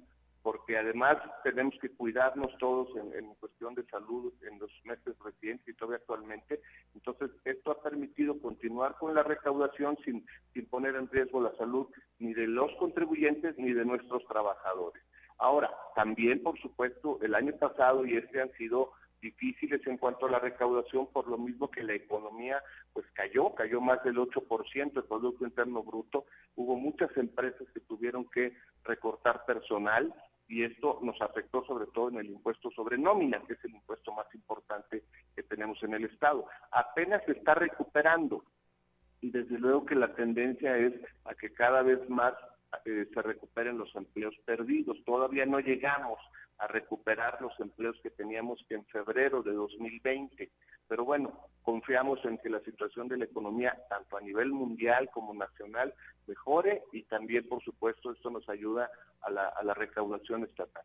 porque 0.44 0.76
además 0.76 1.16
tenemos 1.42 1.74
que 1.80 1.88
cuidarnos 1.88 2.52
todos 2.58 2.94
en, 2.96 3.34
cuestión 3.36 3.74
de 3.74 3.82
salud 3.84 4.30
en 4.42 4.58
los 4.58 4.70
meses 4.84 5.18
recientes 5.24 5.66
y 5.66 5.72
todavía 5.72 5.96
actualmente. 5.96 6.60
Entonces, 6.94 7.30
esto 7.46 7.70
ha 7.70 7.82
permitido 7.82 8.38
continuar 8.38 8.94
con 8.98 9.14
la 9.14 9.22
recaudación 9.22 9.96
sin, 10.04 10.26
sin 10.52 10.66
poner 10.66 10.96
en 10.96 11.08
riesgo 11.08 11.40
la 11.40 11.56
salud 11.56 11.86
ni 12.18 12.34
de 12.34 12.46
los 12.46 12.70
contribuyentes 12.76 13.56
ni 13.56 13.72
de 13.72 13.86
nuestros 13.86 14.22
trabajadores. 14.26 15.02
Ahora, 15.38 15.70
también, 15.94 16.42
por 16.42 16.58
supuesto, 16.60 17.18
el 17.22 17.34
año 17.34 17.52
pasado 17.56 18.04
y 18.06 18.16
este 18.16 18.40
han 18.40 18.52
sido 18.52 18.92
difíciles 19.20 19.80
en 19.86 19.96
cuanto 19.96 20.26
a 20.26 20.30
la 20.30 20.38
recaudación, 20.38 21.06
por 21.06 21.26
lo 21.28 21.38
mismo 21.38 21.70
que 21.70 21.82
la 21.82 21.94
economía 21.94 22.62
pues 22.92 23.06
cayó, 23.14 23.54
cayó 23.54 23.80
más 23.80 24.04
del 24.04 24.16
8% 24.16 24.92
del 24.92 25.04
Producto 25.04 25.44
Interno 25.44 25.82
Bruto. 25.82 26.26
Hubo 26.56 26.76
muchas 26.76 27.16
empresas 27.16 27.66
que 27.72 27.80
tuvieron 27.80 28.26
que 28.30 28.54
recortar 28.84 29.46
personal 29.46 30.14
y 30.46 30.62
esto 30.62 30.98
nos 31.02 31.20
afectó 31.22 31.64
sobre 31.64 31.86
todo 31.86 32.10
en 32.10 32.18
el 32.18 32.26
impuesto 32.26 32.70
sobre 32.72 32.98
nómina, 32.98 33.40
que 33.46 33.54
es 33.54 33.64
el 33.64 33.74
impuesto 33.74 34.12
más 34.12 34.26
importante 34.34 35.04
que 35.34 35.42
tenemos 35.42 35.82
en 35.82 35.94
el 35.94 36.04
Estado. 36.04 36.46
Apenas 36.70 37.22
se 37.24 37.32
está 37.32 37.54
recuperando 37.54 38.44
y 39.22 39.30
desde 39.30 39.58
luego 39.58 39.86
que 39.86 39.94
la 39.94 40.14
tendencia 40.14 40.76
es 40.76 40.92
a 41.24 41.34
que 41.34 41.50
cada 41.54 41.82
vez 41.82 41.98
más 42.10 42.34
eh, 42.84 43.06
se 43.12 43.22
recuperen 43.22 43.78
los 43.78 43.94
empleos 43.94 44.34
perdidos. 44.44 44.96
Todavía 45.04 45.46
no 45.46 45.60
llegamos 45.60 46.18
a 46.58 46.66
recuperar 46.66 47.40
los 47.40 47.58
empleos 47.60 47.96
que 48.02 48.10
teníamos 48.10 48.64
en 48.70 48.84
febrero 48.86 49.42
de 49.42 49.52
2020. 49.52 50.50
Pero 50.86 51.04
bueno, 51.04 51.32
confiamos 51.62 52.24
en 52.24 52.38
que 52.38 52.50
la 52.50 52.60
situación 52.60 53.08
de 53.08 53.16
la 53.16 53.24
economía, 53.24 53.76
tanto 53.88 54.16
a 54.16 54.20
nivel 54.20 54.50
mundial 54.50 55.10
como 55.12 55.34
nacional, 55.34 55.94
mejore 56.26 56.82
y 56.92 57.02
también, 57.04 57.48
por 57.48 57.62
supuesto, 57.62 58.12
esto 58.12 58.30
nos 58.30 58.48
ayuda 58.48 58.90
a 59.22 59.30
la, 59.30 59.48
a 59.48 59.62
la 59.64 59.74
recaudación 59.74 60.44
estatal. 60.44 60.84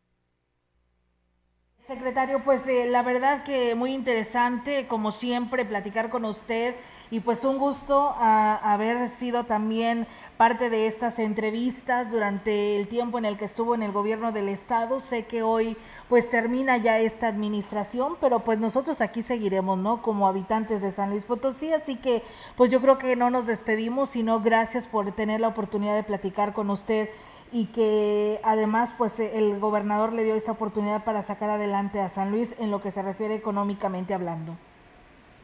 Secretario, 1.82 2.42
pues 2.44 2.66
eh, 2.66 2.86
la 2.88 3.02
verdad 3.02 3.42
que 3.44 3.74
muy 3.74 3.92
interesante, 3.94 4.86
como 4.86 5.10
siempre, 5.10 5.64
platicar 5.64 6.10
con 6.10 6.24
usted 6.24 6.74
y 7.10 7.20
pues 7.20 7.44
un 7.44 7.58
gusto 7.58 8.14
haber 8.18 9.08
sido 9.08 9.44
también 9.44 10.06
parte 10.36 10.70
de 10.70 10.86
estas 10.86 11.18
entrevistas 11.18 12.10
durante 12.10 12.76
el 12.76 12.86
tiempo 12.86 13.18
en 13.18 13.24
el 13.24 13.36
que 13.36 13.44
estuvo 13.44 13.74
en 13.74 13.82
el 13.82 13.90
gobierno 13.90 14.30
del 14.30 14.48
estado. 14.48 15.00
Sé 15.00 15.26
que 15.26 15.42
hoy 15.42 15.76
pues 16.08 16.30
termina 16.30 16.76
ya 16.76 16.98
esta 16.98 17.26
administración, 17.26 18.16
pero 18.20 18.40
pues 18.40 18.58
nosotros 18.58 19.00
aquí 19.00 19.22
seguiremos, 19.22 19.76
¿no? 19.76 20.02
Como 20.02 20.28
habitantes 20.28 20.82
de 20.82 20.92
San 20.92 21.10
Luis 21.10 21.24
Potosí, 21.24 21.72
así 21.72 21.96
que 21.96 22.22
pues 22.56 22.70
yo 22.70 22.80
creo 22.80 22.96
que 22.96 23.16
no 23.16 23.28
nos 23.28 23.46
despedimos, 23.46 24.10
sino 24.10 24.40
gracias 24.40 24.86
por 24.86 25.10
tener 25.12 25.40
la 25.40 25.48
oportunidad 25.48 25.96
de 25.96 26.04
platicar 26.04 26.52
con 26.52 26.70
usted 26.70 27.10
y 27.52 27.66
que 27.66 28.40
además 28.44 28.94
pues 28.96 29.18
el 29.18 29.58
gobernador 29.58 30.12
le 30.12 30.22
dio 30.22 30.36
esta 30.36 30.52
oportunidad 30.52 31.02
para 31.02 31.22
sacar 31.22 31.50
adelante 31.50 32.00
a 32.00 32.08
San 32.08 32.30
Luis 32.30 32.54
en 32.60 32.70
lo 32.70 32.80
que 32.80 32.92
se 32.92 33.02
refiere 33.02 33.34
económicamente 33.34 34.14
hablando. 34.14 34.56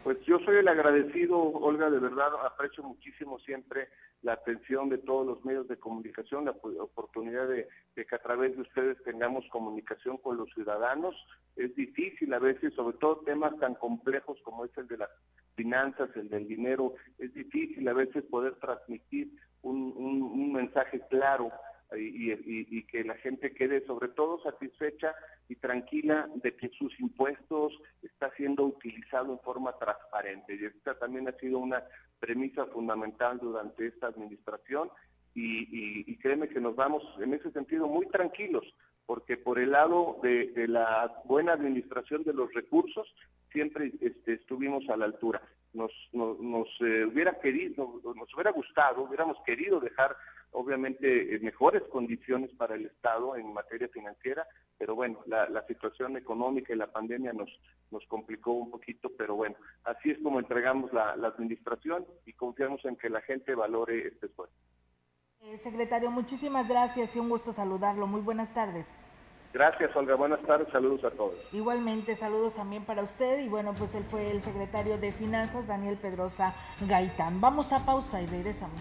Pues 0.06 0.20
yo 0.20 0.38
soy 0.44 0.58
el 0.58 0.68
agradecido, 0.68 1.36
Olga, 1.36 1.90
de 1.90 1.98
verdad 1.98 2.28
aprecio 2.44 2.84
muchísimo 2.84 3.40
siempre 3.40 3.88
la 4.22 4.34
atención 4.34 4.88
de 4.88 4.98
todos 4.98 5.26
los 5.26 5.44
medios 5.44 5.66
de 5.66 5.78
comunicación, 5.80 6.44
la 6.44 6.52
oportunidad 6.52 7.48
de, 7.48 7.66
que 7.96 8.14
a 8.14 8.22
través 8.22 8.54
de 8.54 8.62
ustedes 8.62 9.02
tengamos 9.02 9.44
comunicación 9.48 10.18
con 10.18 10.36
los 10.36 10.48
ciudadanos. 10.50 11.16
Es 11.56 11.74
difícil 11.74 12.32
a 12.34 12.38
veces, 12.38 12.72
sobre 12.74 12.98
todo 12.98 13.24
temas 13.26 13.58
tan 13.58 13.74
complejos 13.74 14.38
como 14.44 14.64
es 14.64 14.70
el 14.78 14.86
de 14.86 14.98
las 14.98 15.10
finanzas, 15.56 16.08
el 16.14 16.28
del 16.28 16.46
dinero, 16.46 16.94
es 17.18 17.34
difícil 17.34 17.88
a 17.88 17.92
veces 17.92 18.22
poder 18.26 18.54
transmitir 18.60 19.32
un 19.62 20.52
mensaje 20.52 21.02
claro 21.10 21.50
y, 21.94 22.82
que 22.84 23.04
la 23.04 23.14
gente 23.16 23.52
quede 23.52 23.84
sobre 23.86 24.08
todo 24.08 24.42
satisfecha 24.42 25.14
y 25.48 25.56
tranquila 25.56 26.28
de 26.36 26.56
que 26.56 26.68
sus 26.70 26.98
impuestos 26.98 27.72
está 28.16 28.34
siendo 28.36 28.64
utilizado 28.64 29.32
en 29.32 29.38
forma 29.40 29.72
transparente. 29.78 30.56
Y 30.56 30.64
esta 30.64 30.98
también 30.98 31.28
ha 31.28 31.32
sido 31.32 31.58
una 31.58 31.82
premisa 32.18 32.64
fundamental 32.66 33.38
durante 33.38 33.86
esta 33.86 34.06
administración 34.06 34.88
y, 35.34 36.10
y, 36.10 36.16
créeme 36.16 36.48
que 36.48 36.60
nos 36.60 36.74
vamos 36.76 37.02
en 37.20 37.34
ese 37.34 37.50
sentido 37.50 37.86
muy 37.86 38.06
tranquilos, 38.06 38.64
porque 39.04 39.36
por 39.36 39.58
el 39.58 39.72
lado 39.72 40.18
de, 40.22 40.66
la 40.66 41.12
buena 41.26 41.52
administración 41.52 42.24
de 42.24 42.32
los 42.32 42.50
recursos 42.54 43.06
siempre 43.52 43.92
este, 44.00 44.32
estuvimos 44.32 44.88
a 44.88 44.96
la 44.96 45.04
altura. 45.04 45.42
Nos, 45.74 45.92
nos, 46.14 46.68
eh, 46.80 47.04
hubiera 47.04 47.38
querido, 47.38 48.00
nos 48.02 48.32
hubiera 48.32 48.50
gustado, 48.50 49.02
hubiéramos 49.02 49.36
querido 49.44 49.78
dejar 49.78 50.16
obviamente 50.52 51.34
eh, 51.34 51.38
mejores 51.40 51.82
condiciones 51.90 52.50
para 52.56 52.76
el 52.76 52.86
Estado 52.86 53.36
en 53.36 53.52
materia 53.52 53.88
financiera, 53.88 54.46
pero 54.78 54.94
bueno, 54.94 55.20
la, 55.26 55.62
situación 55.66 56.16
económica 56.16 56.72
y 56.72 56.76
la 56.76 56.90
pandemia 56.90 57.34
nos, 57.34 57.50
nos 57.96 58.06
complicó 58.08 58.52
un 58.52 58.70
poquito, 58.70 59.10
pero 59.16 59.34
bueno, 59.34 59.56
así 59.84 60.10
es 60.10 60.18
como 60.22 60.38
entregamos 60.38 60.92
la, 60.92 61.12
administración 61.12 62.04
y 62.26 62.32
confiamos 62.34 62.84
en 62.84 62.96
que 62.96 63.08
la 63.08 63.22
gente 63.22 63.54
valore 63.54 64.08
este 64.08 64.26
esfuerzo. 64.26 64.54
Eh, 65.40 65.58
secretario, 65.58 66.10
muchísimas 66.10 66.68
gracias 66.68 67.16
y 67.16 67.18
un 67.18 67.28
gusto 67.28 67.52
saludarlo. 67.52 68.06
Muy 68.06 68.20
buenas 68.20 68.52
tardes. 68.52 68.86
Gracias, 69.52 69.94
Olga. 69.96 70.14
Buenas 70.16 70.42
tardes. 70.42 70.68
Saludos 70.70 71.04
a 71.04 71.10
todos. 71.10 71.34
Igualmente, 71.52 72.16
saludos 72.16 72.54
también 72.54 72.84
para 72.84 73.02
usted. 73.02 73.38
Y 73.38 73.48
bueno, 73.48 73.74
pues 73.74 73.94
él 73.94 74.04
fue 74.04 74.30
el 74.30 74.42
secretario 74.42 74.98
de 74.98 75.12
Finanzas, 75.12 75.66
Daniel 75.66 75.96
Pedrosa 75.96 76.54
Gaitán. 76.80 77.40
Vamos 77.40 77.72
a 77.72 77.86
pausa 77.86 78.20
y 78.20 78.26
regresamos. 78.26 78.80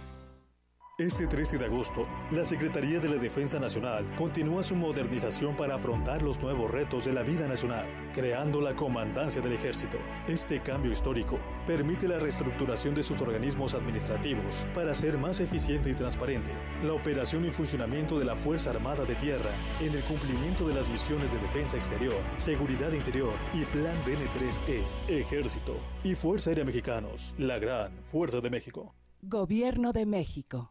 Este 1.01 1.25
13 1.25 1.57
de 1.57 1.65
agosto, 1.65 2.05
la 2.29 2.45
Secretaría 2.45 2.99
de 2.99 3.09
la 3.09 3.15
Defensa 3.15 3.57
Nacional 3.57 4.05
continúa 4.19 4.61
su 4.61 4.75
modernización 4.75 5.57
para 5.57 5.73
afrontar 5.73 6.21
los 6.21 6.39
nuevos 6.39 6.69
retos 6.69 7.05
de 7.05 7.11
la 7.11 7.23
vida 7.23 7.47
nacional, 7.47 7.87
creando 8.13 8.61
la 8.61 8.75
Comandancia 8.75 9.41
del 9.41 9.53
Ejército. 9.53 9.97
Este 10.27 10.59
cambio 10.59 10.91
histórico 10.91 11.39
permite 11.65 12.07
la 12.07 12.19
reestructuración 12.19 12.93
de 12.93 13.01
sus 13.01 13.19
organismos 13.19 13.73
administrativos 13.73 14.63
para 14.75 14.93
ser 14.93 15.17
más 15.17 15.39
eficiente 15.39 15.89
y 15.89 15.95
transparente, 15.95 16.51
la 16.85 16.93
operación 16.93 17.47
y 17.47 17.51
funcionamiento 17.51 18.19
de 18.19 18.25
la 18.25 18.35
Fuerza 18.35 18.69
Armada 18.69 19.03
de 19.03 19.15
Tierra 19.15 19.49
en 19.79 19.95
el 19.95 20.03
cumplimiento 20.03 20.67
de 20.67 20.75
las 20.75 20.87
misiones 20.87 21.33
de 21.33 21.39
defensa 21.39 21.77
exterior, 21.77 22.21
seguridad 22.37 22.91
interior 22.91 23.33
y 23.55 23.65
Plan 23.65 23.95
DN3E, 24.05 25.17
Ejército 25.17 25.77
y 26.03 26.13
Fuerza 26.13 26.51
Aérea 26.51 26.63
Mexicanos, 26.63 27.33
la 27.39 27.57
gran 27.57 27.91
Fuerza 28.03 28.39
de 28.39 28.51
México. 28.51 28.93
Gobierno 29.23 29.93
de 29.93 30.05
México. 30.05 30.70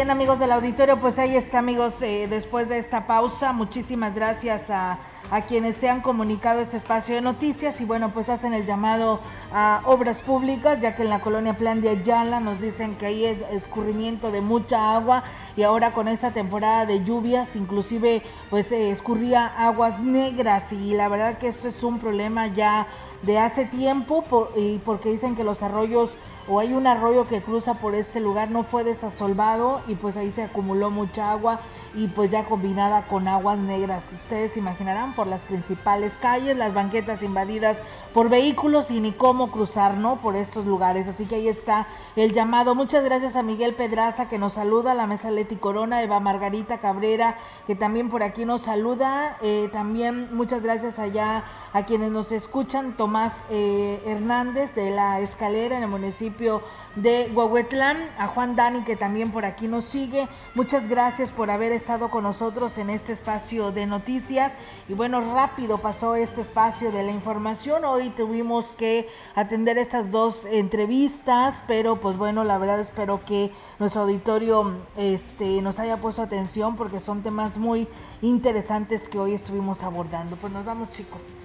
Bien, 0.00 0.10
amigos 0.10 0.38
del 0.38 0.50
auditorio, 0.52 0.98
pues 0.98 1.18
ahí 1.18 1.36
está, 1.36 1.58
amigos, 1.58 2.00
eh, 2.00 2.26
después 2.26 2.70
de 2.70 2.78
esta 2.78 3.06
pausa, 3.06 3.52
muchísimas 3.52 4.14
gracias 4.14 4.70
a, 4.70 4.98
quienes 5.46 5.76
se 5.76 5.90
han 5.90 6.00
comunicado 6.00 6.60
este 6.60 6.78
espacio 6.78 7.14
de 7.14 7.20
noticias 7.20 7.80
y 7.80 7.84
bueno, 7.84 8.10
pues 8.12 8.30
hacen 8.30 8.54
el 8.54 8.64
llamado 8.66 9.20
a 9.52 9.82
obras 9.84 10.22
públicas, 10.22 10.80
ya 10.80 10.96
que 10.96 11.02
en 11.02 11.10
la 11.10 11.20
colonia 11.20 11.52
Plan 11.52 11.82
de 11.82 11.90
Ayala 11.90 12.40
nos 12.40 12.60
dicen 12.60 12.96
que 12.96 13.06
hay 13.06 13.24
escurrimiento 13.52 14.32
de 14.32 14.40
mucha 14.40 14.94
agua 14.96 15.22
y 15.56 15.62
ahora 15.62 15.92
con 15.92 16.08
esta 16.08 16.32
temporada 16.32 16.84
de 16.86 17.04
lluvias, 17.04 17.54
inclusive 17.54 18.22
pues 18.48 18.72
eh, 18.72 18.90
escurría 18.90 19.46
aguas 19.46 20.00
negras 20.00 20.72
y 20.72 20.94
la 20.94 21.08
verdad 21.08 21.38
que 21.38 21.48
esto 21.48 21.68
es 21.68 21.84
un 21.84 22.00
problema 22.00 22.48
ya 22.48 22.88
de 23.22 23.38
hace 23.38 23.66
tiempo 23.66 24.24
y 24.56 24.78
porque 24.78 25.10
dicen 25.10 25.36
que 25.36 25.44
los 25.44 25.62
arroyos 25.62 26.16
o 26.48 26.60
hay 26.60 26.72
un 26.72 26.86
arroyo 26.86 27.26
que 27.26 27.42
cruza 27.42 27.74
por 27.74 27.94
este 27.94 28.20
lugar, 28.20 28.50
no 28.50 28.62
fue 28.64 28.84
desasolvado 28.84 29.80
y 29.86 29.94
pues 29.94 30.16
ahí 30.16 30.30
se 30.30 30.42
acumuló 30.42 30.90
mucha 30.90 31.30
agua 31.30 31.60
y 31.94 32.08
pues 32.08 32.30
ya 32.30 32.44
combinada 32.44 33.06
con 33.06 33.28
aguas 33.28 33.58
negras. 33.58 34.04
Ustedes 34.12 34.56
imaginarán 34.56 35.14
por 35.14 35.26
las 35.26 35.42
principales 35.42 36.14
calles, 36.20 36.56
las 36.56 36.72
banquetas 36.72 37.22
invadidas 37.22 37.76
por 38.14 38.28
vehículos 38.28 38.90
y 38.90 39.00
ni 39.00 39.12
cómo 39.12 39.50
cruzar, 39.50 39.96
¿no? 39.96 40.16
Por 40.16 40.36
estos 40.36 40.66
lugares. 40.66 41.08
Así 41.08 41.26
que 41.26 41.36
ahí 41.36 41.48
está 41.48 41.86
el 42.16 42.32
llamado. 42.32 42.74
Muchas 42.74 43.04
gracias 43.04 43.36
a 43.36 43.42
Miguel 43.42 43.74
Pedraza 43.74 44.28
que 44.28 44.38
nos 44.38 44.54
saluda, 44.54 44.94
la 44.94 45.06
mesa 45.06 45.30
Leti 45.30 45.56
Corona, 45.56 46.02
Eva 46.02 46.20
Margarita 46.20 46.78
Cabrera 46.78 47.38
que 47.66 47.74
también 47.74 48.08
por 48.08 48.22
aquí 48.22 48.44
nos 48.44 48.62
saluda. 48.62 49.36
Eh, 49.40 49.68
también 49.72 50.28
muchas 50.32 50.62
gracias 50.62 50.98
allá 50.98 51.44
a 51.72 51.84
quienes 51.86 52.10
nos 52.10 52.32
escuchan, 52.32 52.96
Tomás 52.96 53.44
eh, 53.50 54.02
Hernández 54.06 54.74
de 54.74 54.90
la 54.90 55.20
escalera 55.20 55.76
en 55.76 55.84
el 55.84 55.88
municipio 55.88 56.62
de 56.96 57.30
Huehuetlán, 57.34 57.96
a 58.18 58.26
Juan 58.26 58.56
Dani 58.56 58.82
que 58.82 58.96
también 58.96 59.30
por 59.30 59.44
aquí 59.44 59.68
nos 59.68 59.84
sigue. 59.84 60.28
Muchas 60.54 60.88
gracias 60.88 61.30
por 61.30 61.50
haber 61.50 61.72
estado 61.72 62.10
con 62.10 62.24
nosotros 62.24 62.78
en 62.78 62.90
este 62.90 63.12
espacio 63.12 63.70
de 63.72 63.86
noticias. 63.86 64.52
Y 64.88 64.94
bueno, 64.94 65.20
rápido 65.34 65.78
pasó 65.78 66.14
este 66.14 66.40
espacio 66.40 66.90
de 66.92 67.02
la 67.02 67.12
información. 67.12 67.84
Hoy 67.84 68.10
tuvimos 68.10 68.72
que 68.72 69.08
atender 69.34 69.78
estas 69.78 70.10
dos 70.10 70.44
entrevistas, 70.46 71.62
pero 71.66 71.96
pues 71.96 72.16
bueno, 72.16 72.44
la 72.44 72.58
verdad 72.58 72.80
espero 72.80 73.20
que 73.24 73.52
nuestro 73.78 74.02
auditorio 74.02 74.72
este, 74.96 75.62
nos 75.62 75.78
haya 75.78 75.98
puesto 75.98 76.22
atención 76.22 76.76
porque 76.76 77.00
son 77.00 77.22
temas 77.22 77.58
muy 77.58 77.88
interesantes 78.22 79.08
que 79.08 79.18
hoy 79.18 79.34
estuvimos 79.34 79.82
abordando. 79.82 80.36
Pues 80.36 80.52
nos 80.52 80.64
vamos 80.64 80.90
chicos. 80.90 81.39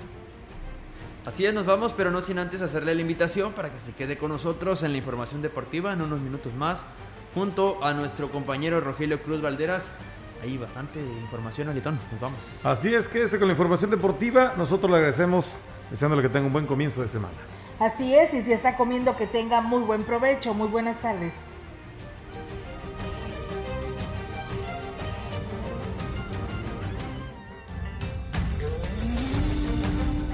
Así 1.26 1.44
es, 1.44 1.54
nos 1.56 1.66
vamos, 1.66 1.92
pero 1.92 2.12
no 2.12 2.22
sin 2.22 2.38
antes 2.38 2.62
hacerle 2.62 2.94
la 2.94 3.02
invitación 3.02 3.54
para 3.54 3.72
que 3.72 3.80
se 3.80 3.94
quede 3.94 4.16
con 4.16 4.30
nosotros 4.30 4.84
en 4.84 4.92
la 4.92 5.00
información 5.00 5.42
deportiva 5.42 5.92
en 5.92 6.04
unos 6.04 6.20
minutos 6.20 6.54
más, 6.54 6.84
junto 7.34 7.84
a 7.84 7.94
nuestro 7.94 8.30
compañero 8.30 8.80
Rogelio 8.80 9.22
Cruz 9.24 9.42
Valderas. 9.42 9.90
Ahí 10.44 10.60
bastante 10.60 11.00
información, 11.00 11.70
Alitón. 11.70 11.98
Nos 12.12 12.22
vamos. 12.22 12.60
Así 12.64 12.94
es, 12.94 13.08
que 13.08 13.24
este 13.24 13.40
con 13.40 13.48
la 13.48 13.54
información 13.54 13.90
deportiva. 13.90 14.54
Nosotros 14.56 14.92
le 14.92 14.98
agradecemos, 14.98 15.62
deseándole 15.90 16.22
que 16.22 16.30
tenga 16.30 16.46
un 16.46 16.54
buen 16.54 16.68
comienzo 16.68 17.02
de 17.02 17.08
semana. 17.08 17.34
Así 17.80 18.14
es, 18.14 18.34
y 18.36 18.44
si 18.44 18.54
está 18.54 18.78
comiendo, 18.78 19.16
que 19.16 19.26
tenga 19.26 19.62
muy 19.62 19.82
buen 19.82 20.04
provecho. 20.04 20.54
Muy 20.54 20.68
buenas 20.68 21.02
tardes. 21.02 21.34